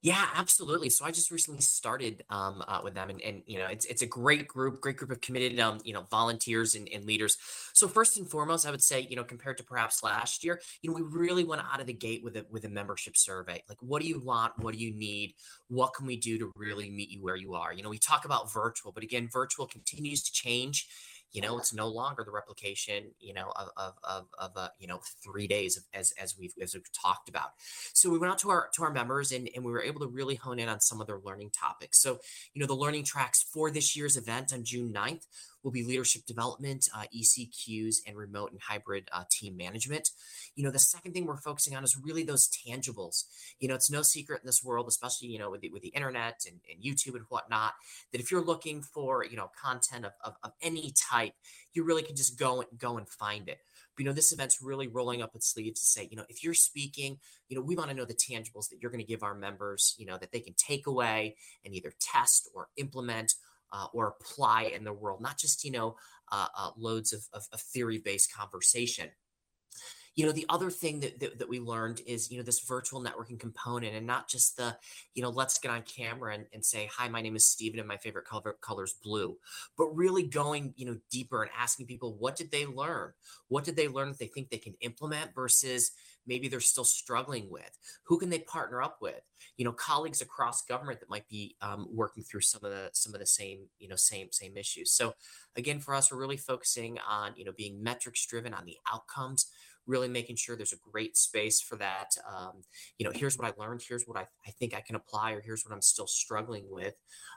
Yeah, 0.05 0.27
absolutely. 0.35 0.91
So 0.91 1.07
I 1.07 1.11
just 1.13 1.31
recently 1.31 1.63
started 1.63 2.25
um, 2.29 2.63
uh, 2.69 2.83
with 2.85 2.93
them, 2.93 3.09
and, 3.09 3.23
and 3.23 3.43
you 3.47 3.59
know, 3.59 3.69
it's 3.69 3.87
it's 3.87 4.03
a 4.03 4.07
great 4.07 4.47
group, 4.47 4.83
great 4.83 4.99
group 4.99 5.11
of 5.11 5.23
committed, 5.23 5.59
um, 5.61 5.79
you 5.83 5.95
know, 5.95 6.03
volunteers 6.11 6.75
and, 6.75 6.87
and 6.93 7.07
leaders. 7.07 7.39
So 7.73 7.89
first 7.89 8.19
and 8.19 8.29
foremost, 8.31 8.67
I 8.67 8.71
would 8.71 8.83
say, 8.83 9.07
you 9.09 9.17
know, 9.17 9.25
compared 9.25 9.57
to 9.59 9.65
perhaps 9.65 10.03
last 10.03 10.45
year, 10.45 10.61
you 10.83 10.91
know, 10.91 10.97
we 10.97 11.03
really 11.03 11.43
went 11.45 11.63
out 11.73 11.81
of 11.81 11.87
the 11.87 11.95
gate 11.95 12.23
with 12.23 12.37
a 12.37 12.45
with 12.51 12.67
a 12.67 12.69
membership 12.69 13.17
survey. 13.17 13.63
Like, 13.67 13.79
what 13.81 14.03
do 14.03 14.09
you 14.09 14.21
want? 14.21 14.53
What 14.59 14.75
do 14.75 14.81
you 14.81 14.93
need? 14.95 15.37
What 15.69 15.95
can 15.95 16.07
we 16.07 16.19
do 16.19 16.39
to 16.39 16.53
really 16.55 16.91
meet 16.91 17.09
you 17.09 17.23
where 17.23 17.37
you 17.37 17.55
are? 17.55 17.73
You 17.73 17.83
know, 17.83 17.89
we 17.89 17.99
talk 17.99 18.27
about 18.27 18.53
virtual, 18.53 18.93
but 18.93 19.05
again, 19.05 19.31
virtual 19.33 19.67
continues 19.67 20.23
to 20.25 20.33
change 20.33 20.87
you 21.35 21.43
know 21.43 21.59
it's 21.59 21.75
no 21.75 21.89
longer 21.89 22.25
the 22.25 22.31
replication 22.31 23.11
you 23.21 23.35
know 23.35 23.53
of 23.57 23.69
of 23.77 23.95
of, 24.05 24.27
of 24.39 24.57
uh, 24.57 24.69
you 24.79 24.87
know 24.87 25.01
three 25.23 25.47
days 25.47 25.77
of, 25.77 25.83
as 25.93 26.15
as 26.19 26.37
we've 26.39 26.55
as 26.63 26.75
we've 26.75 26.91
talked 26.93 27.29
about. 27.29 27.51
So 27.93 28.09
we 28.09 28.19
went 28.19 28.33
out 28.33 28.39
to 28.39 28.51
our 28.51 28.71
to 28.75 28.85
our 28.85 28.93
members 28.93 29.33
and, 29.33 29.51
and 29.55 29.65
we 29.65 29.73
were 29.73 29.83
able 29.83 30.01
to 30.01 30.07
really 30.07 30.37
hone 30.37 30.59
in 30.59 30.69
on 30.69 30.81
some 30.81 31.01
of 31.01 31.07
their 31.07 31.21
learning 31.23 31.51
topics. 31.51 32.01
So 32.01 32.19
you 32.55 32.61
know 32.61 32.67
the 32.67 32.75
learning 32.75 33.05
tracks 33.05 33.43
for 33.43 33.71
this 33.71 33.95
year's 33.95 34.17
event 34.17 34.53
on 34.53 34.65
june 34.65 34.93
9th 34.93 35.27
will 35.65 35.73
be 35.73 35.83
leadership 35.83 36.27
development, 36.27 36.89
uh, 36.95 37.05
ECQs, 37.17 37.97
and 38.07 38.17
remote 38.17 38.53
and 38.53 38.61
hybrid 38.61 39.09
uh, 39.13 39.25
team 39.31 39.57
management. 39.57 40.11
You 40.55 40.63
know, 40.63 40.71
the 40.71 40.79
second 40.79 41.13
thing 41.13 41.27
we're 41.27 41.39
focusing 41.39 41.75
on 41.75 41.83
is 41.83 41.97
really 41.97 42.23
those 42.23 42.49
tangibles. 42.49 43.25
You 43.59 43.69
know, 43.69 43.75
it's 43.75 43.91
no 43.91 44.03
secret 44.03 44.43
in 44.43 44.47
this 44.47 44.63
world, 44.63 44.87
especially 44.87 45.29
you 45.29 45.39
know 45.39 45.51
with 45.51 45.63
the, 45.63 45.71
with 45.71 45.83
the 45.83 45.89
internet 45.89 46.45
and, 46.47 46.61
and 46.71 46.85
YouTube 46.85 47.17
and 47.17 47.25
whatnot, 47.31 47.73
that 48.13 48.21
if 48.21 48.31
you're 48.31 48.45
looking 48.45 48.83
for 48.83 49.25
you 49.25 49.37
know 49.37 49.51
content 49.61 50.05
of, 50.05 50.13
of, 50.23 50.35
of 50.45 50.53
any 50.63 50.93
type, 51.11 51.33
you 51.73 51.83
really 51.83 52.03
can 52.03 52.15
just 52.15 52.39
go 52.39 52.61
and 52.61 52.79
go 52.79 52.99
and 52.99 53.09
find 53.09 53.49
it. 53.49 53.59
But, 53.97 54.03
you 54.03 54.09
know, 54.09 54.15
this 54.15 54.33
event's 54.33 54.61
really 54.61 54.89
rolling 54.89 55.23
up 55.23 55.35
its 55.35 55.53
sleeves 55.53 55.81
to 55.81 55.87
say, 55.87 56.09
you 56.11 56.17
know, 56.17 56.25
if 56.29 56.43
you're 56.43 56.55
speaking, 56.55 57.19
you 57.49 57.57
know, 57.57 57.63
we 57.63 57.77
want 57.77 57.91
to 57.91 57.97
know 57.97 58.05
the 58.05 58.15
tangibles 58.15 58.69
that 58.71 58.79
you're 58.81 58.91
going 58.91 59.05
to 59.05 59.07
give 59.07 59.23
our 59.23 59.35
members, 59.35 59.95
you 59.99 60.07
know, 60.07 60.19
that 60.19 60.33
they 60.33 60.41
can 60.41 60.55
take 60.55 60.87
away 60.87 61.37
and 61.65 61.75
either 61.75 61.93
test 62.01 62.49
or 62.55 62.69
implement 62.77 63.35
uh, 63.73 63.87
or 63.93 64.15
apply 64.21 64.65
in 64.75 64.85
the 64.85 64.93
world, 64.93 65.21
not 65.21 65.39
just, 65.39 65.65
you 65.65 65.71
know, 65.71 65.97
uh, 66.33 66.47
uh, 66.57 66.71
loads 66.77 67.13
of, 67.13 67.23
of, 67.33 67.47
of 67.53 67.61
theory 67.61 67.99
based 67.99 68.35
conversation. 68.35 69.09
You 70.17 70.27
know, 70.27 70.33
the 70.33 70.47
other 70.49 70.71
thing 70.71 71.01
that, 71.01 71.19
that, 71.19 71.41
that, 71.41 71.49
we 71.49 71.59
learned 71.59 72.01
is, 72.07 72.31
you 72.31 72.39
know, 72.39 72.45
this 72.45 72.61
virtual 72.61 73.03
networking 73.03 73.39
component 73.39 73.97
and 73.97 74.07
not 74.07 74.29
just 74.29 74.57
the, 74.57 74.77
you 75.15 75.23
know, 75.23 75.31
let's 75.31 75.59
get 75.59 75.73
on 75.73 75.83
camera 75.83 76.35
and, 76.35 76.47
and 76.53 76.65
say, 76.65 76.89
hi, 76.93 77.09
my 77.09 77.21
name 77.21 77.35
is 77.35 77.45
Steven 77.47 77.81
and 77.81 77.89
my 77.89 77.97
favorite 77.97 78.25
color, 78.25 78.55
color 78.61 78.85
is 78.85 78.95
blue, 79.03 79.37
but 79.77 79.87
really 79.87 80.23
going, 80.23 80.73
you 80.77 80.87
know, 80.87 80.97
deeper 81.11 81.43
and 81.43 81.51
asking 81.59 81.87
people, 81.87 82.15
what 82.17 82.37
did 82.37 82.53
they 82.53 82.65
learn? 82.65 83.13
What 83.49 83.65
did 83.65 83.75
they 83.75 83.89
learn 83.89 84.11
that 84.11 84.21
they 84.21 84.29
think 84.29 84.51
they 84.51 84.59
can 84.59 84.75
implement 84.83 85.35
versus, 85.35 85.91
maybe 86.27 86.49
they're 86.49 86.61
still 86.61 86.85
struggling 86.85 87.51
with? 87.51 87.79
Who 88.07 88.19
can 88.19 88.31
they 88.31 88.41
partner 88.41 88.83
up 88.83 88.99
with? 89.01 89.21
You 89.57 89.65
know 89.65 89.73
colleagues 89.73 90.21
across 90.21 90.63
government 90.63 91.01
that 91.01 91.11
might 91.11 91.29
be 91.29 91.57
um, 91.61 91.89
working 91.93 92.23
through 92.23 92.43
some 92.43 92.65
of 92.65 92.71
the 92.71 92.91
some 92.93 93.15
of 93.15 93.21
the 93.21 93.27
same 93.27 93.67
you 93.79 93.89
know 93.89 93.97
same 93.97 94.29
same 94.33 94.57
issues. 94.57 94.93
So 94.93 95.15
again 95.57 95.81
for 95.81 95.95
us 95.95 96.11
we're 96.11 96.19
really 96.19 96.37
focusing 96.37 96.99
on 97.09 97.33
you 97.37 97.45
know 97.45 97.53
being 97.57 97.83
metrics 97.83 98.27
driven 98.27 98.55
on 98.55 98.65
the 98.65 98.77
outcomes 98.93 99.47
really 99.87 100.09
making 100.09 100.35
sure 100.35 100.57
there's 100.57 100.73
a 100.73 100.91
great 100.91 101.15
space 101.15 101.61
for 101.61 101.77
that 101.77 102.09
um, 102.27 102.63
you 102.97 103.05
know 103.05 103.13
here's 103.15 103.37
what 103.37 103.47
i 103.47 103.63
learned 103.63 103.83
here's 103.87 104.05
what 104.05 104.17
I, 104.17 104.27
I 104.47 104.51
think 104.53 104.75
i 104.75 104.81
can 104.81 104.97
apply 104.97 105.33
or 105.33 105.43
here's 105.43 105.63
what 105.63 105.75
i'm 105.75 105.83
still 105.83 106.07
struggling 106.07 106.65
with. 106.71 106.95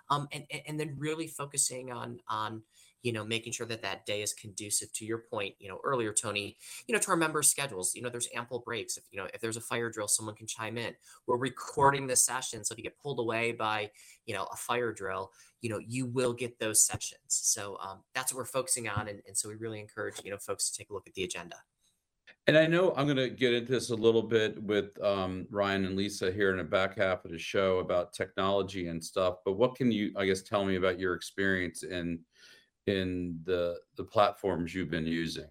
Um, 0.09 0.27
and, 0.31 0.45
and 0.67 0.79
then 0.79 0.95
really 0.97 1.27
focusing 1.27 1.91
on 1.91 2.19
on 2.29 2.63
you 3.03 3.13
know, 3.13 3.23
making 3.23 3.53
sure 3.53 3.67
that 3.67 3.81
that 3.81 4.05
day 4.05 4.21
is 4.21 4.33
conducive 4.33 4.91
to 4.93 5.05
your 5.05 5.19
point, 5.19 5.55
you 5.59 5.69
know, 5.69 5.79
earlier, 5.83 6.13
Tony, 6.13 6.57
you 6.87 6.93
know, 6.93 6.99
to 6.99 7.11
our 7.11 7.17
members' 7.17 7.49
schedules. 7.49 7.93
You 7.95 8.01
know, 8.01 8.09
there's 8.09 8.27
ample 8.35 8.59
breaks. 8.59 8.97
If, 8.97 9.03
you 9.11 9.19
know, 9.19 9.27
if 9.33 9.39
there's 9.39 9.57
a 9.57 9.61
fire 9.61 9.89
drill, 9.89 10.07
someone 10.07 10.35
can 10.35 10.47
chime 10.47 10.77
in. 10.77 10.93
We're 11.25 11.37
recording 11.37 12.07
the 12.07 12.15
session. 12.15 12.63
So 12.63 12.73
if 12.73 12.77
you 12.79 12.83
get 12.83 12.97
pulled 12.97 13.19
away 13.19 13.51
by, 13.51 13.91
you 14.25 14.33
know, 14.33 14.47
a 14.51 14.55
fire 14.55 14.91
drill, 14.91 15.31
you 15.61 15.69
know, 15.69 15.79
you 15.79 16.05
will 16.05 16.33
get 16.33 16.59
those 16.59 16.81
sessions. 16.81 17.19
So 17.27 17.77
um, 17.81 17.99
that's 18.13 18.33
what 18.33 18.39
we're 18.39 18.45
focusing 18.45 18.89
on. 18.89 19.07
And, 19.07 19.21
and 19.27 19.37
so 19.37 19.49
we 19.49 19.55
really 19.55 19.79
encourage, 19.79 20.23
you 20.23 20.31
know, 20.31 20.37
folks 20.37 20.69
to 20.69 20.77
take 20.77 20.89
a 20.89 20.93
look 20.93 21.07
at 21.07 21.13
the 21.13 21.23
agenda. 21.23 21.57
And 22.47 22.57
I 22.57 22.65
know 22.65 22.93
I'm 22.95 23.05
going 23.05 23.17
to 23.17 23.29
get 23.29 23.53
into 23.53 23.73
this 23.73 23.89
a 23.89 23.95
little 23.95 24.21
bit 24.21 24.61
with 24.63 25.01
um, 25.03 25.47
Ryan 25.49 25.85
and 25.85 25.97
Lisa 25.97 26.31
here 26.31 26.51
in 26.51 26.57
the 26.57 26.63
back 26.63 26.97
half 26.97 27.25
of 27.25 27.31
the 27.31 27.37
show 27.37 27.79
about 27.79 28.13
technology 28.13 28.87
and 28.87 29.03
stuff. 29.03 29.35
But 29.43 29.53
what 29.53 29.75
can 29.75 29.91
you, 29.91 30.13
I 30.15 30.25
guess, 30.25 30.43
tell 30.43 30.63
me 30.63 30.77
about 30.77 30.97
your 30.97 31.13
experience 31.13 31.83
in 31.83 32.19
in 32.87 33.39
the 33.43 33.77
the 33.95 34.03
platforms 34.03 34.73
you've 34.73 34.91
been 34.91 35.07
using? 35.07 35.47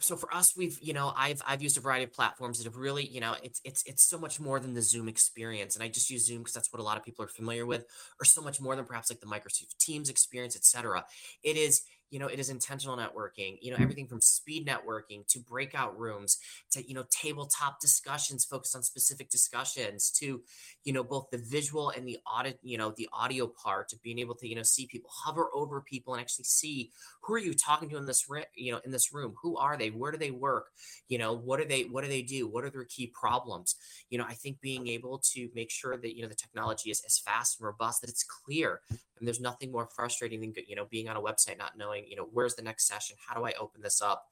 so 0.00 0.16
for 0.16 0.32
us 0.34 0.56
we've 0.56 0.78
you 0.80 0.92
know 0.92 1.12
i've 1.16 1.42
i've 1.46 1.62
used 1.62 1.76
a 1.76 1.80
variety 1.80 2.04
of 2.04 2.12
platforms 2.12 2.58
that 2.58 2.64
have 2.64 2.76
really 2.76 3.06
you 3.06 3.20
know 3.20 3.34
it's 3.42 3.60
it's 3.64 3.82
it's 3.84 4.02
so 4.02 4.18
much 4.18 4.40
more 4.40 4.60
than 4.60 4.74
the 4.74 4.82
zoom 4.82 5.08
experience 5.08 5.74
and 5.74 5.82
i 5.82 5.88
just 5.88 6.10
use 6.10 6.26
zoom 6.26 6.38
because 6.38 6.54
that's 6.54 6.72
what 6.72 6.80
a 6.80 6.82
lot 6.82 6.96
of 6.96 7.04
people 7.04 7.24
are 7.24 7.28
familiar 7.28 7.66
with 7.66 7.84
or 8.20 8.24
so 8.24 8.40
much 8.40 8.60
more 8.60 8.76
than 8.76 8.84
perhaps 8.84 9.10
like 9.10 9.20
the 9.20 9.26
microsoft 9.26 9.76
teams 9.78 10.08
experience 10.08 10.56
etc 10.56 11.04
it 11.42 11.56
is 11.56 11.82
you 12.10 12.18
know 12.18 12.26
it 12.26 12.38
is 12.38 12.50
intentional 12.50 12.96
networking 12.96 13.58
you 13.60 13.70
know 13.70 13.74
mm-hmm. 13.74 13.82
everything 13.82 14.06
from 14.06 14.20
speed 14.20 14.66
networking 14.66 15.26
to 15.26 15.38
breakout 15.40 15.98
rooms 15.98 16.38
to 16.70 16.86
you 16.88 16.94
know 16.94 17.04
tabletop 17.10 17.80
discussions 17.80 18.44
focused 18.44 18.76
on 18.76 18.82
specific 18.82 19.28
discussions 19.28 20.10
to 20.10 20.40
you 20.84 20.92
know 20.92 21.02
both 21.02 21.28
the 21.30 21.38
visual 21.38 21.90
and 21.90 22.06
the 22.06 22.18
audit 22.26 22.58
you 22.62 22.78
know 22.78 22.92
the 22.96 23.08
audio 23.12 23.46
part 23.46 23.92
of 23.92 24.02
being 24.02 24.18
able 24.18 24.34
to 24.34 24.48
you 24.48 24.54
know 24.54 24.62
see 24.62 24.86
people 24.86 25.10
hover 25.12 25.48
over 25.54 25.80
people 25.80 26.14
and 26.14 26.20
actually 26.20 26.44
see 26.44 26.90
who 27.20 27.34
are 27.34 27.38
you 27.38 27.52
talking 27.52 27.90
to 27.90 27.96
in 27.96 28.06
this 28.06 28.26
you 28.54 28.72
know 28.72 28.80
in 28.84 28.90
this 28.90 29.12
room? 29.12 29.34
Who 29.42 29.56
are 29.58 29.76
they? 29.76 29.88
Where 29.88 30.10
do 30.10 30.18
they 30.18 30.30
work? 30.30 30.68
You 31.08 31.18
know 31.18 31.36
what 31.36 31.60
do 31.60 31.66
they 31.66 31.82
what 31.82 32.02
do 32.02 32.08
they 32.08 32.22
do? 32.22 32.48
What 32.48 32.64
are 32.64 32.70
their 32.70 32.84
key 32.84 33.08
problems? 33.08 33.76
You 34.10 34.18
know 34.18 34.24
i 34.28 34.34
think 34.34 34.60
being 34.60 34.88
able 34.88 35.18
to 35.32 35.48
make 35.54 35.70
sure 35.70 35.96
that 35.96 36.16
you 36.16 36.22
know 36.22 36.28
the 36.28 36.34
technology 36.34 36.90
is 36.90 37.02
as 37.06 37.18
fast 37.18 37.58
and 37.58 37.66
robust 37.66 38.00
that 38.00 38.10
it's 38.10 38.24
clear 38.24 38.80
and 39.18 39.26
there's 39.26 39.40
nothing 39.40 39.72
more 39.72 39.88
frustrating 39.94 40.40
than 40.40 40.52
you 40.66 40.76
know 40.76 40.86
being 40.90 41.08
on 41.08 41.16
a 41.16 41.20
website 41.20 41.58
not 41.58 41.76
knowing 41.76 41.97
you 42.06 42.16
know 42.16 42.28
where's 42.32 42.54
the 42.54 42.62
next 42.62 42.86
session? 42.86 43.16
How 43.26 43.38
do 43.38 43.44
i 43.46 43.52
open 43.60 43.80
this 43.82 44.02
up? 44.02 44.24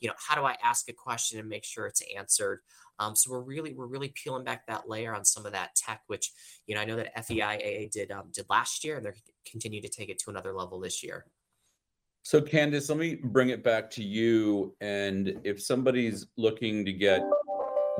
You 0.00 0.08
know 0.08 0.14
how 0.18 0.34
do 0.34 0.42
i 0.42 0.56
ask 0.62 0.88
a 0.88 0.92
question 0.92 1.38
and 1.38 1.48
make 1.48 1.64
sure 1.64 1.86
it's 1.86 2.02
answered? 2.16 2.60
Um, 2.98 3.16
so 3.16 3.30
we're 3.30 3.40
really 3.40 3.74
we're 3.74 3.86
really 3.86 4.12
peeling 4.14 4.44
back 4.44 4.66
that 4.66 4.88
layer 4.88 5.14
on 5.14 5.24
some 5.24 5.46
of 5.46 5.52
that 5.52 5.74
tech 5.74 6.02
which 6.06 6.30
you 6.66 6.74
know 6.74 6.80
i 6.80 6.84
know 6.84 6.96
that 6.96 7.16
feiaa 7.16 7.90
did 7.90 8.10
um, 8.10 8.24
did 8.32 8.46
last 8.48 8.84
year 8.84 8.96
and 8.96 9.04
they're 9.04 9.16
continue 9.50 9.80
to 9.80 9.88
take 9.88 10.08
it 10.08 10.18
to 10.20 10.30
another 10.30 10.52
level 10.52 10.80
this 10.80 11.02
year. 11.02 11.26
So 12.24 12.40
candace 12.40 12.88
let 12.88 12.98
me 12.98 13.16
bring 13.16 13.48
it 13.48 13.64
back 13.64 13.90
to 13.92 14.04
you 14.04 14.74
and 14.80 15.40
if 15.42 15.60
somebody's 15.60 16.26
looking 16.36 16.84
to 16.84 16.92
get 16.92 17.22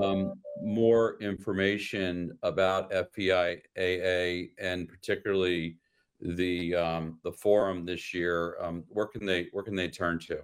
um, 0.03 0.35
more 0.63 1.17
information 1.21 2.39
about 2.43 2.93
FEIAA 2.93 4.51
and 4.59 4.89
particularly 4.89 5.77
the 6.23 6.75
um, 6.75 7.19
the 7.25 7.33
forum 7.33 7.85
this 7.85 8.15
year, 8.15 8.57
um, 8.61 8.85
where 8.89 9.07
can 9.07 9.27
they 9.27 9.49
where 9.53 9.65
can 9.65 9.75
they 9.75 9.89
turn 9.89 10.19
to? 10.21 10.39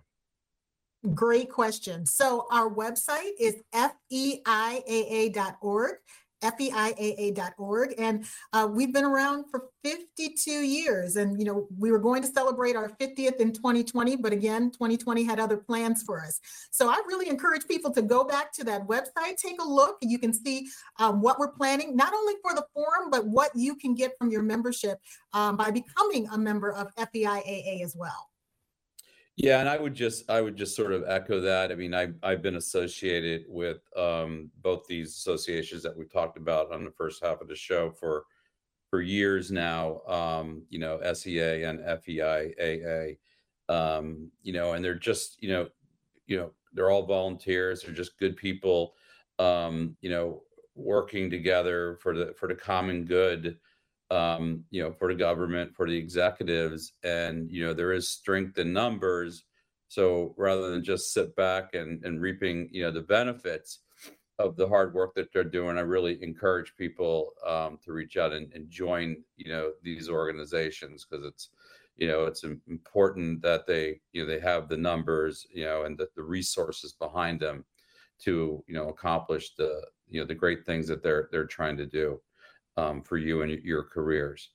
Great 1.14 1.50
question. 1.50 2.04
So 2.04 2.46
our 2.50 2.68
website 2.68 3.30
is 3.38 3.56
feiaa.org 3.72 4.44
feiaa.org. 6.42 7.94
And 7.98 8.24
uh, 8.52 8.68
we've 8.70 8.92
been 8.92 9.04
around 9.04 9.44
for 9.50 9.68
52 9.84 10.50
years. 10.50 11.16
And, 11.16 11.38
you 11.38 11.44
know, 11.44 11.66
we 11.78 11.90
were 11.90 11.98
going 11.98 12.22
to 12.22 12.28
celebrate 12.28 12.76
our 12.76 12.90
50th 13.00 13.36
in 13.36 13.52
2020, 13.52 14.16
but 14.16 14.32
again, 14.32 14.70
2020 14.70 15.24
had 15.24 15.40
other 15.40 15.56
plans 15.56 16.02
for 16.02 16.20
us. 16.20 16.40
So 16.70 16.88
I 16.88 17.00
really 17.06 17.28
encourage 17.28 17.66
people 17.66 17.92
to 17.92 18.02
go 18.02 18.24
back 18.24 18.52
to 18.54 18.64
that 18.64 18.86
website, 18.86 19.36
take 19.36 19.60
a 19.60 19.68
look, 19.68 19.98
you 20.02 20.18
can 20.18 20.32
see 20.32 20.68
um, 20.98 21.20
what 21.20 21.38
we're 21.38 21.52
planning, 21.52 21.96
not 21.96 22.12
only 22.12 22.34
for 22.42 22.54
the 22.54 22.64
forum, 22.74 23.10
but 23.10 23.26
what 23.26 23.50
you 23.54 23.74
can 23.74 23.94
get 23.94 24.12
from 24.18 24.30
your 24.30 24.42
membership 24.42 24.98
um, 25.32 25.56
by 25.56 25.70
becoming 25.70 26.28
a 26.32 26.38
member 26.38 26.72
of 26.72 26.94
FEIAA 26.96 27.82
as 27.82 27.94
well. 27.96 28.27
Yeah, 29.40 29.60
and 29.60 29.68
I 29.68 29.78
would 29.78 29.94
just 29.94 30.28
I 30.28 30.40
would 30.40 30.56
just 30.56 30.74
sort 30.74 30.92
of 30.92 31.04
echo 31.06 31.40
that. 31.40 31.70
I 31.70 31.76
mean, 31.76 31.94
I 31.94 32.08
I've 32.24 32.42
been 32.42 32.56
associated 32.56 33.44
with 33.48 33.78
um, 33.96 34.50
both 34.62 34.86
these 34.88 35.10
associations 35.16 35.82
that 35.84 35.96
we 35.96 36.06
talked 36.06 36.36
about 36.36 36.72
on 36.72 36.84
the 36.84 36.90
first 36.90 37.22
half 37.22 37.40
of 37.40 37.46
the 37.48 37.54
show 37.54 37.90
for 37.92 38.24
for 38.90 39.00
years 39.00 39.52
now. 39.52 40.00
Um, 40.08 40.64
you 40.70 40.80
know, 40.80 41.00
SEA 41.14 41.62
and 41.64 41.80
FEIAA. 41.80 43.18
Um, 43.68 44.32
you 44.42 44.52
know, 44.52 44.72
and 44.72 44.84
they're 44.84 44.94
just 44.94 45.40
you 45.42 45.50
know, 45.50 45.68
you 46.26 46.36
know, 46.36 46.52
they're 46.72 46.90
all 46.90 47.06
volunteers. 47.06 47.82
They're 47.82 47.94
just 47.94 48.18
good 48.18 48.36
people. 48.36 48.94
Um, 49.38 49.96
you 50.00 50.10
know, 50.10 50.42
working 50.74 51.30
together 51.30 51.96
for 52.02 52.16
the 52.16 52.34
for 52.34 52.48
the 52.48 52.56
common 52.56 53.04
good 53.04 53.58
um, 54.10 54.64
you 54.70 54.82
know, 54.82 54.92
for 54.92 55.08
the 55.08 55.18
government, 55.18 55.74
for 55.74 55.86
the 55.86 55.96
executives, 55.96 56.92
and 57.02 57.50
you 57.50 57.64
know, 57.64 57.74
there 57.74 57.92
is 57.92 58.10
strength 58.10 58.58
in 58.58 58.72
numbers. 58.72 59.44
So 59.88 60.34
rather 60.36 60.70
than 60.70 60.84
just 60.84 61.12
sit 61.12 61.34
back 61.34 61.74
and, 61.74 62.04
and 62.04 62.20
reaping, 62.20 62.68
you 62.72 62.82
know, 62.82 62.90
the 62.90 63.00
benefits 63.00 63.80
of 64.38 64.56
the 64.56 64.68
hard 64.68 64.94
work 64.94 65.14
that 65.14 65.32
they're 65.32 65.44
doing, 65.44 65.78
I 65.78 65.80
really 65.80 66.22
encourage 66.22 66.76
people 66.76 67.32
um, 67.46 67.78
to 67.84 67.92
reach 67.92 68.16
out 68.16 68.32
and, 68.32 68.52
and 68.52 68.70
join, 68.70 69.16
you 69.36 69.50
know, 69.50 69.72
these 69.82 70.08
organizations 70.08 71.06
because 71.08 71.24
it's, 71.24 71.48
you 71.96 72.06
know, 72.06 72.24
it's 72.24 72.44
important 72.44 73.42
that 73.42 73.66
they, 73.66 74.00
you 74.12 74.22
know, 74.22 74.28
they 74.28 74.40
have 74.40 74.68
the 74.68 74.76
numbers, 74.76 75.46
you 75.52 75.64
know, 75.64 75.84
and 75.84 75.98
the, 75.98 76.08
the 76.14 76.22
resources 76.22 76.92
behind 76.92 77.40
them 77.40 77.64
to, 78.20 78.62
you 78.66 78.74
know, 78.74 78.88
accomplish 78.90 79.54
the, 79.56 79.82
you 80.08 80.20
know, 80.20 80.26
the 80.26 80.34
great 80.34 80.64
things 80.64 80.86
that 80.86 81.02
they're 81.02 81.28
they're 81.32 81.46
trying 81.46 81.76
to 81.76 81.86
do 81.86 82.20
um, 82.78 83.02
for 83.02 83.18
you 83.18 83.42
and 83.42 83.50
your 83.64 83.82
careers. 83.82 84.50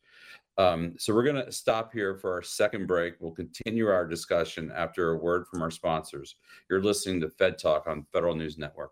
Um, 0.57 0.93
so 0.97 1.13
we're 1.13 1.23
going 1.23 1.43
to 1.43 1.51
stop 1.51 1.91
here 1.91 2.15
for 2.15 2.31
our 2.31 2.41
second 2.41 2.87
break. 2.87 3.15
We'll 3.19 3.31
continue 3.31 3.87
our 3.87 4.07
discussion 4.07 4.71
after 4.73 5.11
a 5.11 5.17
word 5.17 5.45
from 5.47 5.61
our 5.61 5.71
sponsors. 5.71 6.35
You're 6.69 6.83
listening 6.83 7.19
to 7.21 7.29
Fed 7.29 7.57
Talk 7.57 7.87
on 7.87 8.05
Federal 8.13 8.35
News 8.35 8.57
Network. 8.57 8.91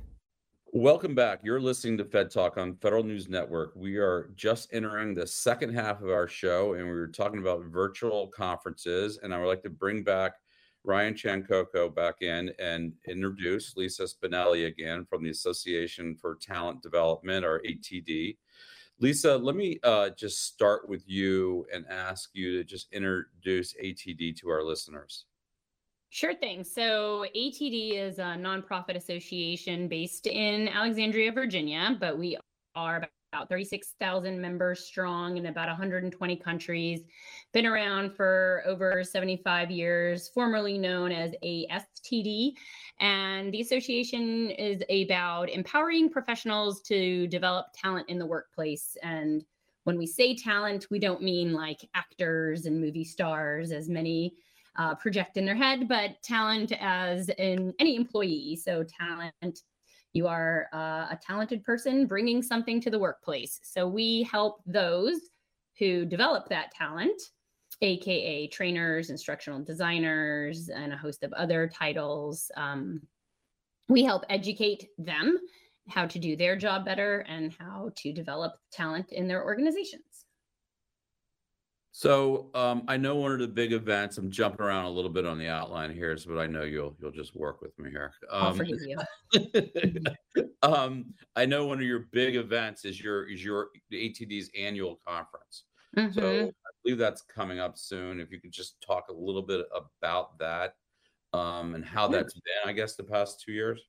Welcome 0.73 1.15
back. 1.15 1.41
You're 1.43 1.59
listening 1.59 1.97
to 1.97 2.05
Fed 2.05 2.31
Talk 2.31 2.57
on 2.57 2.77
Federal 2.77 3.03
News 3.03 3.27
Network. 3.27 3.73
We 3.75 3.97
are 3.97 4.29
just 4.37 4.69
entering 4.71 5.13
the 5.13 5.27
second 5.27 5.73
half 5.73 6.01
of 6.01 6.07
our 6.07 6.29
show, 6.29 6.75
and 6.75 6.85
we 6.85 6.93
were 6.93 7.09
talking 7.09 7.39
about 7.39 7.65
virtual 7.65 8.27
conferences. 8.27 9.19
And 9.21 9.33
I 9.33 9.39
would 9.39 9.47
like 9.47 9.63
to 9.63 9.69
bring 9.69 10.01
back 10.01 10.35
Ryan 10.85 11.13
Chancoco 11.13 11.93
back 11.93 12.21
in 12.21 12.53
and 12.57 12.93
introduce 13.05 13.75
Lisa 13.75 14.03
Spinelli 14.03 14.67
again 14.67 15.03
from 15.03 15.25
the 15.25 15.29
Association 15.29 16.15
for 16.15 16.37
Talent 16.41 16.81
Development, 16.81 17.43
or 17.43 17.61
ATD. 17.67 18.37
Lisa, 18.97 19.35
let 19.35 19.57
me 19.57 19.77
uh, 19.83 20.11
just 20.11 20.45
start 20.45 20.87
with 20.87 21.03
you 21.05 21.65
and 21.73 21.85
ask 21.89 22.29
you 22.31 22.57
to 22.57 22.63
just 22.63 22.87
introduce 22.93 23.73
ATD 23.73 24.39
to 24.39 24.49
our 24.49 24.63
listeners. 24.63 25.25
Sure 26.13 26.35
thing. 26.35 26.61
So, 26.65 27.25
ATD 27.33 27.93
is 27.97 28.19
a 28.19 28.35
nonprofit 28.37 28.97
association 28.97 29.87
based 29.87 30.27
in 30.27 30.67
Alexandria, 30.67 31.31
Virginia, 31.31 31.95
but 32.01 32.19
we 32.19 32.37
are 32.75 33.07
about 33.31 33.47
36,000 33.47 34.41
members 34.41 34.81
strong 34.81 35.37
in 35.37 35.45
about 35.45 35.69
120 35.69 36.35
countries. 36.35 36.99
Been 37.53 37.65
around 37.65 38.13
for 38.13 38.61
over 38.65 39.05
75 39.05 39.71
years, 39.71 40.27
formerly 40.27 40.77
known 40.77 41.13
as 41.13 41.33
ASTD. 41.45 42.55
And 42.99 43.53
the 43.53 43.61
association 43.61 44.49
is 44.51 44.83
about 44.89 45.49
empowering 45.49 46.09
professionals 46.09 46.81
to 46.87 47.25
develop 47.27 47.67
talent 47.73 48.09
in 48.09 48.19
the 48.19 48.25
workplace. 48.25 48.97
And 49.01 49.45
when 49.85 49.97
we 49.97 50.07
say 50.07 50.35
talent, 50.35 50.87
we 50.91 50.99
don't 50.99 51.21
mean 51.21 51.53
like 51.53 51.87
actors 51.95 52.65
and 52.65 52.81
movie 52.81 53.05
stars, 53.05 53.71
as 53.71 53.87
many 53.87 54.35
uh, 54.77 54.95
project 54.95 55.37
in 55.37 55.45
their 55.45 55.55
head, 55.55 55.87
but 55.87 56.21
talent 56.23 56.71
as 56.79 57.29
in 57.29 57.73
any 57.79 57.95
employee. 57.95 58.59
So, 58.61 58.83
talent, 58.83 59.59
you 60.13 60.27
are 60.27 60.67
uh, 60.73 61.07
a 61.11 61.19
talented 61.21 61.63
person 61.63 62.05
bringing 62.05 62.41
something 62.41 62.81
to 62.81 62.89
the 62.89 62.99
workplace. 62.99 63.59
So, 63.63 63.87
we 63.87 64.23
help 64.23 64.61
those 64.65 65.19
who 65.77 66.05
develop 66.05 66.47
that 66.49 66.71
talent, 66.71 67.21
AKA 67.81 68.47
trainers, 68.47 69.09
instructional 69.09 69.63
designers, 69.63 70.69
and 70.69 70.93
a 70.93 70.97
host 70.97 71.23
of 71.23 71.33
other 71.33 71.67
titles. 71.67 72.51
Um, 72.55 73.01
we 73.89 74.03
help 74.03 74.23
educate 74.29 74.87
them 74.97 75.37
how 75.89 76.05
to 76.05 76.19
do 76.19 76.35
their 76.35 76.55
job 76.55 76.85
better 76.85 77.25
and 77.27 77.53
how 77.59 77.91
to 77.97 78.13
develop 78.13 78.53
talent 78.71 79.11
in 79.11 79.27
their 79.27 79.43
organizations. 79.43 80.03
So 81.93 82.49
um, 82.53 82.83
I 82.87 82.95
know 82.95 83.15
one 83.15 83.33
of 83.33 83.39
the 83.39 83.47
big 83.47 83.73
events. 83.73 84.17
I'm 84.17 84.31
jumping 84.31 84.65
around 84.65 84.85
a 84.85 84.89
little 84.89 85.11
bit 85.11 85.25
on 85.25 85.37
the 85.37 85.47
outline 85.47 85.93
here, 85.93 86.17
but 86.25 86.37
I 86.37 86.47
know 86.47 86.63
you'll 86.63 86.95
you'll 87.01 87.11
just 87.11 87.35
work 87.35 87.61
with 87.61 87.77
me 87.77 87.89
here. 87.89 88.13
Um, 88.29 88.61
you. 88.63 88.97
um, 90.63 91.13
I 91.35 91.45
know 91.45 91.65
one 91.65 91.79
of 91.79 91.83
your 91.83 92.07
big 92.11 92.35
events 92.37 92.85
is 92.85 93.01
your 93.01 93.29
is 93.29 93.43
your 93.43 93.69
the 93.89 94.09
ATD's 94.09 94.49
annual 94.57 94.99
conference. 95.05 95.65
Mm-hmm. 95.97 96.17
So 96.17 96.47
I 96.47 96.69
believe 96.83 96.97
that's 96.97 97.23
coming 97.23 97.59
up 97.59 97.77
soon. 97.77 98.21
If 98.21 98.31
you 98.31 98.39
could 98.39 98.53
just 98.53 98.81
talk 98.81 99.09
a 99.09 99.13
little 99.13 99.41
bit 99.41 99.65
about 99.75 100.39
that 100.39 100.75
um, 101.33 101.75
and 101.75 101.83
how 101.83 102.07
that's 102.07 102.33
been, 102.33 102.69
I 102.69 102.73
guess, 102.73 102.95
the 102.95 103.03
past 103.03 103.41
two 103.45 103.51
years. 103.51 103.81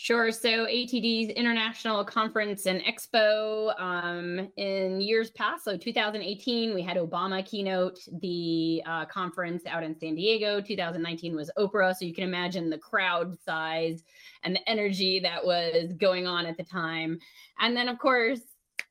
Sure. 0.00 0.30
So 0.30 0.64
ATD's 0.64 1.30
International 1.30 2.04
Conference 2.04 2.66
and 2.66 2.80
Expo 2.82 3.74
um, 3.80 4.48
in 4.56 5.00
years 5.00 5.32
past, 5.32 5.64
so 5.64 5.76
2018, 5.76 6.72
we 6.72 6.82
had 6.82 6.96
Obama 6.96 7.44
keynote 7.44 7.98
the 8.20 8.80
uh, 8.86 9.06
conference 9.06 9.66
out 9.66 9.82
in 9.82 9.98
San 9.98 10.14
Diego. 10.14 10.60
2019 10.60 11.34
was 11.34 11.50
Oprah. 11.58 11.96
So 11.96 12.04
you 12.04 12.14
can 12.14 12.22
imagine 12.22 12.70
the 12.70 12.78
crowd 12.78 13.36
size 13.40 14.04
and 14.44 14.54
the 14.54 14.70
energy 14.70 15.18
that 15.18 15.44
was 15.44 15.92
going 15.94 16.28
on 16.28 16.46
at 16.46 16.56
the 16.56 16.62
time. 16.62 17.18
And 17.58 17.76
then, 17.76 17.88
of 17.88 17.98
course, 17.98 18.42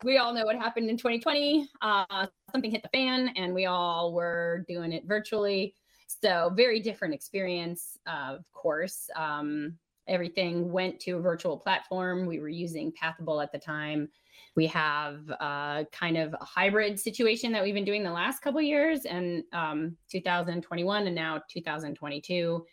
we 0.03 0.17
all 0.17 0.33
know 0.33 0.43
what 0.43 0.57
happened 0.57 0.89
in 0.89 0.97
2020. 0.97 1.69
Uh, 1.81 2.27
something 2.51 2.69
hit 2.69 2.83
the 2.83 2.89
fan, 2.89 3.29
and 3.37 3.53
we 3.53 3.65
all 3.65 4.11
were 4.11 4.65
doing 4.67 4.91
it 4.91 5.05
virtually. 5.05 5.73
So, 6.21 6.51
very 6.53 6.81
different 6.81 7.13
experience, 7.13 7.97
uh, 8.05 8.35
of 8.35 8.43
course. 8.51 9.09
Um, 9.15 9.77
everything 10.07 10.71
went 10.71 10.99
to 11.01 11.17
a 11.17 11.19
virtual 11.19 11.57
platform. 11.57 12.25
We 12.25 12.39
were 12.39 12.49
using 12.49 12.91
Pathable 12.91 13.41
at 13.41 13.51
the 13.51 13.59
time. 13.59 14.09
We 14.55 14.67
have 14.67 15.29
uh, 15.39 15.83
kind 15.91 16.17
of 16.17 16.33
a 16.33 16.43
hybrid 16.43 16.99
situation 16.99 17.51
that 17.51 17.63
we've 17.63 17.73
been 17.73 17.85
doing 17.85 18.03
the 18.03 18.11
last 18.11 18.41
couple 18.41 18.61
years, 18.61 19.05
and 19.05 19.43
um, 19.53 19.95
2021 20.11 21.07
and 21.07 21.15
now 21.15 21.41
2022. 21.49 22.65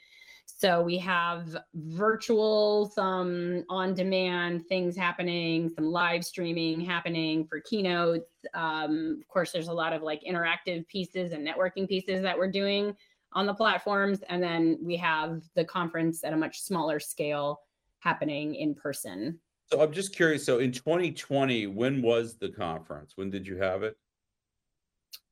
So 0.46 0.82
we 0.82 0.98
have 0.98 1.56
virtual, 1.74 2.90
some 2.94 3.64
on 3.68 3.94
demand 3.94 4.66
things 4.66 4.96
happening, 4.96 5.68
some 5.68 5.86
live 5.86 6.24
streaming 6.24 6.80
happening 6.80 7.46
for 7.46 7.60
keynotes. 7.60 8.30
Um, 8.52 9.18
of 9.20 9.28
course, 9.28 9.52
there's 9.52 9.68
a 9.68 9.72
lot 9.72 9.92
of 9.92 10.02
like 10.02 10.22
interactive 10.22 10.86
pieces 10.88 11.32
and 11.32 11.46
networking 11.46 11.88
pieces 11.88 12.22
that 12.22 12.36
we're 12.36 12.50
doing 12.50 12.94
on 13.34 13.46
the 13.46 13.54
platforms. 13.54 14.20
And 14.28 14.42
then 14.42 14.78
we 14.82 14.96
have 14.96 15.42
the 15.54 15.64
conference 15.64 16.24
at 16.24 16.32
a 16.32 16.36
much 16.36 16.60
smaller 16.60 17.00
scale 17.00 17.60
happening 18.00 18.54
in 18.54 18.74
person. 18.74 19.38
So 19.72 19.80
I'm 19.80 19.92
just 19.92 20.14
curious. 20.14 20.44
So 20.44 20.58
in 20.58 20.72
2020, 20.72 21.66
when 21.68 22.02
was 22.02 22.36
the 22.36 22.50
conference? 22.50 23.12
When 23.16 23.30
did 23.30 23.46
you 23.46 23.56
have 23.56 23.82
it? 23.82 23.96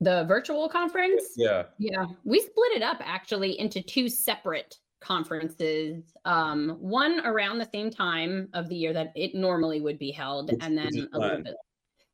The 0.00 0.24
virtual 0.24 0.68
conference? 0.68 1.22
Yeah. 1.36 1.64
Yeah. 1.78 2.06
We 2.24 2.40
split 2.40 2.72
it 2.72 2.82
up 2.82 2.98
actually 3.00 3.58
into 3.58 3.82
two 3.82 4.08
separate 4.08 4.76
conferences. 5.00 6.02
Um, 6.24 6.76
one 6.80 7.20
around 7.26 7.58
the 7.58 7.68
same 7.72 7.90
time 7.90 8.48
of 8.54 8.68
the 8.68 8.76
year 8.76 8.92
that 8.92 9.12
it 9.14 9.34
normally 9.34 9.80
would 9.80 9.98
be 9.98 10.10
held, 10.10 10.50
Which, 10.50 10.62
and 10.62 10.76
then 10.78 11.08
a 11.12 11.18
little 11.18 11.42
bit. 11.42 11.54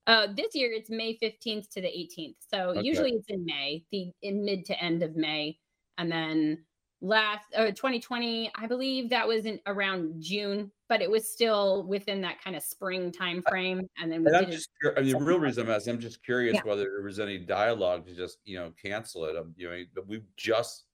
Uh, 0.06 0.26
this 0.34 0.54
year 0.54 0.72
it's 0.72 0.88
May 0.88 1.18
15th 1.22 1.68
to 1.70 1.82
the 1.82 1.88
18th. 1.88 2.36
So 2.52 2.70
okay. 2.70 2.82
usually 2.82 3.12
it's 3.12 3.28
in 3.28 3.44
May, 3.44 3.84
the 3.92 4.10
in 4.22 4.44
mid 4.44 4.64
to 4.66 4.82
end 4.82 5.02
of 5.02 5.16
May 5.16 5.58
and 5.98 6.10
then 6.10 6.58
last 7.00 7.44
uh, 7.56 7.66
2020 7.66 8.50
i 8.56 8.66
believe 8.66 9.08
that 9.08 9.26
was 9.26 9.44
in 9.44 9.60
around 9.66 10.14
june 10.18 10.70
but 10.88 11.00
it 11.00 11.08
was 11.08 11.30
still 11.30 11.84
within 11.84 12.20
that 12.20 12.42
kind 12.42 12.56
of 12.56 12.62
spring 12.62 13.12
time 13.12 13.42
frame 13.48 13.88
and 14.02 14.10
then 14.10 14.24
we 14.24 14.28
and 14.28 14.36
I'm 14.36 14.50
just 14.50 14.70
I 14.96 15.02
mean, 15.02 15.12
the 15.12 15.24
real 15.24 15.38
reason 15.38 15.66
i'm 15.66 15.72
asking 15.72 15.94
i'm 15.94 16.00
just 16.00 16.24
curious 16.24 16.54
yeah. 16.54 16.62
whether 16.64 16.82
there 16.82 17.02
was 17.02 17.20
any 17.20 17.38
dialogue 17.38 18.04
to 18.06 18.14
just 18.14 18.38
you 18.44 18.58
know 18.58 18.72
cancel 18.82 19.26
it 19.26 19.36
um, 19.36 19.54
you 19.56 19.70
know 19.70 19.80
but 19.94 20.08
we've 20.08 20.26
just 20.36 20.86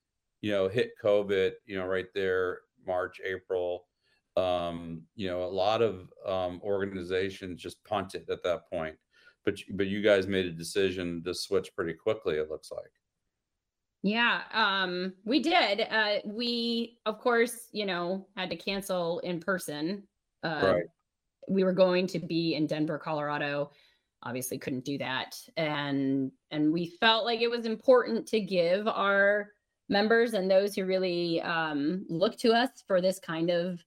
you 0.42 0.50
know 0.50 0.68
hit 0.68 0.90
covid 1.02 1.52
you 1.64 1.78
know 1.78 1.86
right 1.86 2.12
there 2.14 2.60
march 2.86 3.18
april 3.24 3.86
um 4.36 5.00
you 5.14 5.28
know 5.28 5.42
a 5.42 5.46
lot 5.46 5.80
of 5.80 6.12
um 6.26 6.60
organizations 6.62 7.62
just 7.62 7.82
punted 7.84 8.28
at 8.28 8.42
that 8.42 8.68
point 8.68 8.96
but 9.46 9.54
but 9.70 9.86
you 9.86 10.02
guys 10.02 10.26
made 10.26 10.44
a 10.44 10.50
decision 10.50 11.22
to 11.24 11.32
switch 11.32 11.74
pretty 11.74 11.94
quickly 11.94 12.34
it 12.34 12.50
looks 12.50 12.70
like 12.70 12.92
yeah, 14.04 14.42
um, 14.52 15.14
we 15.24 15.40
did. 15.40 15.86
Uh, 15.90 16.16
we, 16.26 16.98
of 17.06 17.18
course, 17.18 17.68
you 17.72 17.86
know, 17.86 18.26
had 18.36 18.50
to 18.50 18.56
cancel 18.56 19.20
in 19.20 19.40
person. 19.40 20.02
Uh, 20.42 20.74
right. 20.74 20.84
We 21.48 21.64
were 21.64 21.72
going 21.72 22.06
to 22.08 22.18
be 22.18 22.54
in 22.54 22.66
Denver, 22.66 22.98
Colorado. 22.98 23.70
Obviously, 24.22 24.58
couldn't 24.58 24.84
do 24.84 24.98
that, 24.98 25.34
and 25.56 26.30
and 26.50 26.70
we 26.70 26.98
felt 27.00 27.24
like 27.24 27.40
it 27.40 27.50
was 27.50 27.64
important 27.64 28.26
to 28.28 28.40
give 28.40 28.86
our 28.86 29.48
members 29.88 30.34
and 30.34 30.50
those 30.50 30.74
who 30.74 30.84
really 30.84 31.40
um, 31.40 32.04
look 32.10 32.36
to 32.40 32.52
us 32.52 32.68
for 32.86 33.00
this 33.00 33.18
kind 33.18 33.48
of 33.48 33.82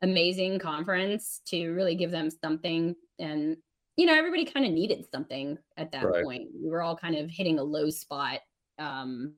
amazing 0.00 0.58
conference 0.58 1.42
to 1.48 1.68
really 1.72 1.94
give 1.94 2.10
them 2.10 2.30
something. 2.30 2.94
And 3.18 3.58
you 3.98 4.06
know, 4.06 4.14
everybody 4.14 4.46
kind 4.46 4.64
of 4.64 4.72
needed 4.72 5.04
something 5.12 5.58
at 5.76 5.92
that 5.92 6.06
right. 6.06 6.24
point. 6.24 6.48
We 6.62 6.70
were 6.70 6.80
all 6.80 6.96
kind 6.96 7.16
of 7.16 7.28
hitting 7.28 7.58
a 7.58 7.62
low 7.62 7.90
spot 7.90 8.40
um, 8.80 9.34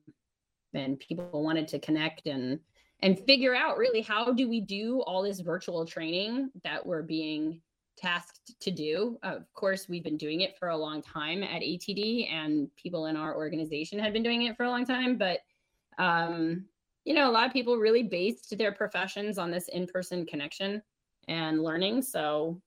and 0.73 0.99
people 0.99 1.43
wanted 1.43 1.67
to 1.69 1.79
connect 1.79 2.27
and 2.27 2.59
and 3.01 3.19
figure 3.19 3.53
out 3.53 3.77
really 3.77 4.01
how 4.01 4.31
do 4.31 4.47
we 4.47 4.61
do 4.61 5.01
all 5.01 5.21
this 5.21 5.41
virtual 5.41 5.85
training 5.85 6.49
that 6.63 6.85
we're 6.85 7.01
being 7.01 7.61
tasked 7.97 8.59
to 8.61 8.71
do. 8.71 9.19
Of 9.23 9.53
course, 9.53 9.89
we've 9.89 10.03
been 10.03 10.17
doing 10.17 10.41
it 10.41 10.57
for 10.57 10.69
a 10.69 10.77
long 10.77 11.01
time 11.01 11.43
at 11.43 11.61
ATD, 11.61 12.31
and 12.31 12.73
people 12.75 13.07
in 13.07 13.17
our 13.17 13.35
organization 13.35 13.99
had 13.99 14.13
been 14.13 14.23
doing 14.23 14.43
it 14.43 14.55
for 14.55 14.63
a 14.63 14.69
long 14.69 14.85
time. 14.85 15.17
But 15.17 15.39
um, 15.97 16.65
you 17.05 17.13
know, 17.13 17.29
a 17.29 17.31
lot 17.31 17.45
of 17.45 17.53
people 17.53 17.77
really 17.77 18.03
based 18.03 18.57
their 18.57 18.71
professions 18.71 19.37
on 19.37 19.51
this 19.51 19.67
in-person 19.67 20.25
connection 20.25 20.81
and 21.27 21.61
learning. 21.61 22.01
So 22.01 22.61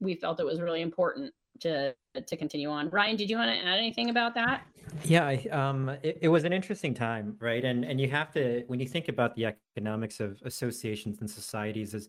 we 0.00 0.14
felt 0.16 0.40
it 0.40 0.46
was 0.46 0.60
really 0.60 0.82
important 0.82 1.32
to 1.60 1.94
to 2.14 2.36
continue 2.36 2.70
on. 2.70 2.90
Ryan, 2.90 3.16
did 3.16 3.30
you 3.30 3.36
want 3.36 3.50
to 3.50 3.66
add 3.66 3.78
anything 3.78 4.10
about 4.10 4.34
that? 4.34 4.62
Yeah, 5.04 5.26
I, 5.26 5.46
um, 5.50 5.88
it, 6.02 6.18
it, 6.22 6.28
was 6.28 6.44
an 6.44 6.52
interesting 6.52 6.94
time, 6.94 7.36
right? 7.40 7.64
And 7.64 7.84
and 7.84 8.00
you 8.00 8.08
have 8.10 8.32
to 8.32 8.64
when 8.66 8.80
you 8.80 8.86
think 8.86 9.08
about 9.08 9.34
the 9.34 9.54
economics 9.76 10.20
of 10.20 10.40
associations 10.44 11.20
and 11.20 11.30
societies, 11.30 11.94
as 11.94 12.08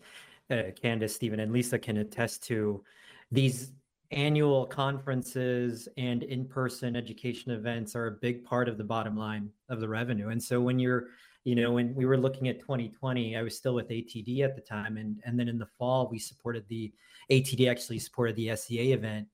uh, 0.50 0.72
Candace, 0.82 1.16
Stephen, 1.16 1.40
and 1.40 1.52
Lisa 1.52 1.80
can 1.80 1.98
attest 1.98 2.44
to, 2.44 2.84
these 3.32 3.72
annual 4.12 4.66
conferences 4.66 5.88
and 5.98 6.24
in-person 6.24 6.98
education 6.98 7.52
events 7.52 7.96
are 7.96 8.08
a 8.08 8.12
big 8.12 8.44
part 8.44 8.68
of 8.68 8.78
the 8.78 8.84
bottom 8.84 9.16
line 9.16 9.50
of 9.70 9.80
the 9.80 9.88
revenue. 9.88 10.30
And 10.30 10.44
so 10.44 10.60
when 10.60 10.80
you're 10.80 11.08
you 11.44 11.56
know 11.56 11.72
when 11.72 11.96
we 11.96 12.06
were 12.06 12.18
looking 12.18 12.48
at 12.50 12.60
2020 12.60 13.36
i 13.36 13.42
was 13.42 13.58
still 13.58 13.74
with 13.74 13.90
atd 13.90 14.42
at 14.42 14.56
the 14.56 14.62
time 14.62 14.98
and 14.98 15.20
and 15.26 15.40
then 15.40 15.48
in 15.48 15.58
the 15.58 15.66
fall 15.66 16.08
we 16.12 16.20
supported 16.20 16.64
the 16.68 16.92
atd 17.32 17.68
actually 17.68 17.98
supported 17.98 18.36
the 18.36 18.56
SEA 18.56 18.94
event 18.94 19.28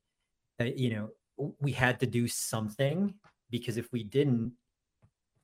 uh, 0.62 0.64
you 0.64 0.90
know 0.90 1.10
we 1.60 1.72
had 1.72 2.00
to 2.00 2.08
do 2.08 2.28
something 2.28 3.14
because 3.50 3.78
if 3.78 3.92
we 3.92 4.04
didn't 4.04 4.52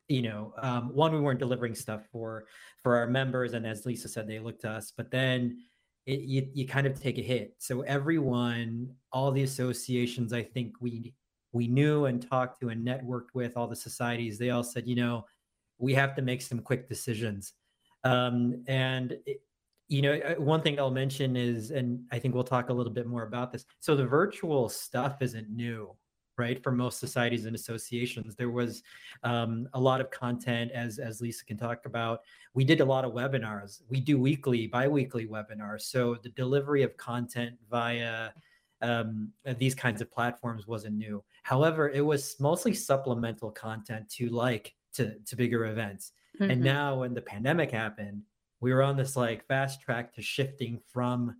you 0.07 0.21
know 0.21 0.53
um, 0.61 0.93
one 0.93 1.13
we 1.13 1.19
weren't 1.19 1.39
delivering 1.39 1.75
stuff 1.75 2.01
for 2.11 2.45
for 2.81 2.97
our 2.97 3.07
members 3.07 3.53
and 3.53 3.65
as 3.65 3.85
lisa 3.85 4.07
said 4.07 4.27
they 4.27 4.39
looked 4.39 4.61
to 4.61 4.69
us 4.69 4.91
but 4.95 5.09
then 5.11 5.57
it, 6.05 6.19
you, 6.19 6.47
you 6.53 6.67
kind 6.67 6.85
of 6.85 6.99
take 6.99 7.17
a 7.17 7.21
hit. 7.21 7.55
So 7.59 7.81
everyone 7.81 8.93
all 9.11 9.31
the 9.31 9.43
associations 9.43 10.33
i 10.33 10.43
think 10.43 10.73
we 10.79 11.13
we 11.51 11.67
knew 11.67 12.05
and 12.05 12.27
talked 12.27 12.59
to 12.59 12.69
and 12.69 12.85
networked 12.85 13.33
with 13.33 13.55
all 13.55 13.67
the 13.67 13.75
societies 13.75 14.37
they 14.37 14.49
all 14.49 14.63
said 14.63 14.87
you 14.87 14.95
know 14.95 15.25
we 15.77 15.93
have 15.93 16.15
to 16.15 16.21
make 16.21 16.41
some 16.41 16.59
quick 16.59 16.87
decisions. 16.87 17.53
Um, 18.03 18.63
and 18.67 19.17
it, 19.25 19.41
you 19.89 20.01
know 20.01 20.13
uh, 20.13 20.35
one 20.35 20.61
thing 20.61 20.79
i'll 20.79 20.89
mention 20.89 21.35
is 21.35 21.69
and 21.71 21.99
i 22.09 22.17
think 22.17 22.33
we'll 22.33 22.45
talk 22.45 22.69
a 22.69 22.73
little 22.73 22.91
bit 22.91 23.07
more 23.07 23.23
about 23.23 23.51
this. 23.51 23.65
So 23.79 23.95
the 23.95 24.05
virtual 24.05 24.69
stuff 24.69 25.21
isn't 25.21 25.49
new 25.49 25.95
right 26.38 26.62
for 26.63 26.72
most 26.72 27.00
societies 27.00 27.46
and 27.46 27.56
associations 27.56 28.36
there 28.36 28.50
was 28.50 28.84
um, 29.24 29.67
a 29.74 29.80
lot 29.80 30.02
of 30.02 30.10
content 30.12 30.72
as 30.72 31.00
as 31.00 31.22
lisa 31.22 31.46
can 31.46 31.58
talk 31.58 31.86
about. 31.86 32.22
We 32.54 32.63
did 32.63 32.82
a 32.82 32.86
lot 32.86 33.06
of 33.06 33.13
webinars. 33.13 33.82
We 33.89 34.00
do 34.00 34.19
weekly 34.19 34.67
bi-weekly 34.67 35.28
webinars. 35.28 35.82
So 35.82 36.17
the 36.22 36.30
delivery 36.30 36.84
of 36.84 36.96
content 36.98 37.56
via 37.69 38.32
um, 38.82 39.30
these 39.58 39.74
kinds 39.74 40.02
of 40.02 40.12
platforms 40.12 40.67
wasn't 40.67 40.96
new. 40.96 41.24
However 41.43 41.89
it 41.89 42.02
was 42.02 42.36
mostly 42.39 42.74
supplemental 42.74 43.52
content 43.52 44.10
to 44.12 44.30
like 44.30 44.74
to, 44.93 45.17
to 45.19 45.36
bigger 45.36 45.65
events. 45.65 46.12
Mm-hmm. 46.41 46.50
and 46.50 46.62
now 46.62 47.02
when 47.02 47.13
the 47.13 47.22
pandemic 47.22 47.69
happened 47.69 48.24
we 48.60 48.74
were 48.74 48.82
on 48.82 48.96
this 48.96 49.15
like 49.17 49.46
fast 49.46 49.82
track 49.82 50.13
to 50.15 50.22
shifting 50.22 50.80
from 50.91 51.36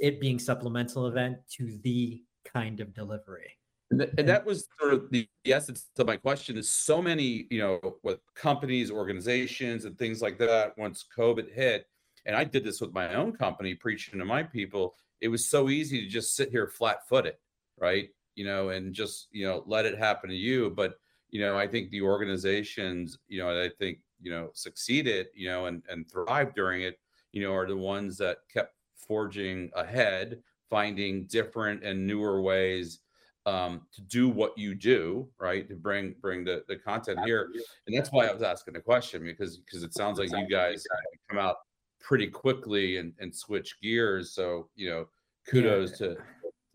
it 0.00 0.20
being 0.20 0.38
supplemental 0.38 1.08
event 1.08 1.36
to 1.50 1.76
the 1.82 2.22
kind 2.44 2.78
of 2.80 2.94
delivery 2.94 3.58
and, 3.94 4.00
th- 4.00 4.14
and 4.18 4.28
that 4.28 4.44
was 4.44 4.68
sort 4.78 4.94
of 4.94 5.10
the, 5.10 5.28
the 5.44 5.52
essence 5.52 5.86
of 5.98 6.06
my 6.06 6.16
question 6.16 6.56
is 6.56 6.70
so 6.70 7.00
many, 7.00 7.46
you 7.50 7.58
know, 7.58 7.80
with 8.02 8.18
companies, 8.34 8.90
organizations, 8.90 9.84
and 9.84 9.98
things 9.98 10.20
like 10.20 10.38
that. 10.38 10.76
Once 10.76 11.04
COVID 11.16 11.52
hit, 11.52 11.86
and 12.26 12.36
I 12.36 12.44
did 12.44 12.64
this 12.64 12.80
with 12.80 12.92
my 12.92 13.14
own 13.14 13.32
company, 13.32 13.74
preaching 13.74 14.18
to 14.18 14.24
my 14.24 14.42
people, 14.42 14.94
it 15.20 15.28
was 15.28 15.48
so 15.48 15.68
easy 15.68 16.00
to 16.00 16.08
just 16.08 16.34
sit 16.34 16.50
here 16.50 16.66
flat 16.66 17.08
footed, 17.08 17.34
right? 17.78 18.08
you 18.34 18.44
know, 18.44 18.70
and 18.70 18.92
just, 18.92 19.28
you 19.30 19.46
know, 19.46 19.62
let 19.66 19.86
it 19.86 19.98
happen 19.98 20.30
to 20.30 20.36
you. 20.36 20.70
But, 20.70 20.94
you 21.30 21.40
know, 21.40 21.56
I 21.56 21.66
think 21.66 21.90
the 21.90 22.02
organizations, 22.02 23.18
you 23.28 23.38
know, 23.38 23.48
I 23.48 23.70
think, 23.78 23.98
you 24.20 24.30
know, 24.30 24.50
succeeded, 24.54 25.26
you 25.34 25.48
know, 25.48 25.66
and, 25.66 25.82
and 25.88 26.10
thrived 26.10 26.54
during 26.54 26.82
it, 26.82 26.98
you 27.32 27.42
know, 27.42 27.52
are 27.54 27.66
the 27.66 27.76
ones 27.76 28.16
that 28.18 28.38
kept 28.52 28.74
forging 28.96 29.70
ahead, 29.74 30.40
finding 30.70 31.24
different 31.24 31.84
and 31.84 32.06
newer 32.06 32.40
ways 32.40 33.00
um, 33.46 33.82
to 33.94 34.00
do 34.00 34.28
what 34.28 34.56
you 34.56 34.74
do, 34.74 35.28
right? 35.38 35.68
To 35.68 35.74
bring 35.74 36.14
bring 36.20 36.44
the 36.44 36.64
the 36.68 36.76
content 36.76 37.20
here, 37.24 37.50
and 37.86 37.96
that's 37.96 38.10
why 38.10 38.26
I 38.26 38.32
was 38.32 38.42
asking 38.42 38.74
the 38.74 38.80
question 38.80 39.22
because 39.24 39.58
because 39.58 39.82
it 39.82 39.94
sounds 39.94 40.18
like 40.18 40.30
you 40.30 40.48
guys 40.48 40.84
come 41.28 41.38
out 41.38 41.56
pretty 42.00 42.26
quickly 42.26 42.98
and 42.98 43.12
and 43.18 43.34
switch 43.34 43.76
gears. 43.82 44.34
So 44.34 44.68
you 44.74 44.88
know, 44.88 45.06
kudos 45.48 46.00
yeah. 46.00 46.08
to 46.08 46.16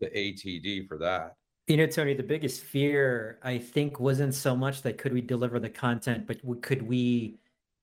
to 0.02 0.10
ATD 0.10 0.86
for 0.86 0.98
that. 0.98 1.34
You 1.66 1.76
know, 1.76 1.86
Tony, 1.86 2.14
the 2.14 2.22
biggest 2.22 2.62
fear 2.62 3.38
I 3.42 3.58
think 3.58 4.00
wasn't 4.00 4.34
so 4.34 4.56
much 4.56 4.82
that 4.82 4.98
could 4.98 5.12
we 5.12 5.20
deliver 5.20 5.60
the 5.60 5.70
content, 5.70 6.26
but 6.26 6.38
could 6.62 6.82
we 6.82 7.38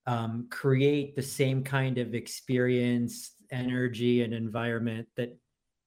um, 0.05 0.47
create 0.49 1.15
the 1.15 1.21
same 1.21 1.63
kind 1.63 1.97
of 1.97 2.15
experience, 2.15 3.31
energy, 3.51 4.23
and 4.23 4.33
environment 4.33 5.07
that 5.15 5.37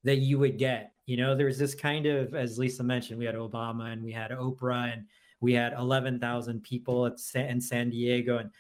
that 0.04 0.16
you 0.16 0.38
would 0.38 0.56
get 0.58 0.92
you 1.10 1.16
know, 1.16 1.34
there's 1.34 1.58
this 1.58 1.74
kind 1.74 2.06
of, 2.06 2.36
as 2.36 2.56
Lisa 2.56 2.84
mentioned, 2.84 3.18
we 3.18 3.24
had 3.24 3.34
Obama 3.34 3.92
and 3.92 4.00
we 4.00 4.12
had 4.12 4.30
Oprah 4.30 4.92
and 4.92 5.06
we 5.40 5.52
had 5.52 5.72
11,000 5.72 6.62
people 6.62 7.04
at 7.04 7.18
San, 7.18 7.46
in 7.46 7.60
San 7.60 7.90
Diego. 7.90 8.38
And 8.38 8.50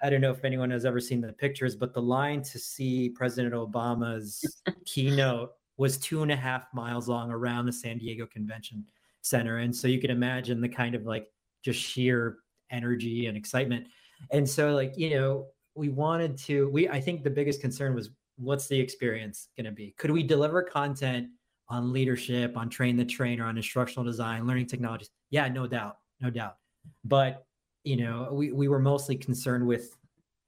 I 0.00 0.08
don't 0.08 0.22
know 0.22 0.30
if 0.30 0.46
anyone 0.46 0.70
has 0.70 0.86
ever 0.86 0.98
seen 0.98 1.20
the 1.20 1.34
pictures, 1.34 1.76
but 1.76 1.92
the 1.92 2.00
line 2.00 2.40
to 2.44 2.58
see 2.58 3.10
President 3.10 3.52
Obama's 3.52 4.62
keynote 4.86 5.52
was 5.76 5.98
two 5.98 6.22
and 6.22 6.32
a 6.32 6.36
half 6.36 6.72
miles 6.72 7.06
long 7.06 7.30
around 7.30 7.66
the 7.66 7.72
San 7.72 7.98
Diego 7.98 8.24
Convention 8.24 8.86
Center. 9.20 9.58
And 9.58 9.76
so 9.76 9.86
you 9.86 10.00
can 10.00 10.10
imagine 10.10 10.62
the 10.62 10.70
kind 10.70 10.94
of 10.94 11.04
like 11.04 11.30
just 11.62 11.78
sheer 11.78 12.38
energy 12.70 13.26
and 13.26 13.36
excitement. 13.36 13.88
And 14.30 14.48
so, 14.48 14.74
like, 14.74 14.96
you 14.96 15.10
know, 15.10 15.48
we 15.74 15.90
wanted 15.90 16.38
to, 16.38 16.66
we, 16.70 16.88
I 16.88 16.98
think 16.98 17.24
the 17.24 17.30
biggest 17.30 17.60
concern 17.60 17.94
was 17.94 18.08
what's 18.36 18.68
the 18.68 18.80
experience 18.80 19.48
going 19.54 19.66
to 19.66 19.70
be? 19.70 19.94
Could 19.98 20.12
we 20.12 20.22
deliver 20.22 20.62
content 20.62 21.28
on 21.68 21.92
leadership, 21.92 22.56
on 22.56 22.68
train 22.68 22.96
the 22.96 23.04
trainer, 23.04 23.44
on 23.44 23.56
instructional 23.56 24.04
design, 24.04 24.46
learning 24.46 24.66
technologies. 24.66 25.10
Yeah, 25.30 25.48
no 25.48 25.66
doubt, 25.66 25.98
no 26.20 26.30
doubt. 26.30 26.56
But 27.04 27.46
you 27.84 27.96
know, 27.96 28.28
we 28.32 28.52
we 28.52 28.68
were 28.68 28.78
mostly 28.78 29.16
concerned 29.16 29.66
with 29.66 29.96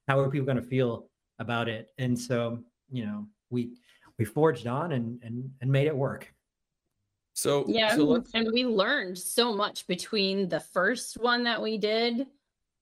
how 0.08 0.18
are 0.18 0.30
people 0.30 0.46
going 0.46 0.62
to 0.62 0.68
feel 0.68 1.08
about 1.38 1.68
it, 1.68 1.90
and 1.98 2.18
so 2.18 2.58
you 2.90 3.04
know, 3.04 3.26
we 3.50 3.72
we 4.18 4.24
forged 4.24 4.66
on 4.66 4.92
and 4.92 5.20
and 5.22 5.50
and 5.60 5.70
made 5.70 5.86
it 5.86 5.96
work. 5.96 6.32
So 7.34 7.64
yeah, 7.68 7.94
so 7.94 8.24
and 8.34 8.48
we 8.52 8.64
learned 8.64 9.18
so 9.18 9.54
much 9.54 9.86
between 9.86 10.48
the 10.48 10.60
first 10.60 11.18
one 11.20 11.44
that 11.44 11.60
we 11.60 11.76
did 11.76 12.26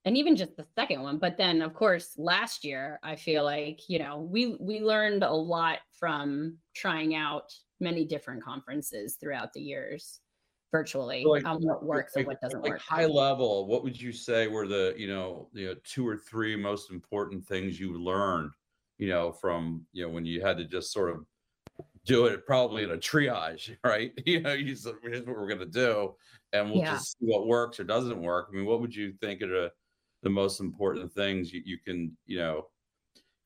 and 0.05 0.17
even 0.17 0.37
just 0.37 0.57
the 0.57 0.67
second 0.75 1.03
one 1.03 1.19
but 1.19 1.37
then 1.37 1.63
of 1.63 1.75
course 1.75 2.15
last 2.17 2.65
year 2.65 2.99
i 3.03 3.17
feel 3.17 3.45
like 3.45 3.81
you 3.89 3.99
know 3.99 4.21
we 4.21 4.57
we 4.61 4.81
learned 4.81 5.23
a 5.23 5.33
lot 5.33 5.79
from 5.93 6.57
trying 6.75 7.15
out 7.15 7.53
many 7.81 8.05
different 8.05 8.43
conferences 8.43 9.17
throughout 9.21 9.53
the 9.53 9.61
years 9.61 10.21
virtually 10.75 11.25
like, 11.25 11.47
on 11.47 11.63
what 11.63 11.85
works 11.85 12.17
like, 12.17 12.23
and 12.23 12.27
what 12.27 12.41
doesn't 12.41 12.63
like 12.63 12.73
work. 12.73 12.81
High 12.81 13.07
level, 13.07 13.69
what 13.69 13.85
would 13.85 14.01
you 14.01 14.11
say 14.11 14.49
were 14.49 14.67
the 14.67 14.93
you 14.97 15.07
know 15.07 15.49
you 15.53 15.71
uh, 15.71 15.75
know 15.75 15.81
two 15.85 16.07
or 16.07 16.17
three 16.17 16.57
most 16.57 16.91
important 16.91 17.47
things 17.47 17.79
you 17.79 17.97
learned 17.97 18.51
you 18.99 19.09
know 19.09 19.31
from 19.31 19.87
you 19.93 20.05
know 20.05 20.13
when 20.13 20.25
you 20.25 20.41
had 20.41 20.57
to 20.57 20.65
just 20.65 20.93
sort 20.93 21.11
of 21.11 21.25
do 22.05 22.27
it 22.27 22.45
probably 22.45 22.83
in 22.83 22.91
a 22.91 22.97
triage, 22.97 23.77
right? 23.85 24.13
You 24.27 24.41
know, 24.41 24.53
you 24.53 24.75
said, 24.75 24.95
here's 25.03 25.25
what 25.25 25.37
we're 25.37 25.49
gonna 25.49 25.67
do, 25.67 26.17
and 26.53 26.71
we'll 26.71 26.81
yeah. 26.81 26.95
just 26.95 27.19
see 27.19 27.27
what 27.27 27.47
works 27.47 27.79
or 27.79 27.85
doesn't 27.85 28.21
work. 28.21 28.49
I 28.51 28.57
mean, 28.57 28.67
what 28.67 28.81
would 28.81 28.95
you 28.95 29.13
think 29.21 29.43
are 29.43 29.49
the 29.49 29.73
the 30.25 30.31
most 30.31 30.59
important 30.59 31.13
things 31.13 31.53
you, 31.53 31.63
you 31.65 31.79
can 31.79 32.17
you 32.27 32.39
know 32.39 32.67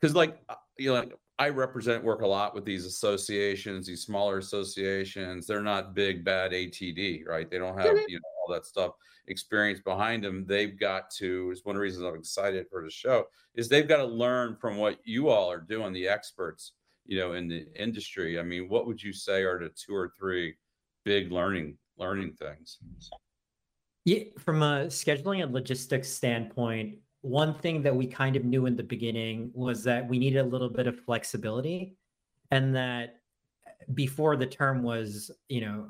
because 0.00 0.14
like 0.14 0.40
uh, 0.48 0.54
you 0.78 0.88
know 0.88 0.94
like 0.94 1.12
I 1.40 1.50
represent 1.50 2.02
work 2.02 2.22
a 2.22 2.26
lot 2.26 2.52
with 2.54 2.64
these 2.64 2.84
associations, 2.84 3.86
these 3.86 4.02
smaller 4.02 4.38
associations. 4.38 5.46
They're 5.46 5.62
not 5.62 5.94
big 5.94 6.24
bad 6.24 6.50
ATD, 6.50 7.26
right? 7.26 7.48
They 7.48 7.58
don't 7.58 7.78
have 7.78 7.94
mm-hmm. 7.94 8.08
you 8.08 8.16
know 8.16 8.28
all 8.46 8.54
that 8.54 8.64
stuff 8.64 8.92
experience 9.28 9.80
behind 9.80 10.24
them. 10.24 10.46
They've 10.46 10.78
got 10.78 11.10
to. 11.18 11.50
Is 11.52 11.64
one 11.64 11.76
of 11.76 11.78
the 11.78 11.82
reasons 11.82 12.04
I'm 12.04 12.16
excited 12.16 12.66
for 12.70 12.82
the 12.82 12.90
show 12.90 13.26
is 13.54 13.68
they've 13.68 13.88
got 13.88 13.98
to 13.98 14.04
learn 14.04 14.56
from 14.60 14.76
what 14.76 14.98
you 15.04 15.28
all 15.28 15.50
are 15.50 15.60
doing, 15.60 15.92
the 15.92 16.08
experts, 16.08 16.72
you 17.06 17.18
know, 17.18 17.34
in 17.34 17.46
the 17.46 17.66
industry. 17.76 18.38
I 18.38 18.42
mean, 18.42 18.68
what 18.68 18.86
would 18.86 19.02
you 19.02 19.12
say 19.12 19.42
are 19.42 19.60
the 19.60 19.70
two 19.70 19.94
or 19.94 20.12
three 20.18 20.56
big 21.04 21.30
learning 21.30 21.76
learning 21.98 22.32
things? 22.32 22.78
Yeah, 24.08 24.20
from 24.38 24.62
a 24.62 24.86
scheduling 24.86 25.42
and 25.42 25.52
logistics 25.52 26.08
standpoint, 26.08 26.96
one 27.20 27.52
thing 27.52 27.82
that 27.82 27.94
we 27.94 28.06
kind 28.06 28.36
of 28.36 28.44
knew 28.46 28.64
in 28.64 28.74
the 28.74 28.82
beginning 28.82 29.50
was 29.52 29.84
that 29.84 30.08
we 30.08 30.18
needed 30.18 30.38
a 30.38 30.44
little 30.44 30.70
bit 30.70 30.86
of 30.86 30.98
flexibility 30.98 31.94
and 32.50 32.74
that 32.74 33.16
before 33.92 34.34
the 34.34 34.46
term 34.46 34.82
was 34.82 35.30
you 35.50 35.60
know 35.60 35.88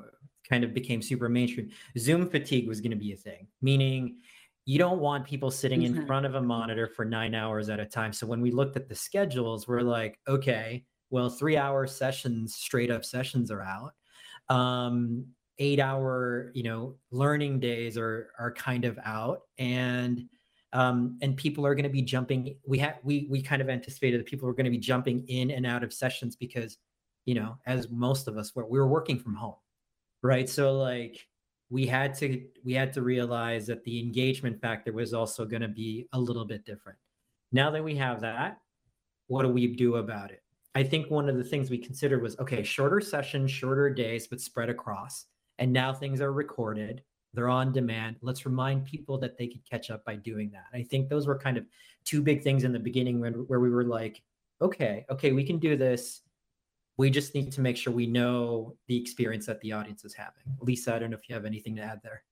kind 0.49 0.65
of 0.65 0.73
became 0.73 1.01
super 1.01 1.29
mainstream 1.29 1.69
zoom 1.97 2.29
fatigue 2.29 2.67
was 2.67 2.81
going 2.81 2.91
to 2.91 2.97
be 2.97 3.13
a 3.13 3.15
thing 3.15 3.47
meaning 3.61 4.17
you 4.65 4.77
don't 4.77 4.99
want 4.99 5.25
people 5.25 5.49
sitting 5.49 5.83
in 5.83 5.93
mm-hmm. 5.93 6.05
front 6.05 6.25
of 6.25 6.35
a 6.35 6.41
monitor 6.41 6.87
for 6.87 7.05
nine 7.05 7.33
hours 7.33 7.69
at 7.69 7.79
a 7.79 7.85
time 7.85 8.11
so 8.11 8.27
when 8.27 8.41
we 8.41 8.51
looked 8.51 8.75
at 8.75 8.89
the 8.89 8.95
schedules 8.95 9.67
we're 9.67 9.81
like 9.81 10.19
okay 10.27 10.83
well 11.09 11.29
three 11.29 11.55
hour 11.55 11.87
sessions 11.87 12.55
straight 12.55 12.91
up 12.91 13.05
sessions 13.05 13.49
are 13.49 13.63
out 13.63 13.93
um 14.49 15.25
eight 15.59 15.79
hour 15.79 16.51
you 16.53 16.63
know 16.63 16.95
learning 17.11 17.59
days 17.59 17.97
are 17.97 18.31
are 18.39 18.51
kind 18.53 18.85
of 18.85 18.97
out 19.05 19.41
and 19.57 20.27
um, 20.73 21.17
and 21.21 21.35
people 21.35 21.65
are 21.65 21.73
going 21.73 21.83
to 21.83 21.89
be 21.89 22.01
jumping. 22.01 22.55
We 22.65 22.77
had 22.77 22.95
we 23.03 23.27
we 23.29 23.41
kind 23.41 23.61
of 23.61 23.69
anticipated 23.69 24.19
that 24.19 24.27
people 24.27 24.47
were 24.47 24.53
going 24.53 24.65
to 24.65 24.71
be 24.71 24.77
jumping 24.77 25.25
in 25.27 25.51
and 25.51 25.65
out 25.65 25.83
of 25.83 25.93
sessions 25.93 26.35
because, 26.35 26.77
you 27.25 27.33
know, 27.33 27.57
as 27.65 27.89
most 27.89 28.27
of 28.27 28.37
us 28.37 28.55
were, 28.55 28.67
we 28.67 28.77
were 28.77 28.87
working 28.87 29.19
from 29.19 29.35
home, 29.35 29.55
right? 30.21 30.47
So 30.47 30.77
like 30.77 31.27
we 31.69 31.87
had 31.87 32.13
to 32.15 32.43
we 32.63 32.73
had 32.73 32.93
to 32.93 33.01
realize 33.01 33.65
that 33.67 33.83
the 33.83 33.99
engagement 33.99 34.61
factor 34.61 34.93
was 34.93 35.13
also 35.13 35.45
going 35.45 35.61
to 35.61 35.67
be 35.67 36.07
a 36.13 36.19
little 36.19 36.45
bit 36.45 36.65
different. 36.65 36.99
Now 37.51 37.71
that 37.71 37.83
we 37.83 37.95
have 37.95 38.21
that, 38.21 38.59
what 39.27 39.43
do 39.43 39.49
we 39.49 39.75
do 39.75 39.95
about 39.95 40.29
it? 40.29 40.43
I 40.75 40.83
think 40.83 41.09
one 41.09 41.29
of 41.29 41.37
the 41.37 41.43
things 41.43 41.71
we 41.71 41.79
considered 41.79 42.21
was 42.21 42.37
okay, 42.37 42.61
shorter 42.61 43.01
sessions, 43.01 43.49
shorter 43.49 43.89
days, 43.89 44.27
but 44.27 44.39
spread 44.39 44.69
across. 44.69 45.25
And 45.59 45.71
now 45.71 45.93
things 45.93 46.21
are 46.21 46.33
recorded 46.33 47.03
they're 47.33 47.49
on 47.49 47.71
demand. 47.71 48.17
Let's 48.21 48.45
remind 48.45 48.85
people 48.85 49.17
that 49.19 49.37
they 49.37 49.47
could 49.47 49.67
catch 49.69 49.91
up 49.91 50.03
by 50.03 50.15
doing 50.15 50.49
that. 50.51 50.65
I 50.73 50.83
think 50.83 51.09
those 51.09 51.27
were 51.27 51.37
kind 51.37 51.57
of 51.57 51.65
two 52.05 52.21
big 52.21 52.43
things 52.43 52.63
in 52.63 52.71
the 52.71 52.79
beginning 52.79 53.19
when, 53.19 53.33
where 53.33 53.59
we 53.59 53.69
were 53.69 53.83
like, 53.83 54.21
okay, 54.61 55.05
okay, 55.09 55.31
we 55.31 55.43
can 55.43 55.59
do 55.59 55.77
this. 55.77 56.21
We 56.97 57.09
just 57.09 57.35
need 57.35 57.51
to 57.53 57.61
make 57.61 57.77
sure 57.77 57.93
we 57.93 58.07
know 58.07 58.75
the 58.87 58.99
experience 58.99 59.45
that 59.45 59.61
the 59.61 59.71
audience 59.71 60.03
is 60.03 60.13
having. 60.13 60.43
Lisa, 60.59 60.95
I 60.95 60.99
don't 60.99 61.11
know 61.11 61.17
if 61.17 61.29
you 61.29 61.35
have 61.35 61.45
anything 61.45 61.75
to 61.77 61.81
add 61.81 62.01
there. 62.03 62.23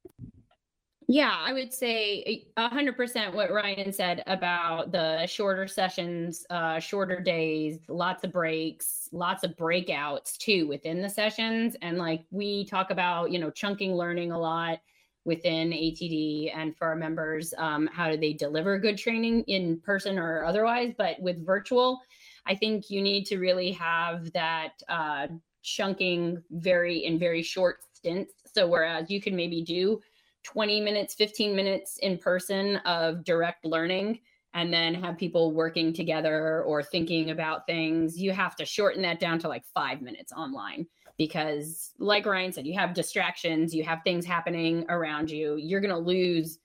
Yeah, 1.09 1.33
I 1.39 1.53
would 1.53 1.73
say 1.73 2.47
100% 2.57 3.33
what 3.33 3.49
Ryan 3.49 3.93
said 3.93 4.23
about 4.27 4.91
the 4.91 5.25
shorter 5.25 5.65
sessions, 5.65 6.45
uh, 6.49 6.79
shorter 6.79 7.21
days, 7.21 7.79
lots 7.87 8.25
of 8.25 8.33
breaks, 8.33 9.07
lots 9.13 9.45
of 9.45 9.55
breakouts 9.55 10.37
too 10.37 10.67
within 10.67 11.01
the 11.01 11.09
sessions. 11.09 11.77
And 11.81 11.97
like 11.97 12.25
we 12.29 12.65
talk 12.65 12.91
about, 12.91 13.31
you 13.31 13.39
know, 13.39 13.49
chunking 13.49 13.95
learning 13.95 14.33
a 14.33 14.39
lot 14.39 14.79
within 15.23 15.71
ATD 15.71 16.51
and 16.53 16.75
for 16.75 16.87
our 16.87 16.95
members, 16.95 17.53
um, 17.57 17.87
how 17.87 18.11
do 18.11 18.17
they 18.17 18.33
deliver 18.33 18.77
good 18.77 18.97
training 18.97 19.43
in 19.43 19.79
person 19.79 20.19
or 20.19 20.43
otherwise. 20.43 20.93
But 20.97 21.21
with 21.21 21.45
virtual, 21.45 22.01
I 22.45 22.55
think 22.55 22.89
you 22.89 23.01
need 23.01 23.25
to 23.27 23.37
really 23.37 23.71
have 23.71 24.31
that 24.33 24.73
uh, 24.89 25.27
chunking 25.63 26.43
very 26.51 27.05
in 27.05 27.17
very 27.17 27.43
short 27.43 27.79
stints. 27.93 28.33
So 28.53 28.67
whereas 28.67 29.09
you 29.09 29.21
can 29.21 29.35
maybe 29.35 29.61
do 29.61 30.01
20 30.47 30.79
minutes, 30.79 31.13
15 31.13 31.53
minutes 31.53 31.97
in 31.97 32.17
person 32.17 32.77
of 32.77 33.25
direct 33.25 33.65
learning 33.65 34.17
and 34.53 34.71
then 34.71 34.93
have 34.93 35.17
people 35.17 35.51
working 35.51 35.91
together 35.91 36.63
or 36.63 36.81
thinking 36.81 37.31
about 37.31 37.67
things, 37.67 38.17
you 38.17 38.31
have 38.31 38.55
to 38.55 38.65
shorten 38.65 39.01
that 39.01 39.19
down 39.19 39.39
to 39.39 39.49
like 39.49 39.65
five 39.73 40.01
minutes 40.01 40.31
online 40.31 40.87
because, 41.17 41.91
like 41.99 42.25
Ryan 42.25 42.53
said, 42.53 42.65
you 42.65 42.75
have 42.75 42.93
distractions, 42.93 43.75
you 43.75 43.83
have 43.83 43.99
things 44.05 44.25
happening 44.25 44.85
around 44.87 45.29
you. 45.29 45.57
You're 45.57 45.81
going 45.81 45.93
to 45.93 45.97
lose 45.97 46.59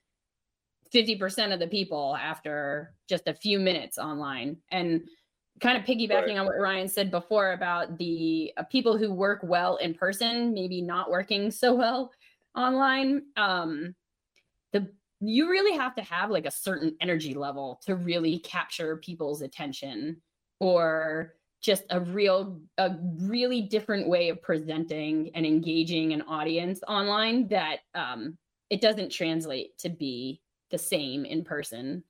50% 0.94 1.52
of 1.52 1.58
the 1.58 1.66
people 1.66 2.16
after 2.20 2.94
just 3.08 3.26
a 3.26 3.34
few 3.34 3.58
minutes 3.58 3.98
online. 3.98 4.58
And 4.70 5.02
kind 5.60 5.76
of 5.76 5.84
piggybacking 5.84 6.28
right. 6.28 6.38
on 6.38 6.46
what 6.46 6.58
Ryan 6.58 6.86
said 6.86 7.10
before 7.10 7.52
about 7.52 7.98
the 7.98 8.52
uh, 8.56 8.62
people 8.64 8.96
who 8.96 9.12
work 9.12 9.40
well 9.42 9.76
in 9.76 9.92
person, 9.92 10.54
maybe 10.54 10.80
not 10.80 11.10
working 11.10 11.50
so 11.50 11.74
well 11.74 12.12
online 12.56 13.22
um 13.36 13.94
the 14.72 14.88
you 15.20 15.48
really 15.48 15.76
have 15.76 15.94
to 15.94 16.02
have 16.02 16.30
like 16.30 16.46
a 16.46 16.50
certain 16.50 16.96
energy 17.00 17.34
level 17.34 17.80
to 17.86 17.94
really 17.94 18.38
capture 18.40 18.96
people's 18.96 19.42
attention 19.42 20.20
or 20.60 21.34
just 21.62 21.84
a 21.90 22.00
real 22.00 22.60
a 22.78 22.96
really 23.20 23.62
different 23.62 24.08
way 24.08 24.28
of 24.28 24.42
presenting 24.42 25.30
and 25.34 25.46
engaging 25.46 26.12
an 26.12 26.22
audience 26.22 26.80
online 26.88 27.46
that 27.48 27.78
um, 27.94 28.36
it 28.68 28.80
doesn't 28.80 29.10
translate 29.10 29.78
to 29.78 29.88
be 29.88 30.40
the 30.70 30.78
same 30.78 31.24
in 31.24 31.44
person 31.44 32.02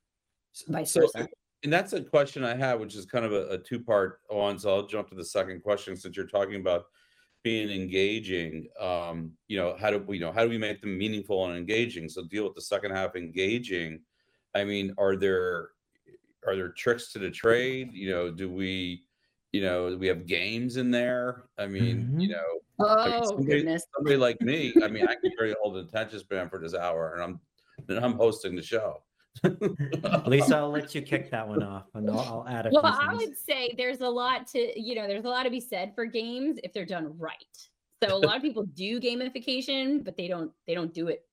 vice 0.67 0.91
so, 0.91 1.01
versa 1.01 1.27
and 1.63 1.71
that's 1.71 1.93
a 1.93 2.01
question 2.01 2.43
i 2.43 2.55
have 2.55 2.79
which 2.79 2.95
is 2.95 3.05
kind 3.05 3.25
of 3.25 3.31
a, 3.31 3.47
a 3.49 3.57
two 3.57 3.79
part 3.79 4.19
one 4.29 4.57
so 4.57 4.73
i'll 4.73 4.87
jump 4.87 5.09
to 5.09 5.15
the 5.15 5.25
second 5.25 5.61
question 5.61 5.95
since 5.95 6.15
you're 6.15 6.25
talking 6.25 6.55
about 6.55 6.85
being 7.43 7.69
engaging 7.69 8.67
um 8.79 9.31
you 9.49 9.57
know 9.57 9.75
how 9.79 9.91
do 9.91 9.99
we 9.99 10.17
you 10.17 10.21
know 10.21 10.31
how 10.31 10.43
do 10.43 10.49
we 10.49 10.57
make 10.57 10.81
them 10.81 10.97
meaningful 10.97 11.45
and 11.45 11.57
engaging? 11.57 12.09
So 12.09 12.23
deal 12.23 12.45
with 12.45 12.55
the 12.55 12.61
second 12.61 12.91
half 12.91 13.15
engaging. 13.15 14.01
I 14.55 14.63
mean 14.63 14.93
are 14.97 15.15
there 15.15 15.69
are 16.47 16.55
there 16.55 16.69
tricks 16.69 17.11
to 17.13 17.19
the 17.19 17.31
trade? 17.31 17.91
You 17.93 18.09
know 18.09 18.31
do 18.31 18.49
we 18.49 19.03
you 19.51 19.61
know 19.61 19.95
we 19.97 20.07
have 20.07 20.25
games 20.25 20.77
in 20.77 20.89
there? 20.91 21.43
I 21.57 21.67
mean 21.67 21.97
mm-hmm. 21.97 22.19
you 22.19 22.29
know 22.29 22.59
oh 22.79 22.99
I 22.99 23.09
mean, 23.09 23.25
somebody, 23.25 23.47
goodness. 23.47 23.85
somebody 23.95 24.17
like 24.17 24.41
me 24.41 24.73
i 24.83 24.87
mean 24.87 25.07
i 25.07 25.15
can 25.15 25.31
very 25.37 25.55
hold 25.61 25.75
the 25.75 25.81
attention 25.81 26.19
span 26.19 26.49
for 26.49 26.59
this 26.59 26.73
hour 26.73 27.13
and 27.13 27.23
i'm 27.23 27.39
and 27.87 28.03
i'm 28.03 28.13
hosting 28.13 28.55
the 28.55 28.61
show 28.61 29.01
Lisa, 30.25 30.57
I'll 30.57 30.69
let 30.69 30.93
you 30.93 31.01
kick 31.01 31.31
that 31.31 31.47
one 31.47 31.63
off, 31.63 31.85
and 31.95 32.09
I'll, 32.09 32.19
I'll 32.19 32.45
add 32.47 32.67
a. 32.67 32.69
Well, 32.71 32.85
I 32.85 33.13
would 33.13 33.37
say 33.37 33.73
there's 33.77 34.01
a 34.01 34.07
lot 34.07 34.47
to 34.47 34.79
you 34.79 34.95
know, 34.95 35.07
there's 35.07 35.25
a 35.25 35.29
lot 35.29 35.43
to 35.43 35.49
be 35.49 35.59
said 35.59 35.93
for 35.95 36.05
games 36.05 36.59
if 36.63 36.73
they're 36.73 36.85
done 36.85 37.17
right. 37.17 37.35
So 38.03 38.15
a 38.15 38.17
lot 38.17 38.35
of 38.35 38.41
people 38.41 38.63
do 38.63 38.99
gamification, 38.99 40.03
but 40.03 40.17
they 40.17 40.27
don't 40.27 40.51
they 40.67 40.75
don't 40.75 40.93
do 40.93 41.07
it 41.07 41.25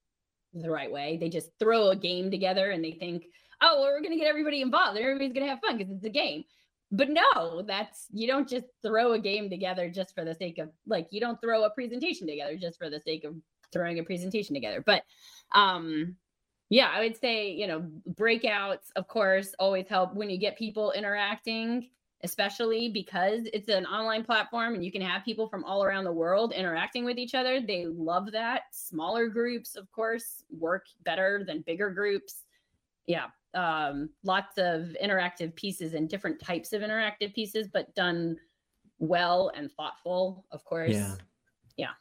the 0.55 0.71
right 0.71 0.91
way. 0.91 1.17
They 1.19 1.29
just 1.29 1.51
throw 1.59 1.89
a 1.89 1.97
game 1.97 2.31
together 2.31 2.71
and 2.71 2.83
they 2.83 2.93
think, 2.93 3.27
oh, 3.61 3.81
well, 3.81 3.91
we're 3.91 4.03
gonna 4.03 4.17
get 4.17 4.27
everybody 4.27 4.63
involved. 4.63 4.99
Everybody's 4.99 5.33
gonna 5.33 5.49
have 5.49 5.61
fun 5.61 5.77
because 5.77 5.93
it's 5.93 6.05
a 6.05 6.11
game. 6.11 6.45
But 6.93 7.09
no, 7.11 7.63
that's 7.63 8.07
you 8.13 8.27
don't 8.27 8.49
just 8.49 8.67
throw 8.83 9.13
a 9.13 9.19
game 9.19 9.49
together 9.49 9.89
just 9.89 10.15
for 10.15 10.25
the 10.25 10.35
sake 10.35 10.59
of 10.59 10.71
like 10.87 11.09
you 11.11 11.21
don't 11.21 11.41
throw 11.41 11.65
a 11.65 11.71
presentation 11.71 12.27
together 12.27 12.57
just 12.57 12.79
for 12.79 12.91
the 12.91 13.01
sake 13.01 13.25
of 13.25 13.37
throwing 13.73 13.99
a 13.99 14.05
presentation 14.05 14.55
together. 14.55 14.83
But 14.85 15.05
um 15.53 16.17
yeah, 16.71 16.91
I 16.95 17.01
would 17.01 17.21
say, 17.21 17.51
you 17.51 17.67
know, 17.67 17.85
breakouts, 18.13 18.93
of 18.95 19.09
course, 19.09 19.55
always 19.59 19.89
help 19.89 20.15
when 20.15 20.31
you 20.31 20.39
get 20.39 20.57
people 20.57 20.93
interacting, 20.93 21.91
especially 22.23 22.89
because 22.89 23.41
it's 23.53 23.69
an 23.69 23.85
online 23.87 24.25
platform 24.25 24.75
and 24.75 24.85
you 24.85 24.93
can 24.93 25.03
have 25.03 25.25
people 25.25 25.49
from 25.49 25.65
all 25.65 25.83
around 25.83 26.05
the 26.05 26.13
world 26.13 26.53
interacting 26.53 27.05
with 27.05 27.19
each 27.19 27.35
other. 27.35 27.61
They 27.61 27.87
love 27.87 28.31
that. 28.31 28.63
Smaller 28.71 29.27
groups, 29.27 29.75
of 29.75 29.91
course, 29.91 30.45
work 30.49 30.87
better 31.05 31.43
than 31.45 31.63
bigger 31.63 31.91
groups. 31.91 32.45
Yeah, 33.07 33.27
um, 33.55 34.11
lots 34.23 34.57
of 34.57 34.97
interactive 35.03 35.57
pieces 35.57 35.95
and 35.95 36.09
different 36.09 36.41
types 36.41 36.73
of 36.73 36.83
interactive 36.83 37.35
pieces, 37.35 37.67
but 37.67 37.93
done 37.97 38.37
well 39.01 39.51
and 39.57 39.73
thoughtful, 39.73 40.45
of 40.53 40.65
course. 40.65 40.93
Yeah. 40.93 41.15
Yeah 41.77 41.93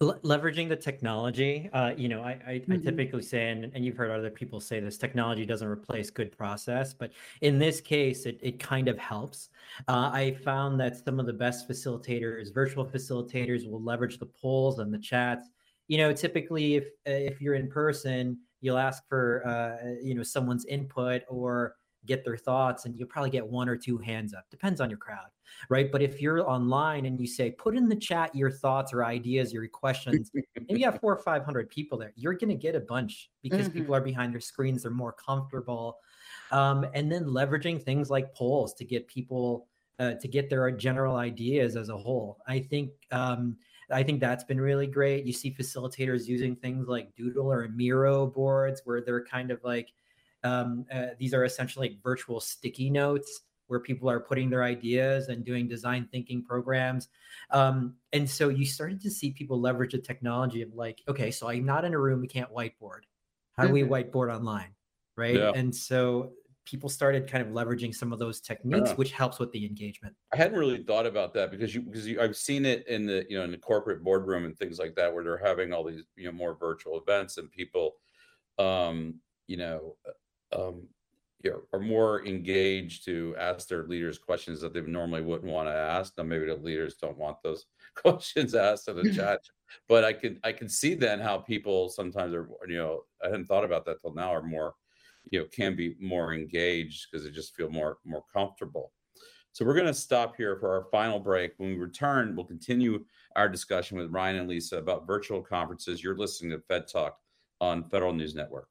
leveraging 0.00 0.68
the 0.68 0.76
technology 0.76 1.70
uh, 1.72 1.92
you 1.96 2.08
know 2.08 2.22
i, 2.22 2.30
I, 2.46 2.52
mm-hmm. 2.54 2.72
I 2.72 2.76
typically 2.78 3.22
say 3.22 3.50
and, 3.50 3.70
and 3.74 3.84
you've 3.84 3.96
heard 3.96 4.10
other 4.10 4.30
people 4.30 4.60
say 4.60 4.80
this 4.80 4.98
technology 4.98 5.46
doesn't 5.46 5.68
replace 5.68 6.10
good 6.10 6.36
process 6.36 6.92
but 6.92 7.12
in 7.40 7.58
this 7.58 7.80
case 7.80 8.26
it, 8.26 8.38
it 8.42 8.58
kind 8.58 8.88
of 8.88 8.98
helps 8.98 9.50
uh, 9.88 10.10
i 10.12 10.36
found 10.44 10.80
that 10.80 10.96
some 11.04 11.20
of 11.20 11.26
the 11.26 11.32
best 11.32 11.68
facilitators 11.68 12.52
virtual 12.52 12.84
facilitators 12.84 13.70
will 13.70 13.82
leverage 13.82 14.18
the 14.18 14.26
polls 14.26 14.80
and 14.80 14.92
the 14.92 14.98
chats 14.98 15.48
you 15.86 15.98
know 15.98 16.12
typically 16.12 16.74
if 16.74 16.86
if 17.06 17.40
you're 17.40 17.54
in 17.54 17.68
person 17.68 18.38
you'll 18.60 18.78
ask 18.78 19.06
for 19.08 19.46
uh, 19.46 19.94
you 20.02 20.14
know 20.14 20.22
someone's 20.22 20.64
input 20.66 21.22
or 21.28 21.74
get 22.06 22.24
their 22.24 22.36
thoughts 22.36 22.84
and 22.84 22.96
you'll 22.96 23.08
probably 23.08 23.30
get 23.30 23.46
one 23.46 23.68
or 23.68 23.76
two 23.76 23.98
hands 23.98 24.34
up 24.34 24.44
depends 24.50 24.80
on 24.80 24.90
your 24.90 24.98
crowd 24.98 25.26
right 25.68 25.92
but 25.92 26.02
if 26.02 26.20
you're 26.20 26.48
online 26.48 27.06
and 27.06 27.20
you 27.20 27.26
say 27.26 27.50
put 27.50 27.76
in 27.76 27.88
the 27.88 27.96
chat 27.96 28.34
your 28.34 28.50
thoughts 28.50 28.92
or 28.92 29.04
ideas 29.04 29.52
your 29.52 29.66
questions 29.68 30.30
and 30.34 30.78
you 30.78 30.84
have 30.84 31.00
four 31.00 31.14
or 31.14 31.22
five 31.24 31.44
hundred 31.44 31.68
people 31.70 31.98
there 31.98 32.12
you're 32.16 32.34
going 32.34 32.48
to 32.48 32.56
get 32.56 32.74
a 32.74 32.80
bunch 32.80 33.30
because 33.42 33.68
mm-hmm. 33.68 33.78
people 33.78 33.94
are 33.94 34.00
behind 34.00 34.32
their 34.32 34.40
screens 34.40 34.82
they're 34.82 34.90
more 34.90 35.12
comfortable 35.12 35.98
um, 36.50 36.86
and 36.94 37.10
then 37.10 37.24
leveraging 37.24 37.82
things 37.82 38.10
like 38.10 38.34
polls 38.34 38.74
to 38.74 38.84
get 38.84 39.06
people 39.06 39.66
uh, 39.98 40.14
to 40.14 40.28
get 40.28 40.50
their 40.50 40.70
general 40.70 41.16
ideas 41.16 41.76
as 41.76 41.88
a 41.88 41.96
whole 41.96 42.38
i 42.48 42.58
think 42.58 42.90
um, 43.10 43.56
I 43.92 44.02
think 44.02 44.20
that's 44.20 44.44
been 44.44 44.60
really 44.60 44.86
great. 44.86 45.26
You 45.26 45.32
see 45.32 45.52
facilitators 45.52 46.26
using 46.26 46.56
things 46.56 46.88
like 46.88 47.14
Doodle 47.14 47.52
or 47.52 47.68
Miro 47.68 48.26
boards 48.26 48.80
where 48.84 49.02
they're 49.02 49.24
kind 49.24 49.50
of 49.50 49.62
like 49.62 49.92
um, 50.44 50.84
uh, 50.92 51.08
these 51.18 51.34
are 51.34 51.44
essentially 51.44 51.88
like 51.88 52.02
virtual 52.02 52.40
sticky 52.40 52.90
notes 52.90 53.42
where 53.68 53.80
people 53.80 54.10
are 54.10 54.20
putting 54.20 54.50
their 54.50 54.62
ideas 54.62 55.28
and 55.28 55.44
doing 55.44 55.66
design 55.66 56.06
thinking 56.12 56.44
programs. 56.44 57.08
Um, 57.50 57.94
and 58.12 58.28
so 58.28 58.50
you 58.50 58.66
started 58.66 59.00
to 59.00 59.10
see 59.10 59.30
people 59.30 59.58
leverage 59.58 59.92
the 59.92 59.98
technology 59.98 60.60
of 60.60 60.74
like, 60.74 61.00
okay, 61.08 61.30
so 61.30 61.48
I'm 61.48 61.64
not 61.64 61.84
in 61.84 61.94
a 61.94 61.98
room, 61.98 62.20
we 62.20 62.28
can't 62.28 62.52
whiteboard. 62.52 63.04
How 63.56 63.66
do 63.66 63.72
we 63.72 63.82
mm-hmm. 63.82 63.92
whiteboard 63.92 64.34
online? 64.34 64.74
Right. 65.16 65.36
Yeah. 65.36 65.52
And 65.54 65.74
so 65.74 66.32
people 66.64 66.88
started 66.88 67.30
kind 67.30 67.46
of 67.46 67.52
leveraging 67.52 67.94
some 67.94 68.12
of 68.12 68.18
those 68.18 68.40
techniques, 68.40 68.90
yeah. 68.90 68.94
which 68.94 69.12
helps 69.12 69.38
with 69.38 69.50
the 69.52 69.64
engagement. 69.64 70.14
I 70.32 70.36
hadn't 70.36 70.58
really 70.58 70.82
thought 70.82 71.06
about 71.06 71.34
that 71.34 71.50
because 71.50 71.74
you 71.74 71.82
because 71.82 72.06
you, 72.06 72.20
I've 72.20 72.36
seen 72.36 72.64
it 72.64 72.86
in 72.88 73.06
the 73.06 73.26
you 73.28 73.38
know 73.38 73.44
in 73.44 73.50
the 73.50 73.58
corporate 73.58 74.02
boardroom 74.02 74.44
and 74.44 74.56
things 74.56 74.78
like 74.78 74.94
that 74.96 75.12
where 75.12 75.24
they're 75.24 75.42
having 75.42 75.72
all 75.72 75.84
these 75.84 76.04
you 76.16 76.26
know 76.26 76.32
more 76.32 76.54
virtual 76.54 77.00
events 77.00 77.38
and 77.38 77.50
people 77.50 77.96
um 78.58 79.14
you 79.46 79.56
know 79.56 79.96
Um, 80.56 80.88
you 81.42 81.50
know, 81.50 81.62
are 81.72 81.80
more 81.80 82.24
engaged 82.24 83.04
to 83.04 83.34
ask 83.38 83.68
their 83.68 83.84
leaders 83.84 84.18
questions 84.18 84.60
that 84.60 84.72
they 84.72 84.80
normally 84.80 85.22
wouldn't 85.22 85.50
want 85.50 85.68
to 85.68 85.74
ask. 85.74 86.16
Now, 86.16 86.24
maybe 86.24 86.46
the 86.46 86.54
leaders 86.54 86.94
don't 86.94 87.18
want 87.18 87.38
those 87.42 87.66
questions 87.96 88.54
asked 88.54 88.88
in 88.88 88.96
the 88.96 89.02
hmm. 89.02 89.16
chat, 89.16 89.40
but 89.88 90.04
I 90.04 90.12
can 90.12 90.38
I 90.44 90.52
can 90.52 90.68
see 90.68 90.94
then 90.94 91.18
how 91.20 91.38
people 91.38 91.88
sometimes 91.88 92.34
are 92.34 92.48
you 92.68 92.78
know 92.78 93.04
I 93.22 93.26
hadn't 93.26 93.46
thought 93.46 93.64
about 93.64 93.84
that 93.86 94.00
till 94.00 94.14
now 94.14 94.32
are 94.32 94.42
more 94.42 94.74
you 95.30 95.40
know 95.40 95.46
can 95.46 95.74
be 95.74 95.96
more 96.00 96.32
engaged 96.32 97.08
because 97.10 97.24
they 97.24 97.30
just 97.30 97.54
feel 97.56 97.70
more 97.70 97.98
more 98.04 98.24
comfortable. 98.32 98.92
So 99.54 99.66
we're 99.66 99.74
going 99.74 99.86
to 99.86 99.92
stop 99.94 100.34
here 100.34 100.56
for 100.56 100.74
our 100.74 100.86
final 100.90 101.20
break. 101.20 101.52
When 101.58 101.70
we 101.70 101.76
return, 101.76 102.34
we'll 102.34 102.46
continue 102.46 103.04
our 103.36 103.50
discussion 103.50 103.98
with 103.98 104.10
Ryan 104.10 104.36
and 104.36 104.48
Lisa 104.48 104.78
about 104.78 105.06
virtual 105.06 105.42
conferences. 105.42 106.02
You're 106.02 106.16
listening 106.16 106.52
to 106.52 106.64
Fed 106.68 106.88
Talk 106.88 107.18
on 107.60 107.84
Federal 107.90 108.14
News 108.14 108.34
Network. 108.34 108.70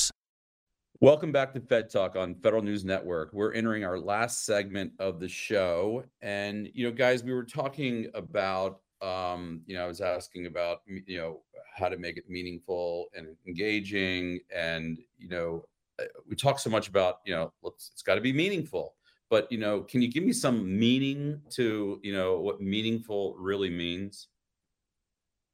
Welcome 1.01 1.31
back 1.31 1.51
to 1.55 1.59
Fed 1.59 1.89
Talk 1.89 2.15
on 2.15 2.35
Federal 2.35 2.61
News 2.61 2.85
Network. 2.85 3.33
We're 3.33 3.53
entering 3.53 3.83
our 3.83 3.97
last 3.97 4.45
segment 4.45 4.91
of 4.99 5.19
the 5.19 5.27
show. 5.27 6.03
And, 6.21 6.69
you 6.75 6.85
know, 6.85 6.91
guys, 6.91 7.23
we 7.23 7.33
were 7.33 7.43
talking 7.43 8.11
about, 8.13 8.81
um, 9.01 9.61
you 9.65 9.75
know, 9.75 9.83
I 9.83 9.87
was 9.87 9.99
asking 9.99 10.45
about, 10.45 10.81
you 11.07 11.17
know, 11.17 11.41
how 11.75 11.89
to 11.89 11.97
make 11.97 12.17
it 12.17 12.25
meaningful 12.29 13.07
and 13.15 13.35
engaging. 13.47 14.41
And, 14.55 14.99
you 15.17 15.27
know, 15.27 15.65
uh, 15.99 16.03
we 16.29 16.35
talk 16.35 16.59
so 16.59 16.69
much 16.69 16.87
about, 16.87 17.21
you 17.25 17.33
know, 17.33 17.51
it's 17.63 18.03
got 18.03 18.13
to 18.13 18.21
be 18.21 18.31
meaningful. 18.31 18.93
But, 19.31 19.51
you 19.51 19.57
know, 19.57 19.81
can 19.81 20.03
you 20.03 20.07
give 20.07 20.23
me 20.23 20.33
some 20.33 20.77
meaning 20.77 21.41
to, 21.49 21.99
you 22.03 22.13
know, 22.13 22.39
what 22.39 22.61
meaningful 22.61 23.33
really 23.39 23.71
means? 23.71 24.27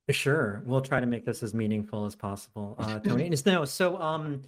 Sure. 0.10 0.62
We'll 0.66 0.82
try 0.82 1.00
to 1.00 1.06
make 1.06 1.26
this 1.26 1.42
as 1.42 1.54
meaningful 1.54 2.06
as 2.06 2.16
possible. 2.16 2.76
Uh, 2.80 3.00
Tony, 3.00 3.32
no, 3.46 3.64
so, 3.64 3.98
um, 4.02 4.42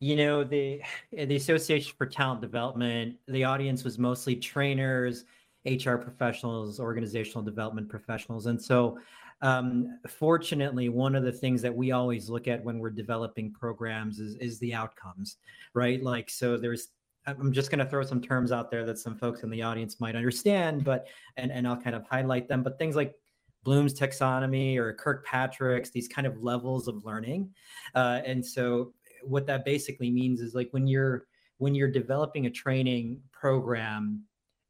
you 0.00 0.16
know 0.16 0.44
the 0.44 0.80
the 1.12 1.36
association 1.36 1.94
for 1.96 2.06
talent 2.06 2.40
development 2.40 3.16
the 3.28 3.44
audience 3.44 3.82
was 3.82 3.98
mostly 3.98 4.36
trainers 4.36 5.24
hr 5.66 5.96
professionals 5.96 6.78
organizational 6.78 7.42
development 7.42 7.88
professionals 7.88 8.46
and 8.46 8.60
so 8.60 8.98
um, 9.42 9.98
fortunately 10.08 10.88
one 10.88 11.14
of 11.14 11.22
the 11.22 11.32
things 11.32 11.60
that 11.60 11.74
we 11.74 11.92
always 11.92 12.30
look 12.30 12.48
at 12.48 12.62
when 12.64 12.78
we're 12.78 12.90
developing 12.90 13.52
programs 13.52 14.18
is 14.18 14.34
is 14.36 14.58
the 14.58 14.72
outcomes 14.74 15.36
right 15.74 16.02
like 16.02 16.28
so 16.30 16.56
there's 16.56 16.88
i'm 17.26 17.52
just 17.52 17.70
going 17.70 17.78
to 17.78 17.90
throw 17.90 18.02
some 18.02 18.20
terms 18.20 18.52
out 18.52 18.70
there 18.70 18.84
that 18.84 18.98
some 18.98 19.16
folks 19.16 19.42
in 19.42 19.50
the 19.50 19.62
audience 19.62 20.00
might 20.00 20.16
understand 20.16 20.84
but 20.84 21.06
and 21.36 21.50
and 21.50 21.66
i'll 21.66 21.76
kind 21.76 21.96
of 21.96 22.06
highlight 22.08 22.48
them 22.48 22.62
but 22.62 22.78
things 22.78 22.96
like 22.96 23.14
Bloom's 23.66 23.92
taxonomy 23.92 24.76
or 24.76 24.92
Kirkpatrick's, 24.92 25.90
these 25.90 26.06
kind 26.06 26.24
of 26.24 26.40
levels 26.40 26.86
of 26.86 27.04
learning. 27.04 27.50
Uh, 27.96 28.20
and 28.24 28.46
so 28.46 28.92
what 29.28 29.46
that 29.46 29.64
basically 29.64 30.10
means 30.10 30.40
is 30.40 30.54
like 30.54 30.68
when 30.70 30.86
you're 30.86 31.26
when 31.58 31.74
you're 31.74 31.90
developing 31.90 32.46
a 32.46 32.50
training 32.50 33.20
program 33.32 34.22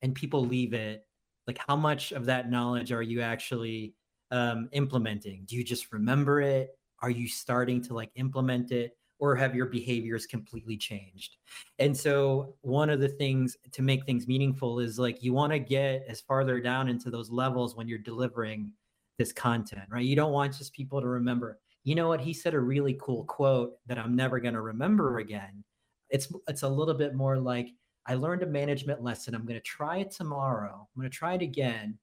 and 0.03 0.15
people 0.15 0.45
leave 0.47 0.73
it 0.73 1.07
like 1.47 1.59
how 1.67 1.77
much 1.77 2.13
of 2.13 2.27
that 2.27 2.51
knowledge 2.51 2.93
are 2.93 3.03
you 3.03 3.21
actually 3.21 3.95
um, 4.31 4.69
implementing? 4.73 5.45
Do 5.47 5.57
you 5.57 5.65
just 5.65 5.93
remember 5.93 6.41
it? 6.41 6.79
Are 7.01 7.11
you 7.11 7.29
starting 7.29 7.81
to 7.83 7.95
like 7.95 8.11
implement 8.17 8.73
it? 8.73 8.97
Or 9.19 9.35
have 9.35 9.55
your 9.55 9.65
behaviors 9.65 10.27
completely 10.27 10.77
changed? 10.77 11.37
And 11.79 11.97
so 11.97 12.55
one 12.61 12.91
of 12.91 13.01
the 13.01 13.09
things 13.09 13.57
to 13.73 13.81
make 13.81 14.05
things 14.05 14.29
meaningful 14.29 14.79
is 14.79 14.99
like 14.99 15.23
you 15.23 15.33
want 15.33 15.53
to 15.53 15.59
get 15.59 16.05
as 16.07 16.21
farther 16.21 16.61
down 16.61 16.91
into 16.91 17.11
those 17.11 17.31
levels 17.31 17.75
when 17.75 17.89
you're 17.89 17.99
delivering 17.99 18.73
this 19.19 19.33
content 19.33 19.85
right? 19.89 20.05
You 20.05 20.17
don't 20.17 20.33
want 20.33 20.59
just 20.59 20.75
people 20.75 21.01
to 21.01 21.09
remember 21.09 21.59
you 21.87 21.95
know 21.95 22.09
what? 22.09 22.21
He 22.21 22.33
said 22.33 22.53
a 22.53 22.61
really 22.61 22.99
cool 23.01 23.25
quote 23.25 23.75
that 23.87 23.97
i'm 23.97 24.17
never 24.17 24.41
going 24.41 24.55
to 24.55 24.61
remember 24.61 25.19
again. 25.19 25.63
It's 26.11 26.31
it's 26.49 26.63
a 26.63 26.69
little 26.69 26.95
bit 26.95 27.15
more 27.15 27.39
like 27.39 27.69
i 28.07 28.15
learned 28.15 28.43
a 28.43 28.47
management 28.47 29.05
lesson. 29.05 29.37
I'm 29.37 29.47
going 29.47 29.61
to 29.61 29.61
try 29.61 29.99
it 29.99 30.11
tomorrow. 30.11 30.89
I'm 30.95 31.01
going 31.01 31.11
to 31.11 31.17
try 31.17 31.35
it 31.35 31.43
again 31.43 31.97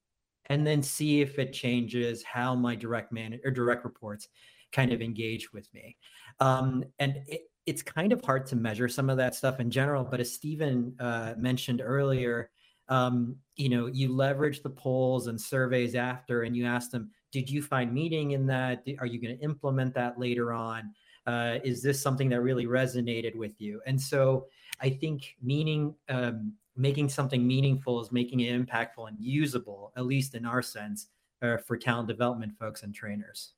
and 0.45 0.65
then 0.65 0.81
see 0.81 1.19
if 1.19 1.37
it 1.37 1.51
changes 1.51 2.23
how 2.23 2.55
my 2.55 2.75
direct 2.75 3.11
man 3.11 3.37
or 3.43 3.51
direct 3.51 3.83
reports 3.83 4.29
kind 4.71 4.93
of 4.93 5.01
engage 5.01 5.51
with 5.51 5.71
me. 5.73 5.97
Um, 6.39 6.85
and 6.99 7.17
it, 7.27 7.41
it's 7.65 7.81
kind 7.81 8.13
of 8.13 8.23
hard 8.23 8.45
to 8.47 8.55
measure 8.55 8.87
some 8.87 9.09
of 9.09 9.17
that 9.17 9.35
stuff 9.35 9.59
in 9.59 9.69
general 9.71 10.03
but 10.03 10.19
as 10.19 10.33
stephen 10.33 10.93
uh, 10.99 11.33
mentioned 11.37 11.81
earlier 11.81 12.49
um, 12.89 13.37
you 13.55 13.69
know 13.69 13.87
you 13.87 14.13
leverage 14.13 14.61
the 14.61 14.69
polls 14.69 15.27
and 15.27 15.39
surveys 15.39 15.95
after 15.95 16.43
and 16.43 16.57
you 16.57 16.65
ask 16.65 16.91
them 16.91 17.09
did 17.33 17.49
you 17.49 17.61
find 17.61 17.93
meaning 17.93 18.31
in 18.31 18.45
that? 18.45 18.85
Are 18.99 19.05
you 19.05 19.19
going 19.19 19.37
to 19.37 19.43
implement 19.43 19.93
that 19.95 20.17
later 20.17 20.53
on? 20.53 20.93
Uh, 21.27 21.57
is 21.63 21.83
this 21.83 22.01
something 22.01 22.29
that 22.29 22.41
really 22.41 22.65
resonated 22.65 23.35
with 23.35 23.59
you? 23.59 23.81
And 23.85 23.99
so 23.99 24.47
i 24.79 24.89
think 24.89 25.35
meaning 25.41 25.95
um, 26.09 26.53
making 26.75 27.09
something 27.09 27.45
meaningful 27.45 28.01
is 28.01 28.11
making 28.11 28.41
it 28.41 28.53
impactful 28.53 29.07
and 29.07 29.17
usable 29.19 29.91
at 29.95 30.05
least 30.05 30.35
in 30.35 30.45
our 30.45 30.61
sense 30.61 31.07
uh, 31.41 31.57
for 31.57 31.77
talent 31.77 32.07
development 32.07 32.53
folks 32.59 32.83
and 32.83 32.93
trainers 32.93 33.53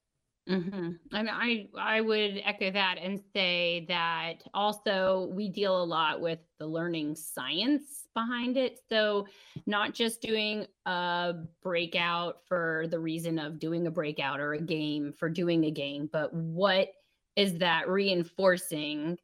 Mm-hmm. 0.49 0.91
And 1.11 1.29
I 1.29 1.67
I 1.77 2.01
would 2.01 2.39
echo 2.43 2.69
that 2.71 2.97
and 3.01 3.19
say 3.33 3.85
that 3.87 4.43
also 4.53 5.31
we 5.33 5.49
deal 5.49 5.81
a 5.81 5.83
lot 5.83 6.21
with 6.21 6.39
the 6.59 6.67
learning 6.67 7.15
science 7.15 8.07
behind 8.13 8.55
it. 8.55 8.79
So 8.87 9.27
not 9.65 9.93
just 9.93 10.21
doing 10.21 10.67
a 10.85 11.33
breakout 11.63 12.41
for 12.47 12.85
the 12.89 12.99
reason 12.99 13.39
of 13.39 13.59
doing 13.59 13.87
a 13.87 13.91
breakout 13.91 14.39
or 14.39 14.53
a 14.53 14.61
game 14.61 15.13
for 15.13 15.29
doing 15.29 15.65
a 15.65 15.71
game, 15.71 16.09
but 16.11 16.31
what 16.31 16.89
is 17.35 17.57
that 17.57 17.89
reinforcing 17.89 19.17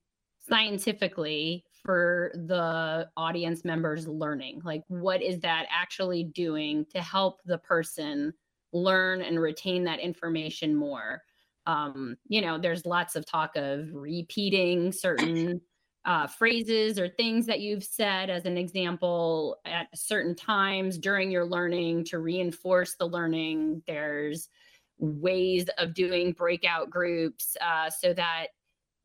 scientifically 0.50 1.64
for 1.84 2.32
the 2.34 3.08
audience 3.16 3.64
members 3.64 4.08
learning? 4.08 4.62
Like 4.66 4.84
what 4.88 5.22
is 5.22 5.40
that 5.42 5.68
actually 5.70 6.24
doing 6.24 6.86
to 6.94 7.02
help 7.02 7.42
the 7.46 7.60
person 7.60 8.34
learn 8.74 9.22
and 9.22 9.40
retain 9.40 9.84
that 9.86 10.00
information 10.00 10.76
more. 10.76 11.22
Um, 11.68 12.18
you 12.28 12.42
know, 12.42 12.58
there's 12.58 12.86
lots 12.86 13.16
of 13.16 13.26
talk 13.26 13.56
of 13.56 13.90
repeating 13.94 14.92
certain 14.92 15.62
uh, 16.06 16.26
phrases 16.28 16.98
or 16.98 17.08
things 17.10 17.46
that 17.46 17.60
you've 17.60 17.84
said 17.84 18.30
as 18.30 18.46
an 18.46 18.58
example 18.58 19.58
at 19.66 19.88
certain 19.94 20.36
times 20.36 20.98
during 20.98 21.30
your 21.30 21.46
learning 21.46 22.06
to 22.06 22.20
reinforce 22.20 22.96
the 22.96 23.06
learning. 23.06 23.84
There's 23.86 24.50
ways 24.98 25.68
of 25.78 25.94
doing 25.94 26.32
breakout 26.32 26.90
groups 26.90 27.56
uh, 27.62 27.90
so 27.90 28.14
that 28.14 28.48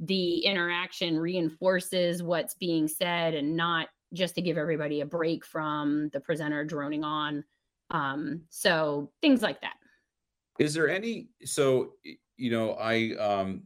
the 0.00 0.38
interaction 0.40 1.18
reinforces 1.18 2.22
what's 2.22 2.54
being 2.54 2.86
said 2.86 3.34
and 3.34 3.56
not 3.56 3.88
just 4.12 4.34
to 4.34 4.42
give 4.42 4.58
everybody 4.58 5.00
a 5.00 5.06
break 5.06 5.44
from 5.44 6.08
the 6.10 6.20
presenter 6.20 6.64
droning 6.64 7.04
on 7.04 7.44
um, 7.90 8.42
so 8.50 9.10
things 9.20 9.42
like 9.42 9.60
that. 9.60 9.74
Is 10.58 10.74
there 10.74 10.88
any 10.88 11.28
so 11.44 11.92
you 12.36 12.50
know, 12.50 12.72
I 12.72 13.14
um 13.18 13.62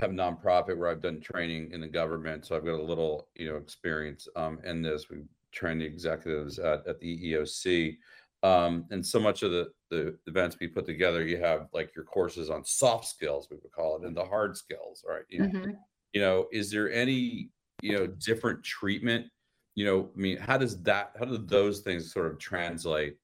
have 0.00 0.10
nonprofit 0.10 0.76
where 0.76 0.88
I've 0.88 1.02
done 1.02 1.20
training 1.20 1.72
in 1.72 1.80
the 1.80 1.88
government, 1.88 2.46
so 2.46 2.56
I've 2.56 2.64
got 2.64 2.78
a 2.78 2.82
little, 2.82 3.28
you 3.34 3.48
know, 3.48 3.56
experience 3.56 4.28
um 4.36 4.58
in 4.64 4.82
this. 4.82 5.08
We 5.10 5.22
train 5.52 5.78
the 5.78 5.86
executives 5.86 6.58
at, 6.58 6.86
at 6.86 7.00
the 7.00 7.32
EEOC. 7.34 7.96
Um, 8.42 8.84
and 8.90 9.04
so 9.04 9.18
much 9.18 9.42
of 9.42 9.50
the 9.50 9.72
the 9.90 10.16
events 10.26 10.56
we 10.60 10.68
put 10.68 10.86
together, 10.86 11.26
you 11.26 11.38
have 11.38 11.68
like 11.72 11.94
your 11.96 12.04
courses 12.04 12.50
on 12.50 12.64
soft 12.64 13.06
skills, 13.06 13.48
we 13.50 13.56
would 13.56 13.72
call 13.72 13.96
it, 13.96 14.06
and 14.06 14.16
the 14.16 14.24
hard 14.24 14.56
skills, 14.56 15.04
right? 15.08 15.24
You 15.28 15.42
mm-hmm. 15.42 15.70
you 16.12 16.20
know, 16.20 16.46
is 16.52 16.70
there 16.70 16.92
any 16.92 17.50
you 17.82 17.96
know 17.96 18.06
different 18.06 18.62
treatment 18.62 19.26
you 19.78 19.84
know, 19.84 20.10
I 20.12 20.18
mean, 20.18 20.38
how 20.38 20.58
does 20.58 20.82
that, 20.82 21.12
how 21.16 21.24
do 21.24 21.38
those 21.38 21.82
things 21.82 22.12
sort 22.12 22.26
of 22.26 22.36
translate, 22.40 23.16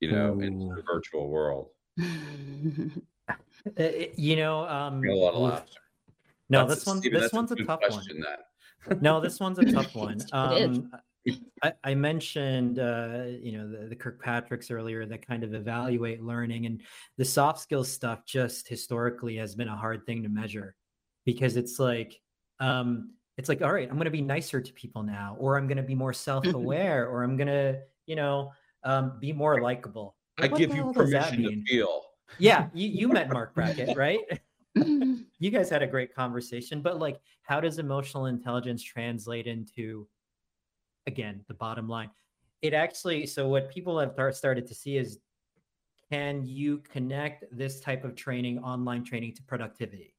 you 0.00 0.10
know, 0.10 0.34
Ooh. 0.34 0.40
into 0.40 0.74
the 0.74 0.82
virtual 0.82 1.28
world? 1.28 1.68
Uh, 2.00 3.34
you 4.16 4.34
know, 4.34 4.66
um, 4.66 5.04
a 5.04 5.14
lot 5.14 5.34
of 5.34 5.40
laughter. 5.40 5.80
No, 6.48 6.66
that's, 6.66 6.80
this 6.80 6.86
one, 6.86 6.98
Stephen, 6.98 7.20
this 7.20 7.32
one's 7.32 7.52
a, 7.52 7.54
a 7.54 7.64
tough 7.64 7.78
one. 7.88 8.02
no, 9.00 9.20
this 9.20 9.38
one's 9.38 9.60
a 9.60 9.64
tough 9.72 9.94
one. 9.94 10.20
Um, 10.32 10.90
I, 11.62 11.74
I, 11.84 11.94
mentioned, 11.94 12.80
uh, 12.80 13.26
you 13.40 13.52
know, 13.56 13.70
the, 13.70 13.86
the 13.86 13.94
Kirkpatricks 13.94 14.72
earlier 14.72 15.06
that 15.06 15.24
kind 15.24 15.44
of 15.44 15.54
evaluate 15.54 16.24
learning, 16.24 16.66
and 16.66 16.82
the 17.18 17.24
soft 17.24 17.60
skills 17.60 17.88
stuff 17.88 18.26
just 18.26 18.66
historically 18.66 19.36
has 19.36 19.54
been 19.54 19.68
a 19.68 19.76
hard 19.76 20.04
thing 20.06 20.24
to 20.24 20.28
measure 20.28 20.74
because 21.24 21.56
it's 21.56 21.78
like, 21.78 22.20
um, 22.58 23.10
it's 23.40 23.48
like 23.48 23.62
all 23.62 23.72
right 23.72 23.88
i'm 23.88 23.96
going 23.96 24.04
to 24.04 24.10
be 24.10 24.20
nicer 24.20 24.60
to 24.60 24.70
people 24.74 25.02
now 25.02 25.34
or 25.38 25.56
i'm 25.56 25.66
going 25.66 25.78
to 25.78 25.82
be 25.82 25.94
more 25.94 26.12
self-aware 26.12 27.08
or 27.08 27.22
i'm 27.22 27.38
going 27.38 27.48
to 27.48 27.80
you 28.04 28.14
know 28.14 28.52
um, 28.82 29.18
be 29.20 29.32
more 29.32 29.60
likable. 29.60 30.16
I 30.38 30.48
give 30.48 30.74
you 30.74 30.92
permission 30.92 31.42
to 31.42 31.62
feel. 31.64 32.02
Yeah 32.38 32.68
you, 32.74 32.88
you 32.88 33.08
met 33.08 33.32
Marc 33.32 33.54
Brackett 33.54 33.96
right? 34.06 34.20
You 35.42 35.50
guys 35.50 35.70
had 35.70 35.82
a 35.82 35.86
great 35.86 36.14
conversation 36.14 36.82
but 36.82 36.98
like 36.98 37.18
how 37.42 37.60
does 37.60 37.78
emotional 37.78 38.26
intelligence 38.26 38.82
translate 38.82 39.46
into 39.46 40.06
again 41.06 41.44
the 41.48 41.54
bottom 41.54 41.88
line? 41.88 42.10
It 42.60 42.74
actually 42.74 43.26
so 43.26 43.48
what 43.48 43.70
people 43.70 43.98
have 43.98 44.14
started 44.36 44.66
to 44.66 44.74
see 44.74 44.98
is 44.98 45.18
can 46.10 46.44
you 46.44 46.78
connect 46.78 47.44
this 47.56 47.80
type 47.80 48.04
of 48.04 48.14
training 48.14 48.58
online 48.58 49.02
training 49.02 49.34
to 49.36 49.42
productivity 49.42 50.14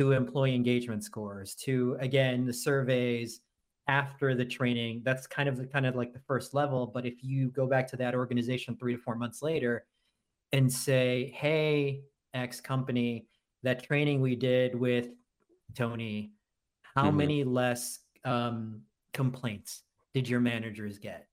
to 0.00 0.12
employee 0.12 0.54
engagement 0.54 1.04
scores 1.04 1.54
to 1.54 1.94
again 2.00 2.46
the 2.46 2.52
surveys 2.52 3.42
after 3.86 4.34
the 4.34 4.44
training 4.44 5.02
that's 5.04 5.26
kind 5.26 5.46
of 5.46 5.70
kind 5.70 5.84
of 5.84 5.94
like 5.94 6.14
the 6.14 6.20
first 6.20 6.54
level 6.54 6.86
but 6.86 7.04
if 7.04 7.22
you 7.22 7.50
go 7.50 7.66
back 7.66 7.86
to 7.86 7.98
that 7.98 8.14
organization 8.14 8.74
3 8.80 8.96
to 8.96 9.02
4 9.02 9.14
months 9.16 9.42
later 9.42 9.84
and 10.52 10.72
say 10.72 11.30
hey 11.36 12.00
x 12.32 12.62
company 12.62 13.26
that 13.62 13.84
training 13.84 14.22
we 14.22 14.34
did 14.34 14.74
with 14.74 15.08
tony 15.74 16.32
how 16.94 17.08
mm-hmm. 17.08 17.18
many 17.18 17.44
less 17.44 17.98
um, 18.24 18.80
complaints 19.12 19.82
did 20.14 20.26
your 20.26 20.40
managers 20.40 20.98
get 20.98 21.26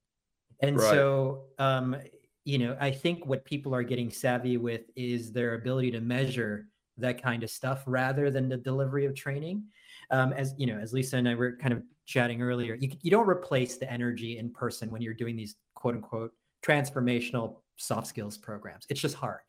and 0.61 0.77
right. 0.77 0.89
so 0.89 1.43
um, 1.57 1.95
you 2.43 2.57
know 2.57 2.75
i 2.81 2.91
think 2.91 3.25
what 3.25 3.45
people 3.45 3.73
are 3.73 3.83
getting 3.83 4.11
savvy 4.11 4.57
with 4.57 4.81
is 4.97 5.31
their 5.31 5.53
ability 5.53 5.89
to 5.89 6.01
measure 6.01 6.67
that 6.97 7.21
kind 7.21 7.43
of 7.43 7.49
stuff 7.49 7.83
rather 7.85 8.29
than 8.29 8.49
the 8.49 8.57
delivery 8.57 9.05
of 9.05 9.15
training. 9.15 9.63
Um, 10.11 10.33
as 10.33 10.53
you 10.57 10.67
know, 10.67 10.77
as 10.77 10.93
Lisa 10.93 11.17
and 11.17 11.27
I 11.27 11.35
were 11.35 11.57
kind 11.57 11.73
of 11.73 11.83
chatting 12.05 12.41
earlier, 12.41 12.75
you, 12.75 12.89
you 13.01 13.11
don't 13.11 13.27
replace 13.27 13.77
the 13.77 13.91
energy 13.91 14.37
in 14.37 14.49
person 14.51 14.89
when 14.89 15.01
you're 15.01 15.13
doing 15.13 15.35
these 15.35 15.55
quote 15.75 15.95
unquote 15.95 16.31
transformational 16.63 17.57
soft 17.77 18.07
skills 18.07 18.37
programs. 18.37 18.85
It's 18.89 19.01
just 19.01 19.15
hard. 19.15 19.41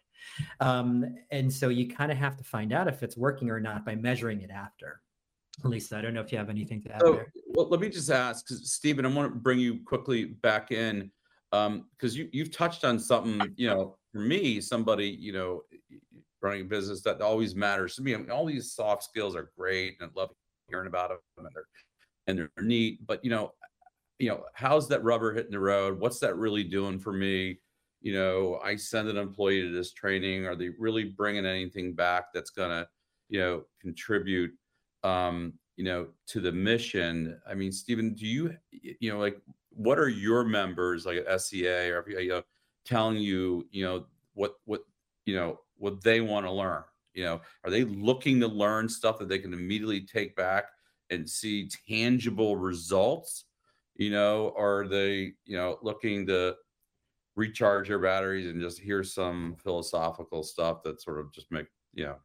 Um, 0.61 1.17
and 1.31 1.53
so 1.53 1.69
you 1.69 1.89
kind 1.89 2.11
of 2.11 2.19
have 2.19 2.37
to 2.37 2.45
find 2.45 2.73
out 2.73 2.89
if 2.89 3.03
it's 3.03 3.17
working 3.17 3.51
or 3.51 3.61
not 3.61 3.85
by 3.85 3.95
measuring 3.95 4.43
it 4.43 4.51
after. 4.51 5.01
Lisa, 5.65 5.97
I 5.97 6.03
don't 6.03 6.15
know 6.15 6.21
if 6.21 6.31
you 6.31 6.39
have 6.39 6.51
anything 6.51 6.81
to 6.83 6.93
add 6.93 7.01
there. 7.01 7.33
Well, 7.49 7.69
let 7.69 7.81
me 7.81 7.89
just 7.89 8.11
ask, 8.11 8.47
because 8.47 8.71
Stephen, 8.71 9.05
I 9.05 9.09
want 9.09 9.33
to 9.33 9.39
bring 9.39 9.59
you 9.59 9.81
quickly 9.85 10.27
back 10.27 10.71
in 10.71 11.11
because 11.51 11.67
um, 11.67 11.87
you 12.01 12.29
you've 12.33 12.53
touched 12.53 12.85
on 12.85 12.99
something. 12.99 13.41
You 13.57 13.69
know, 13.69 13.97
for 14.13 14.21
me, 14.21 14.61
somebody 14.61 15.09
you 15.09 15.33
know 15.33 15.63
running 16.43 16.63
a 16.63 16.65
business 16.65 17.03
that 17.03 17.21
always 17.21 17.55
matters 17.55 17.97
to 17.97 18.03
me. 18.03 18.15
I 18.15 18.19
mean, 18.19 18.31
all 18.31 18.47
these 18.47 18.73
soft 18.73 19.05
skills 19.05 19.35
are 19.35 19.51
great 19.57 19.97
and 20.01 20.11
I 20.11 20.21
love 20.21 20.31
hearing 20.69 20.87
about 20.87 21.11
them 21.11 21.19
and 21.39 21.49
they're 21.55 21.65
and 22.27 22.39
they're 22.39 22.65
neat. 22.65 23.07
But 23.07 23.25
you 23.25 23.31
know, 23.31 23.53
you 24.19 24.29
know, 24.29 24.45
how's 24.55 24.89
that 24.89 25.03
rubber 25.03 25.33
hitting 25.33 25.53
the 25.53 25.61
road? 25.61 25.99
What's 25.99 26.19
that 26.21 26.37
really 26.37 26.65
doing 26.65 26.99
for 26.99 27.13
me? 27.13 27.59
You 28.01 28.13
know, 28.13 28.61
I 28.63 28.77
send 28.77 29.09
an 29.09 29.17
employee 29.17 29.63
to 29.63 29.73
this 29.73 29.93
training. 29.93 30.47
Are 30.47 30.55
they 30.55 30.71
really 30.79 31.05
bringing 31.05 31.47
anything 31.47 31.95
back 31.95 32.27
that's 32.33 32.51
gonna, 32.51 32.87
you 33.29 33.41
know, 33.41 33.65
contribute, 33.81 34.53
um, 35.03 35.55
you 35.77 35.85
know, 35.85 36.09
to 36.29 36.41
the 36.41 36.53
mission? 36.53 37.41
I 37.49 37.55
mean, 37.55 37.73
Stephen, 37.73 38.15
do 38.15 38.27
you, 38.27 38.55
you 38.71 39.11
know, 39.11 39.19
like, 39.19 39.41
what 39.71 39.99
are 39.99 40.09
your 40.09 40.45
members 40.45 41.07
like 41.07 41.19
at 41.19 41.41
SEA 41.41 41.91
or 41.91 42.05
you 42.09 42.29
know, 42.29 42.43
telling 42.85 43.19
you, 43.19 43.67
you 43.71 43.85
know, 43.85 44.07
what 44.35 44.55
what 44.65 44.83
you 45.25 45.35
know 45.35 45.61
what 45.79 46.03
they 46.03 46.21
want 46.21 46.45
to 46.45 46.53
learn 46.53 46.83
you 47.15 47.25
know 47.25 47.41
are 47.65 47.71
they 47.71 47.85
looking 47.85 48.41
to 48.41 48.47
learn 48.47 48.89
stuff 48.89 49.19
that 49.19 49.29
they 49.29 49.39
can 49.39 49.53
immediately 49.53 50.01
take 50.01 50.37
back 50.37 50.65
and 51.11 51.29
see 51.29 51.69
tangible 51.89 52.57
results 52.57 53.47
you 53.97 54.11
know 54.11 54.53
are 54.57 54.87
they 54.87 55.33
you 55.45 55.57
know 55.57 55.79
looking 55.83 56.27
to 56.27 56.55
recharge 57.37 57.89
their 57.89 58.01
batteries 58.01 58.49
and 58.49 58.61
just 58.61 58.81
hear 58.81 59.05
some 59.05 59.57
philosophical 59.63 60.43
stuff 60.43 60.83
that 60.83 61.01
sort 61.01 61.21
of 61.21 61.33
just 61.33 61.51
make 61.51 61.67
you 61.95 62.05
know 62.05 62.17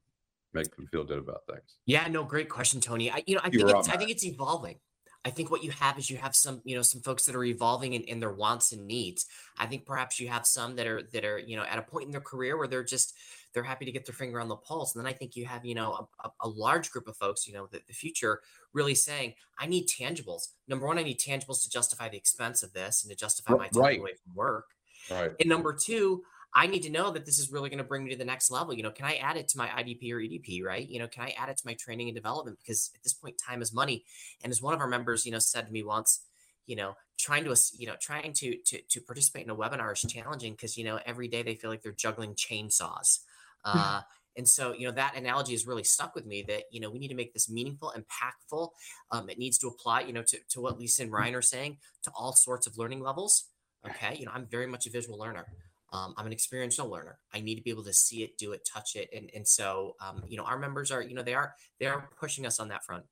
make 0.54 0.76
them 0.76 0.88
feel 0.88 1.04
good 1.04 1.20
about 1.20 1.42
things. 1.48 1.78
Yeah, 1.86 2.08
no, 2.08 2.24
great 2.24 2.50
question, 2.50 2.80
Tony. 2.80 3.12
I, 3.12 3.24
you 3.26 3.36
know, 3.36 3.42
I 3.44 3.50
think 3.50 3.70
it's, 3.70 3.90
I 3.90 3.98
think 3.98 4.12
it's 4.12 4.26
evolving. 4.26 4.78
I 5.26 5.30
think 5.30 5.50
what 5.50 5.64
you 5.64 5.72
have 5.72 5.98
is 5.98 6.10
you 6.10 6.18
have 6.18 6.36
some, 6.36 6.62
you 6.66 6.76
know, 6.76 6.82
some 6.82 7.02
folks 7.02 7.26
that 7.26 7.36
are 7.36 7.46
evolving 7.46 7.94
in, 7.94 8.02
in 8.04 8.20
their 8.20 8.34
wants 8.34 8.74
and 8.74 8.86
needs. 8.86 9.26
I 9.58 9.66
think 9.66 9.86
perhaps 9.86 10.20
you 10.20 10.28
have 10.28 10.46
some 10.46 10.76
that 10.76 10.86
are 10.86 11.02
that 11.14 11.24
are, 11.24 11.38
you 11.38 11.56
know, 11.56 11.64
at 11.64 11.80
a 11.80 11.82
point 11.82 12.06
in 12.06 12.12
their 12.12 12.22
career 12.22 12.58
where 12.58 12.68
they're 12.68 12.84
just 12.84 13.16
they're 13.54 13.64
happy 13.64 13.86
to 13.86 13.92
get 13.92 14.06
their 14.06 14.16
finger 14.16 14.42
on 14.42 14.48
the 14.48 14.56
pulse. 14.56 14.96
And 14.96 15.04
then 15.04 15.12
I 15.12 15.16
think 15.16 15.36
you 15.36 15.46
have, 15.46 15.64
you 15.64 15.76
know, 15.76 16.08
a, 16.24 16.30
a 16.42 16.50
large 16.50 16.92
group 16.92 17.08
of 17.08 17.16
folks, 17.16 17.48
you 17.48 17.54
know, 17.54 17.68
the, 17.72 17.82
the 17.88 17.94
future 17.94 18.42
really 18.74 18.96
saying, 18.96 19.36
I 19.60 19.68
need 19.68 19.88
tangibles. 19.88 20.50
Number 20.68 20.88
one, 20.88 20.98
I 20.98 21.04
need 21.04 21.20
tangibles 21.20 21.62
to 21.64 21.70
justify 21.70 22.10
the 22.10 22.18
expense 22.18 22.64
of 22.64 22.74
this 22.74 23.04
and 23.04 23.12
to 23.12 23.16
justify 23.16 23.54
my 23.54 23.68
time 23.68 23.82
right. 23.82 24.00
away 24.00 24.14
from 24.24 24.36
work. 24.36 24.66
Right. 25.10 25.32
And 25.40 25.50
number 25.50 25.74
two, 25.74 26.24
I 26.56 26.68
need 26.68 26.84
to 26.84 26.90
know 26.90 27.12
that 27.12 27.26
this 27.26 27.40
is 27.40 27.52
really 27.52 27.70
going 27.70 27.80
to 27.80 27.84
bring 27.84 28.04
me 28.04 28.12
to 28.12 28.18
the 28.18 28.26
next 28.26 28.52
level. 28.52 28.74
You 28.74 28.84
know, 28.84 28.92
can 28.92 29.06
I 29.06 29.16
add 29.16 29.38
it 29.38 29.48
to 29.50 29.58
my 29.58 29.68
IDP 29.68 30.12
or 30.12 30.18
EDP, 30.18 30.64
right? 30.64 30.88
You 30.88 31.00
know, 31.00 31.08
can 31.08 31.24
I 31.24 31.34
add 31.38 31.50
it 31.50 31.58
to 31.58 31.66
my 31.66 31.74
training 31.74 32.10
and 32.10 32.16
development? 32.16 32.60
Because 32.62 32.92
at 32.96 33.04
this 33.04 33.14
point, 33.14 33.38
time 33.38 33.62
is 33.62 33.74
money. 33.74 34.06
And 34.44 34.52
as 34.52 34.62
one 34.62 34.74
of 34.74 34.80
our 34.80 34.88
members, 34.88 35.26
you 35.26 35.32
know, 35.32 35.40
said 35.40 35.66
to 35.68 35.72
me 35.72 35.84
once, 35.84 36.22
you 36.68 36.76
know, 36.76 36.96
trying 37.18 37.44
to, 37.46 37.56
you 37.78 37.88
know, 37.88 37.96
trying 38.00 38.34
to 38.34 38.58
to 38.58 38.82
to 38.90 39.02
participate 39.02 39.46
in 39.46 39.50
a 39.50 39.56
webinar 39.56 39.94
is 39.94 40.02
challenging 40.12 40.54
because 40.54 40.78
you 40.78 40.84
know 40.84 41.00
every 41.06 41.28
day 41.28 41.42
they 41.42 41.56
feel 41.56 41.70
like 41.70 41.82
they're 41.82 41.92
juggling 41.92 42.36
chainsaws. 42.36 43.20
Uh, 43.66 44.02
and 44.38 44.48
so, 44.48 44.74
you 44.74 44.88
know, 44.88 44.94
that 44.94 45.16
analogy 45.16 45.52
has 45.52 45.68
really 45.68 45.84
stuck 45.84 46.16
with 46.16 46.26
me 46.26 46.44
that, 46.48 46.64
you 46.72 46.80
know, 46.80 46.90
we 46.90 47.00
need 47.00 47.10
to 47.10 47.16
make 47.16 47.34
this 47.34 47.50
meaningful, 47.50 47.94
impactful. 47.96 48.70
Um, 49.12 49.30
it 49.30 49.38
needs 49.38 49.58
to 49.60 49.68
apply, 49.68 50.02
you 50.02 50.14
know, 50.14 50.24
to, 50.24 50.38
to 50.50 50.62
what 50.62 50.80
Lisa 50.80 51.04
and 51.04 51.12
Ryan 51.12 51.36
are 51.36 51.42
saying 51.42 51.78
to 52.04 52.12
all 52.18 52.34
sorts 52.34 52.66
of 52.66 52.78
learning 52.78 53.02
levels. 53.02 53.46
Okay. 53.88 54.16
You 54.18 54.26
know, 54.26 54.32
I'm 54.34 54.48
very 54.48 54.68
much 54.68 54.88
a 54.88 54.90
visual 54.90 55.20
learner. 55.20 55.46
Um, 55.94 56.16
I'm 56.18 56.26
an 56.26 56.34
experiential 56.34 56.90
learner. 56.90 57.20
I 57.34 57.40
need 57.40 57.56
to 57.56 57.62
be 57.62 57.70
able 57.70 57.84
to 57.84 57.94
see 57.94 58.24
it, 58.24 58.36
do 58.40 58.52
it, 58.52 58.68
touch 58.72 58.96
it, 58.96 59.10
and 59.16 59.30
and 59.36 59.48
so 59.48 59.96
um, 60.02 60.24
you 60.28 60.38
know 60.38 60.44
our 60.44 60.58
members 60.58 60.92
are 60.92 61.04
you 61.04 61.14
know 61.14 61.22
they 61.22 61.36
are 61.36 61.54
they 61.80 61.86
are 61.86 62.10
pushing 62.20 62.48
us 62.48 62.60
on 62.60 62.68
that 62.70 62.84
front. 62.84 63.04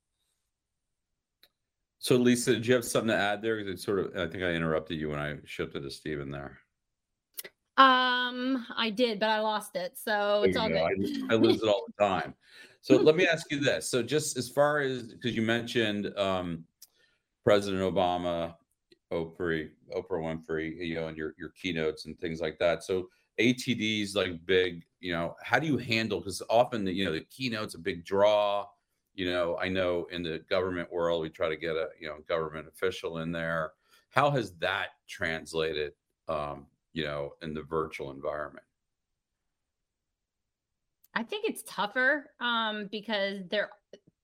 So 2.00 2.16
Lisa, 2.16 2.54
did 2.54 2.66
you 2.66 2.74
have 2.74 2.84
something 2.84 3.08
to 3.08 3.16
add 3.16 3.40
there? 3.40 3.56
Because 3.56 3.74
it's 3.74 3.84
sort 3.84 4.00
of 4.00 4.16
I 4.16 4.26
think 4.26 4.42
I 4.42 4.50
interrupted 4.50 4.98
you 4.98 5.10
when 5.10 5.20
I 5.20 5.36
shifted 5.44 5.84
to 5.84 5.90
Stephen 5.90 6.32
there. 6.32 6.58
Um, 7.76 8.66
I 8.76 8.90
did, 8.90 9.20
but 9.20 9.30
I 9.30 9.38
lost 9.38 9.76
it, 9.76 9.96
so 9.96 10.42
it's 10.42 10.56
all 10.56 10.68
good. 10.68 10.76
I, 10.76 11.34
I 11.34 11.36
lose 11.36 11.62
it 11.62 11.68
all 11.68 11.86
the 11.86 12.04
time. 12.04 12.34
So 12.84 12.96
let 12.96 13.14
me 13.14 13.28
ask 13.28 13.48
you 13.52 13.60
this: 13.60 13.88
so 13.88 14.02
just 14.02 14.36
as 14.36 14.48
far 14.48 14.80
as 14.80 15.04
because 15.04 15.36
you 15.36 15.42
mentioned 15.42 16.12
um, 16.18 16.64
President 17.44 17.80
Obama 17.80 18.56
Oprah, 19.12 19.70
Oprah 19.92 20.20
Winfrey, 20.20 20.76
you 20.76 20.94
know, 20.94 21.08
and 21.08 21.16
your 21.16 21.34
your 21.38 21.50
keynotes 21.50 22.06
and 22.06 22.18
things 22.18 22.40
like 22.40 22.58
that. 22.58 22.82
So 22.82 23.08
ATD's 23.38 24.14
like 24.14 24.44
big, 24.46 24.84
you 25.00 25.12
know, 25.12 25.34
how 25.42 25.58
do 25.58 25.66
you 25.66 25.78
handle 25.78 26.20
because 26.20 26.42
often 26.50 26.84
the, 26.84 26.92
you 26.92 27.04
know 27.04 27.12
the 27.12 27.24
keynote's 27.30 27.74
a 27.74 27.78
big 27.78 28.04
draw. 28.04 28.66
You 29.14 29.30
know, 29.30 29.58
I 29.58 29.68
know 29.68 30.06
in 30.10 30.22
the 30.22 30.40
government 30.48 30.90
world 30.90 31.22
we 31.22 31.28
try 31.28 31.48
to 31.48 31.56
get 31.56 31.76
a 31.76 31.88
you 32.00 32.08
know 32.08 32.18
government 32.28 32.66
official 32.68 33.18
in 33.18 33.32
there. 33.32 33.72
How 34.10 34.30
has 34.30 34.52
that 34.58 34.88
translated, 35.08 35.92
um, 36.28 36.66
you 36.92 37.04
know, 37.04 37.32
in 37.40 37.54
the 37.54 37.62
virtual 37.62 38.10
environment? 38.10 38.64
I 41.14 41.22
think 41.22 41.44
it's 41.46 41.62
tougher 41.66 42.30
um, 42.40 42.88
because 42.90 43.40
there, 43.50 43.70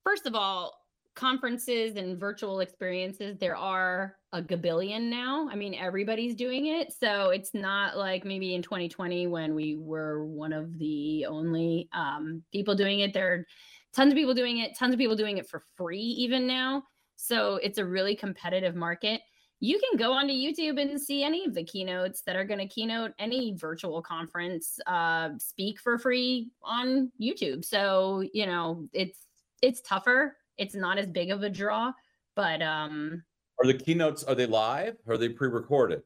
first 0.04 0.26
of 0.26 0.34
all, 0.34 0.77
conferences 1.18 1.96
and 1.96 2.16
virtual 2.16 2.60
experiences, 2.60 3.36
there 3.38 3.56
are 3.56 4.14
a 4.32 4.40
gabillion 4.40 5.10
now. 5.10 5.48
I 5.50 5.56
mean, 5.56 5.74
everybody's 5.74 6.36
doing 6.36 6.66
it. 6.66 6.92
So 6.92 7.30
it's 7.30 7.54
not 7.54 7.96
like 7.96 8.24
maybe 8.24 8.54
in 8.54 8.62
2020 8.62 9.26
when 9.26 9.52
we 9.54 9.76
were 9.76 10.24
one 10.24 10.52
of 10.52 10.78
the 10.78 11.26
only 11.26 11.88
um, 11.92 12.44
people 12.52 12.76
doing 12.76 13.00
it. 13.00 13.12
There 13.12 13.34
are 13.34 13.46
tons 13.92 14.12
of 14.12 14.16
people 14.16 14.32
doing 14.32 14.58
it, 14.58 14.78
tons 14.78 14.94
of 14.94 14.98
people 14.98 15.16
doing 15.16 15.38
it 15.38 15.48
for 15.48 15.64
free 15.76 15.98
even 15.98 16.46
now. 16.46 16.84
So 17.16 17.56
it's 17.56 17.78
a 17.78 17.84
really 17.84 18.14
competitive 18.14 18.76
market. 18.76 19.20
You 19.58 19.80
can 19.80 19.98
go 19.98 20.12
onto 20.12 20.32
YouTube 20.32 20.80
and 20.80 21.00
see 21.00 21.24
any 21.24 21.44
of 21.44 21.52
the 21.52 21.64
keynotes 21.64 22.22
that 22.22 22.36
are 22.36 22.44
going 22.44 22.60
to 22.60 22.68
keynote 22.68 23.10
any 23.18 23.54
virtual 23.56 24.00
conference 24.00 24.78
uh, 24.86 25.30
speak 25.38 25.80
for 25.80 25.98
free 25.98 26.52
on 26.62 27.10
YouTube. 27.20 27.64
So, 27.64 28.22
you 28.32 28.46
know, 28.46 28.86
it's 28.92 29.18
it's 29.60 29.80
tougher 29.80 30.36
it's 30.58 30.74
not 30.74 30.98
as 30.98 31.06
big 31.06 31.30
of 31.30 31.42
a 31.42 31.50
draw, 31.50 31.92
but 32.36 32.60
um 32.62 33.22
are 33.60 33.66
the 33.66 33.74
keynotes 33.74 34.24
are 34.24 34.34
they 34.34 34.46
live? 34.46 34.96
Or 35.06 35.14
are 35.14 35.18
they 35.18 35.28
pre-recorded? 35.28 36.02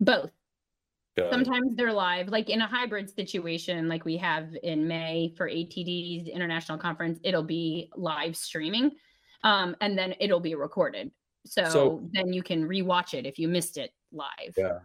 Both. 0.00 0.30
Sometimes 1.16 1.76
they're 1.76 1.92
live, 1.92 2.28
like 2.28 2.50
in 2.50 2.60
a 2.60 2.66
hybrid 2.66 3.08
situation, 3.08 3.88
like 3.88 4.04
we 4.04 4.16
have 4.16 4.48
in 4.64 4.86
May 4.86 5.32
for 5.36 5.48
ATD's 5.48 6.28
international 6.28 6.76
conference, 6.76 7.20
it'll 7.22 7.44
be 7.44 7.88
live 7.96 8.36
streaming, 8.36 8.90
um, 9.44 9.76
and 9.80 9.96
then 9.96 10.14
it'll 10.18 10.40
be 10.40 10.56
recorded. 10.56 11.12
So, 11.46 11.68
so 11.68 12.08
then 12.12 12.32
you 12.32 12.42
can 12.42 12.66
rewatch 12.66 13.14
it 13.14 13.26
if 13.26 13.38
you 13.38 13.46
missed 13.46 13.76
it 13.76 13.92
live. 14.12 14.54
Yeah. 14.56 14.78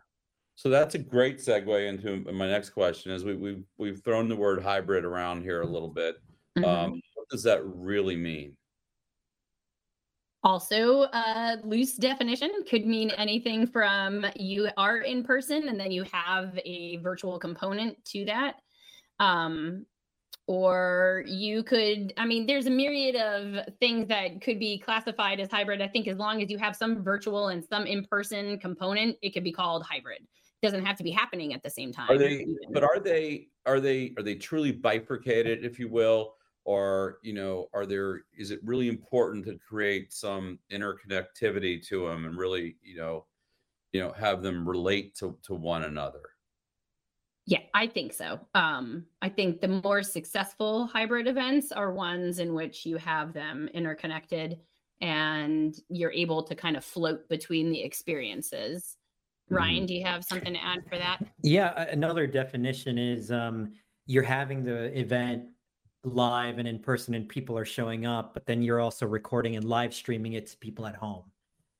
So 0.54 0.70
that's 0.70 0.94
a 0.94 1.00
great 1.00 1.40
segue 1.40 1.88
into 1.88 2.32
my 2.32 2.48
next 2.48 2.72
question. 2.72 3.12
Is 3.12 3.24
we, 3.24 3.34
we've 3.36 3.64
we've 3.78 4.02
thrown 4.04 4.28
the 4.28 4.36
word 4.36 4.62
hybrid 4.62 5.06
around 5.06 5.42
here 5.42 5.62
a 5.62 5.66
little 5.66 5.88
bit. 5.88 6.18
Mm-hmm. 6.58 6.66
Um, 6.66 7.02
what 7.16 7.30
does 7.32 7.44
that 7.44 7.66
really 7.66 8.18
mean? 8.18 8.56
Also, 10.44 11.02
a 11.02 11.58
loose 11.64 11.96
definition 11.96 12.50
could 12.70 12.86
mean 12.86 13.12
anything 13.12 13.68
from 13.68 14.26
you 14.36 14.70
are 14.78 15.00
in 15.00 15.24
person 15.24 15.68
and 15.68 15.78
then 15.78 15.92
you 15.92 16.04
have 16.12 16.58
a 16.64 16.98
virtual 16.98 17.38
component 17.38 18.04
to 18.06 18.24
that. 18.26 18.56
Um, 19.20 19.86
or 20.48 21.24
you 21.28 21.62
could, 21.62 22.14
I 22.18 22.26
mean, 22.26 22.48
there's 22.48 22.66
a 22.66 22.72
myriad 22.72 23.16
of 23.16 23.66
things 23.80 24.08
that 24.08 24.42
could 24.42 24.60
be 24.60 24.80
classified 24.80 25.40
as 25.40 25.52
hybrid. 25.52 25.82
I 25.82 25.88
think 25.88 26.08
as 26.08 26.18
long 26.18 26.42
as 26.42 26.50
you 26.50 26.58
have 26.58 26.76
some 26.76 27.04
virtual 27.04 27.50
and 27.50 27.64
some 27.64 27.86
in 27.86 28.06
person 28.06 28.58
component, 28.60 29.18
it 29.22 29.34
could 29.34 29.44
be 29.44 29.52
called 29.52 29.84
hybrid. 29.84 30.22
It 30.22 30.66
doesn't 30.66 30.86
have 30.86 30.96
to 30.98 31.04
be 31.04 31.12
happening 31.12 31.54
at 31.54 31.62
the 31.62 31.70
same 31.70 31.92
time. 31.92 32.10
Are 32.10 32.18
they, 32.18 32.48
but 32.72 32.84
are 32.84 33.00
they, 33.00 33.50
are 33.66 33.80
they, 33.80 34.14
are 34.18 34.24
they 34.24 34.36
truly 34.36 34.72
bifurcated, 34.72 35.64
if 35.64 35.78
you 35.78 35.88
will? 35.90 36.36
Or 36.70 37.18
you 37.24 37.34
know 37.34 37.68
are 37.74 37.88
there 37.88 38.22
is 38.38 38.52
it 38.52 38.60
really 38.64 38.90
important 38.90 39.44
to 39.44 39.58
create 39.58 40.14
some 40.14 40.60
interconnectivity 40.72 41.84
to 41.84 42.08
them 42.08 42.26
and 42.26 42.38
really 42.38 42.76
you 42.84 42.96
know 42.96 43.26
you 43.92 44.00
know 44.00 44.12
have 44.12 44.44
them 44.44 44.70
relate 44.70 45.16
to 45.16 45.36
to 45.42 45.56
one 45.56 45.84
another? 45.84 46.22
Yeah 47.48 47.62
i 47.74 47.88
think 47.88 48.14
so. 48.14 48.40
Um 48.54 49.08
i 49.24 49.30
think 49.30 49.62
the 49.62 49.68
more 49.68 50.04
successful 50.04 50.86
hybrid 50.86 51.26
events 51.26 51.72
are 51.72 51.92
ones 51.92 52.38
in 52.38 52.54
which 52.54 52.86
you 52.86 52.98
have 52.98 53.34
them 53.34 53.68
interconnected 53.74 54.60
and 55.02 55.76
you're 55.90 56.12
able 56.12 56.44
to 56.44 56.54
kind 56.54 56.78
of 56.78 56.86
float 56.86 57.28
between 57.30 57.72
the 57.72 57.82
experiences. 57.82 58.96
Ryan 59.50 59.78
mm-hmm. 59.78 59.86
do 59.88 59.94
you 59.96 60.06
have 60.06 60.24
something 60.24 60.54
to 60.54 60.64
add 60.64 60.82
for 60.88 61.00
that? 61.00 61.18
Yeah 61.42 61.74
another 61.90 62.28
definition 62.28 63.00
is 63.00 63.32
um 63.32 63.72
you're 64.06 64.22
having 64.22 64.64
the 64.64 64.96
event 64.96 65.46
live 66.04 66.58
and 66.60 66.68
in 66.68 66.80
person 66.80 67.14
and 67.14 67.28
people 67.28 67.58
are 67.58 67.66
showing 67.66 68.06
up 68.06 68.34
but 68.34 68.46
then 68.46 68.62
you're 68.62 68.80
also 68.80 69.06
recording 69.06 69.58
and 69.58 69.66
live 69.66 69.94
streaming 69.94 70.34
it 70.34 70.48
to 70.48 70.58
people 70.58 70.88
at 70.88 70.96
home 70.96 71.24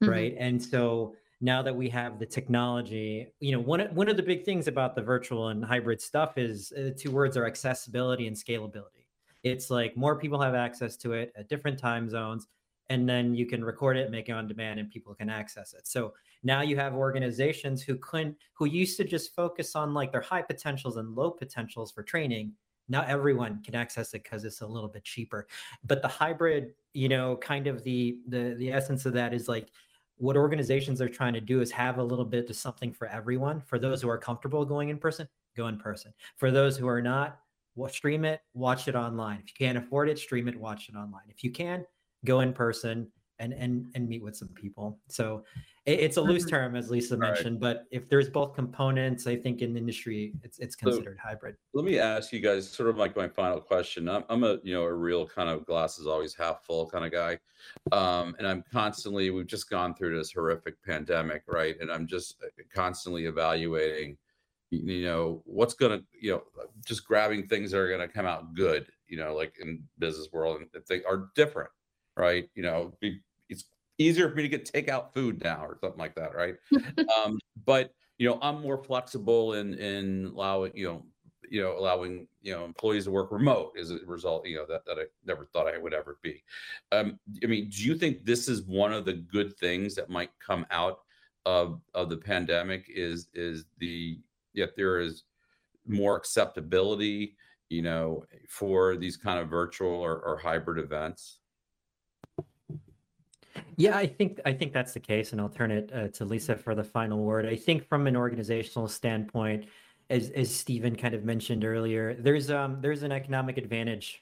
mm-hmm. 0.02 0.12
right? 0.12 0.36
And 0.38 0.62
so 0.62 1.16
now 1.42 1.62
that 1.62 1.76
we 1.76 1.88
have 1.90 2.20
the 2.20 2.26
technology 2.26 3.28
you 3.40 3.52
know 3.52 3.60
one, 3.60 3.82
one 3.94 4.10
of 4.10 4.18
the 4.18 4.24
big 4.24 4.44
things 4.44 4.68
about 4.68 4.96
the 4.96 5.02
virtual 5.02 5.50
and 5.50 5.64
hybrid 5.64 6.02
stuff 6.02 6.38
is 6.38 6.74
uh, 6.74 6.90
two 6.98 7.12
words 7.12 7.38
are 7.38 7.46
accessibility 7.46 8.28
and 8.28 8.36
scalability. 8.36 9.08
It's 9.44 9.70
like 9.70 9.96
more 9.96 10.18
people 10.18 10.42
have 10.42 10.54
access 10.54 10.98
to 10.98 11.14
it 11.14 11.32
at 11.38 11.48
different 11.48 11.80
time 11.80 12.10
zones 12.10 12.48
and 12.90 13.08
then 13.08 13.36
you 13.36 13.46
can 13.46 13.64
record 13.64 13.96
it 13.96 14.12
make 14.12 14.28
it 14.30 14.34
on 14.34 14.48
demand 14.48 14.80
and 14.80 14.90
people 14.90 15.14
can 15.14 15.30
access 15.30 15.74
it. 15.74 15.88
So 15.88 16.14
now 16.44 16.62
you 16.62 16.76
have 16.78 16.94
organizations 16.94 17.82
who 17.82 17.96
couldn't 17.98 18.36
who 18.54 18.66
used 18.66 18.98
to 18.98 19.06
just 19.06 19.34
focus 19.34 19.76
on 19.76 19.94
like 19.94 20.12
their 20.12 20.22
high 20.22 20.42
potentials 20.42 20.98
and 20.98 21.16
low 21.16 21.32
potentials 21.32 21.92
for 21.92 22.04
training 22.04 22.54
not 22.90 23.08
everyone 23.08 23.62
can 23.64 23.76
access 23.76 24.14
it 24.14 24.24
because 24.24 24.44
it's 24.44 24.62
a 24.62 24.68
little 24.68 24.90
bit 24.90 25.04
cheaper. 25.04 25.48
But 25.86 26.02
the 26.02 26.08
hybrid 26.08 26.74
you 26.94 27.10
know 27.10 27.38
kind 27.38 27.68
of 27.68 27.84
the 27.84 28.18
the 28.28 28.56
the 28.58 28.72
essence 28.72 29.06
of 29.06 29.14
that 29.14 29.34
is 29.34 29.48
like 29.48 29.70
what 30.18 30.36
organizations 30.36 31.02
are 31.02 31.08
trying 31.08 31.34
to 31.34 31.42
do 31.42 31.62
is 31.62 31.72
have 31.72 31.98
a 31.98 32.04
little 32.04 32.26
bit 32.26 32.50
of 32.50 32.56
something 32.56 32.92
for 32.92 33.08
everyone. 33.08 33.62
For 33.62 33.80
those 33.80 34.02
who 34.02 34.10
are 34.10 34.18
comfortable 34.18 34.66
going 34.66 34.90
in 34.90 34.98
person 34.98 35.28
go 35.56 35.68
in 35.68 35.78
person. 35.78 36.14
For 36.38 36.52
those 36.52 36.78
who 36.78 36.88
are 36.88 37.02
not 37.02 37.40
stream 37.88 38.26
it 38.26 38.42
watch 38.54 38.90
it 38.90 38.96
online. 38.96 39.40
If 39.42 39.48
you 39.58 39.66
can't 39.66 39.78
afford 39.78 40.10
it 40.10 40.20
stream 40.20 40.50
it 40.50 40.60
watch 40.60 40.90
it 40.90 40.96
online. 40.96 41.24
If 41.30 41.44
you 41.44 41.52
can 41.52 41.86
go 42.26 42.42
in 42.42 42.52
person 42.52 43.08
and 43.40 43.54
and 43.54 43.88
and 43.96 44.08
meet 44.08 44.22
with 44.22 44.36
some 44.36 44.50
people. 44.50 45.00
So 45.08 45.44
it, 45.86 46.00
it's 46.00 46.18
a 46.18 46.22
loose 46.22 46.46
Mhm. 46.46 46.50
term, 46.50 46.76
as 46.76 46.90
Lisa 46.92 47.16
All 47.16 47.22
right. 47.22 47.34
mentioned, 47.34 47.60
but 47.60 47.86
if 47.92 48.08
there's 48.10 48.30
both 48.30 48.54
components, 48.54 49.26
I 49.28 49.36
think 49.36 49.62
in 49.62 49.74
the 49.74 49.80
industry 49.80 50.34
it's 50.44 50.60
it's 50.60 50.76
So- 50.80 50.90
considered 50.92 51.18
hybrid. 51.18 51.56
Let 51.74 51.86
me 51.86 52.00
ask 52.00 52.32
you 52.34 52.40
guys 52.40 52.70
sort 52.70 52.90
of 52.90 52.98
like 52.98 53.16
my 53.16 53.28
final 53.28 53.60
question. 53.60 54.08
I'm, 54.10 54.24
I'm 54.30 54.44
a, 54.44 54.58
you 54.64 54.74
know, 54.74 54.84
a 54.84 54.94
real 54.94 55.26
kind 55.26 55.50
of 55.50 55.66
glasses 55.66 56.06
always 56.08 56.34
half 56.36 56.64
full 56.66 56.90
kind 56.90 57.06
of 57.06 57.12
guy. 57.12 57.40
Um, 57.92 58.36
and 58.40 58.48
I'm 58.48 58.64
constantly, 58.72 59.30
we've 59.32 59.48
just 59.48 59.70
gone 59.70 59.94
through 59.96 60.18
this 60.18 60.32
horrific 60.32 60.82
pandemic, 60.84 61.44
right? 61.48 61.76
And 61.80 61.92
I'm 61.92 62.08
just 62.08 62.42
uh, 62.44 62.48
constantly 62.74 63.26
evaluating, 63.26 64.18
you 64.72 65.04
know, 65.06 65.42
what's 65.46 65.74
going 65.74 66.00
to, 66.00 66.06
you 66.20 66.32
know, 66.32 66.44
just 66.86 67.06
grabbing 67.06 67.48
things 67.48 67.72
that 67.72 67.78
are 67.80 67.88
going 67.90 68.00
to 68.08 68.14
come 68.14 68.26
out 68.26 68.54
good, 68.54 68.88
you 69.08 69.18
know, 69.18 69.36
like 69.36 69.58
in 69.62 69.84
business 69.98 70.30
world 70.32 70.58
and 70.62 70.70
if 70.74 70.86
they 70.86 71.04
are 71.04 71.30
different, 71.36 71.70
right? 72.16 72.50
You 72.56 72.64
know, 72.64 72.94
be, 73.02 73.20
it's 73.50 73.66
easier 73.98 74.30
for 74.30 74.36
me 74.36 74.44
to 74.44 74.50
get 74.50 74.72
takeout 74.72 75.14
food 75.14 75.44
now 75.44 75.64
or 75.66 75.78
something 75.82 76.00
like 76.00 76.16
that, 76.16 76.36
right? 76.36 76.56
um, 77.26 77.40
but 77.66 77.92
you 78.18 78.28
know, 78.28 78.40
I'm 78.42 78.62
more 78.62 78.84
flexible 78.84 79.54
in 79.54 79.74
in 79.76 80.32
allowing, 80.36 80.72
you 80.76 80.88
know, 80.88 81.06
you 81.50 81.62
know, 81.62 81.78
allowing 81.78 82.28
you 82.42 82.54
know 82.54 82.66
employees 82.66 83.06
to 83.06 83.12
work 83.12 83.32
remote 83.32 83.74
as 83.80 83.92
a 83.92 84.00
result. 84.06 84.48
You 84.48 84.58
know 84.58 84.66
that 84.68 84.86
that 84.86 84.98
I 84.98 85.04
never 85.26 85.46
thought 85.46 85.68
I 85.68 85.78
would 85.78 85.94
ever 85.94 86.18
be. 86.22 86.44
Um, 86.92 87.20
I 87.44 87.48
mean, 87.48 87.70
do 87.70 87.84
you 87.84 87.96
think 87.96 88.26
this 88.26 88.48
is 88.48 88.64
one 88.64 88.94
of 88.94 89.06
the 89.06 89.14
good 89.14 89.58
things 89.58 89.96
that 89.96 90.10
might 90.10 90.32
come 90.46 90.66
out 90.72 91.00
of 91.46 91.82
of 91.94 92.10
the 92.10 92.18
pandemic? 92.18 92.86
Is 92.90 93.28
is 93.34 93.66
the 93.80 94.20
if 94.54 94.76
there 94.76 95.00
is 95.00 95.24
more 95.88 96.16
acceptability, 96.16 97.36
you 97.70 97.82
know, 97.82 98.24
for 98.48 98.98
these 98.98 99.18
kind 99.18 99.40
of 99.40 99.50
virtual 99.50 99.90
or, 99.90 100.20
or 100.20 100.38
hybrid 100.38 100.84
events? 100.84 101.40
Yeah, 103.80 103.98
I 103.98 104.08
think 104.08 104.42
I 104.46 104.52
think 104.52 104.74
that's 104.74 104.94
the 104.94 105.00
case, 105.00 105.32
and 105.32 105.40
I'll 105.40 105.48
turn 105.48 105.72
it 105.72 105.90
uh, 105.94 106.10
to 106.10 106.26
Lisa 106.26 106.58
for 106.58 106.76
the 106.76 106.84
final 106.84 107.24
word. 107.24 107.46
I 107.46 107.56
think 107.56 107.88
from 107.88 108.08
an 108.08 108.18
organizational 108.18 108.90
standpoint, 108.90 109.68
as 110.10 110.32
as 110.32 110.54
Stephen 110.54 110.98
kind 110.98 111.16
of 111.16 111.24
mentioned 111.24 111.64
earlier, 111.64 112.14
there's 112.14 112.52
um 112.52 112.82
there's 112.82 113.04
an 113.04 113.14
economic 113.14 113.58
advantage 113.58 114.22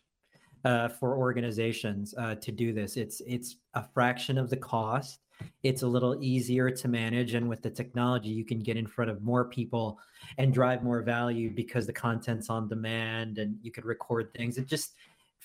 uh, 0.64 0.89
for 0.89 1.18
organizations 1.18 2.14
uh, 2.20 2.36
to 2.36 2.51
do 2.51 2.72
this. 2.72 2.97
It's 2.97 3.20
it's 3.22 3.55
a 3.74 3.84
fraction 3.95 4.38
of 4.38 4.51
the 4.51 4.58
cost. 4.58 5.22
It's 5.64 5.82
a 5.82 5.88
little 5.88 6.24
easier 6.24 6.70
to 6.70 6.88
manage, 6.88 7.34
and 7.34 7.49
with 7.49 7.64
the 7.64 7.72
technology, 7.72 8.30
you 8.30 8.45
can 8.45 8.60
get 8.60 8.78
in 8.78 8.86
front 8.86 9.10
of 9.10 9.24
more 9.24 9.45
people 9.45 9.97
and 10.38 10.53
drive 10.53 10.84
more 10.84 11.01
value 11.01 11.49
because 11.49 11.88
the 11.88 11.93
content's 11.93 12.51
on 12.51 12.70
demand, 12.70 13.39
and 13.39 13.58
you 13.64 13.72
could 13.72 13.86
record 13.86 14.32
things. 14.36 14.60
It 14.60 14.68
just 14.68 14.93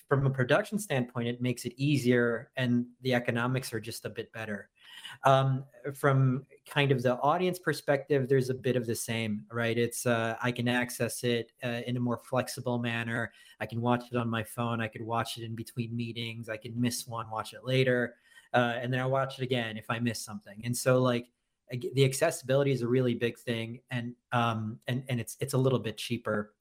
from 0.09 0.27
a 0.27 0.31
production 0.31 0.79
standpoint, 0.79 1.29
it 1.29 1.41
makes 1.41 1.65
it 1.65 1.73
easier 1.77 2.51
and 2.57 2.87
the 3.01 3.15
economics 3.15 3.73
are 3.73 3.81
just 3.81 4.05
a 4.05 4.11
bit 4.11 4.33
better. 4.33 4.69
Um, 5.25 5.65
from 5.95 6.47
kind 6.69 6.93
of 6.93 7.03
the 7.03 7.17
audience 7.19 7.59
perspective, 7.59 8.29
there's 8.29 8.51
a 8.51 8.55
bit 8.55 8.77
of 8.77 8.87
the 8.87 8.95
same, 8.95 9.45
right? 9.51 9.77
It's 9.77 10.07
uh, 10.07 10.37
I 10.43 10.53
can 10.53 10.69
access 10.69 11.25
it 11.25 11.53
uh, 11.65 11.81
in 11.87 11.97
a 11.97 12.01
more 12.01 12.19
flexible 12.19 12.79
manner. 12.79 13.33
I 13.61 13.67
can 13.67 13.81
watch 13.81 14.05
it 14.11 14.17
on 14.17 14.29
my 14.29 14.43
phone. 14.43 14.81
I 14.81 14.89
could 14.89 15.03
watch 15.03 15.39
it 15.39 15.45
in 15.45 15.55
between 15.55 15.97
meetings. 15.97 16.49
I 16.49 16.57
can 16.57 16.79
miss 16.79 17.07
one, 17.07 17.31
watch 17.31 17.53
it 17.53 17.65
later, 17.65 18.17
uh, 18.53 18.75
and 18.81 18.93
then 18.93 19.01
I 19.01 19.07
watch 19.07 19.39
it 19.39 19.43
again 19.43 19.77
if 19.77 19.87
I 19.89 19.99
miss 19.99 20.21
something. 20.21 20.61
And 20.65 20.77
so, 20.77 20.99
like, 20.99 21.29
the 21.71 22.05
accessibility 22.05 22.73
is 22.73 22.83
a 22.83 22.89
really 22.89 23.15
big 23.15 23.39
thing, 23.39 23.81
and 23.91 24.15
um, 24.33 24.79
and 24.89 25.05
and 25.09 25.21
it's 25.21 25.37
it's 25.41 25.55
a 25.55 25.59
little 25.59 25.79
bit 25.79 25.97
cheaper. 25.97 26.55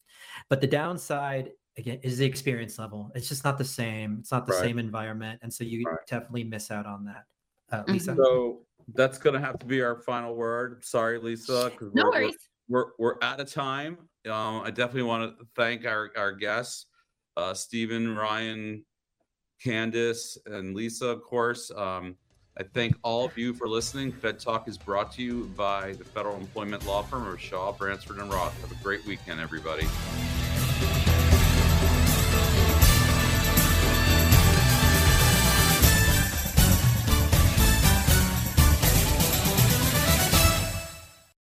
But 0.49 0.61
the 0.61 0.67
downside 0.67 1.51
again 1.77 1.99
is 2.03 2.17
the 2.17 2.25
experience 2.25 2.77
level. 2.79 3.11
It's 3.15 3.29
just 3.29 3.43
not 3.43 3.57
the 3.57 3.65
same. 3.65 4.17
It's 4.19 4.31
not 4.31 4.45
the 4.47 4.53
Right. 4.53 4.61
same 4.61 4.79
environment, 4.79 5.39
and 5.43 5.53
so 5.53 5.63
you 5.63 5.83
Right. 5.85 5.97
definitely 6.07 6.43
miss 6.43 6.71
out 6.71 6.85
on 6.85 7.05
that. 7.05 7.25
Uh, 7.71 7.83
Lisa. 7.87 8.15
So 8.15 8.65
that's 8.93 9.17
going 9.17 9.33
to 9.33 9.39
have 9.39 9.57
to 9.59 9.65
be 9.65 9.81
our 9.81 9.95
final 9.95 10.35
word. 10.35 10.83
Sorry, 10.83 11.17
Lisa. 11.19 11.53
No 11.53 11.69
we're- 11.69 11.91
we're- 11.93 12.03
worries. 12.25 12.49
we're 12.67 12.85
we're 12.99 13.17
out 13.21 13.39
of 13.39 13.49
time. 13.51 13.97
Um, 14.25 14.61
I 14.61 14.69
definitely 14.71 15.03
want 15.03 15.37
to 15.39 15.45
thank 15.55 15.85
our 15.85 16.11
our 16.17 16.31
guests, 16.33 16.87
uh, 17.37 17.53
Stephen, 17.53 18.15
Ryan, 18.15 18.85
Candace, 19.63 20.37
and 20.45 20.75
Lisa, 20.75 21.07
of 21.07 21.21
course. 21.23 21.71
Um, 21.71 22.17
I 22.57 22.63
thank 22.63 22.95
all 23.03 23.23
of 23.25 23.37
you 23.37 23.53
for 23.53 23.67
listening. 23.69 24.11
Fed 24.11 24.37
Talk 24.39 24.67
is 24.67 24.77
brought 24.77 25.11
to 25.13 25.23
you 25.23 25.45
by 25.55 25.93
the 25.93 26.03
Federal 26.03 26.35
Employment 26.35 26.85
Law 26.85 27.01
Firm 27.03 27.25
of 27.25 27.39
Shaw, 27.39 27.71
Bransford, 27.71 28.17
and 28.19 28.29
Roth. 28.31 28.59
Have 28.61 28.71
a 28.77 28.83
great 28.83 29.05
weekend, 29.05 29.39
everybody. 29.39 29.87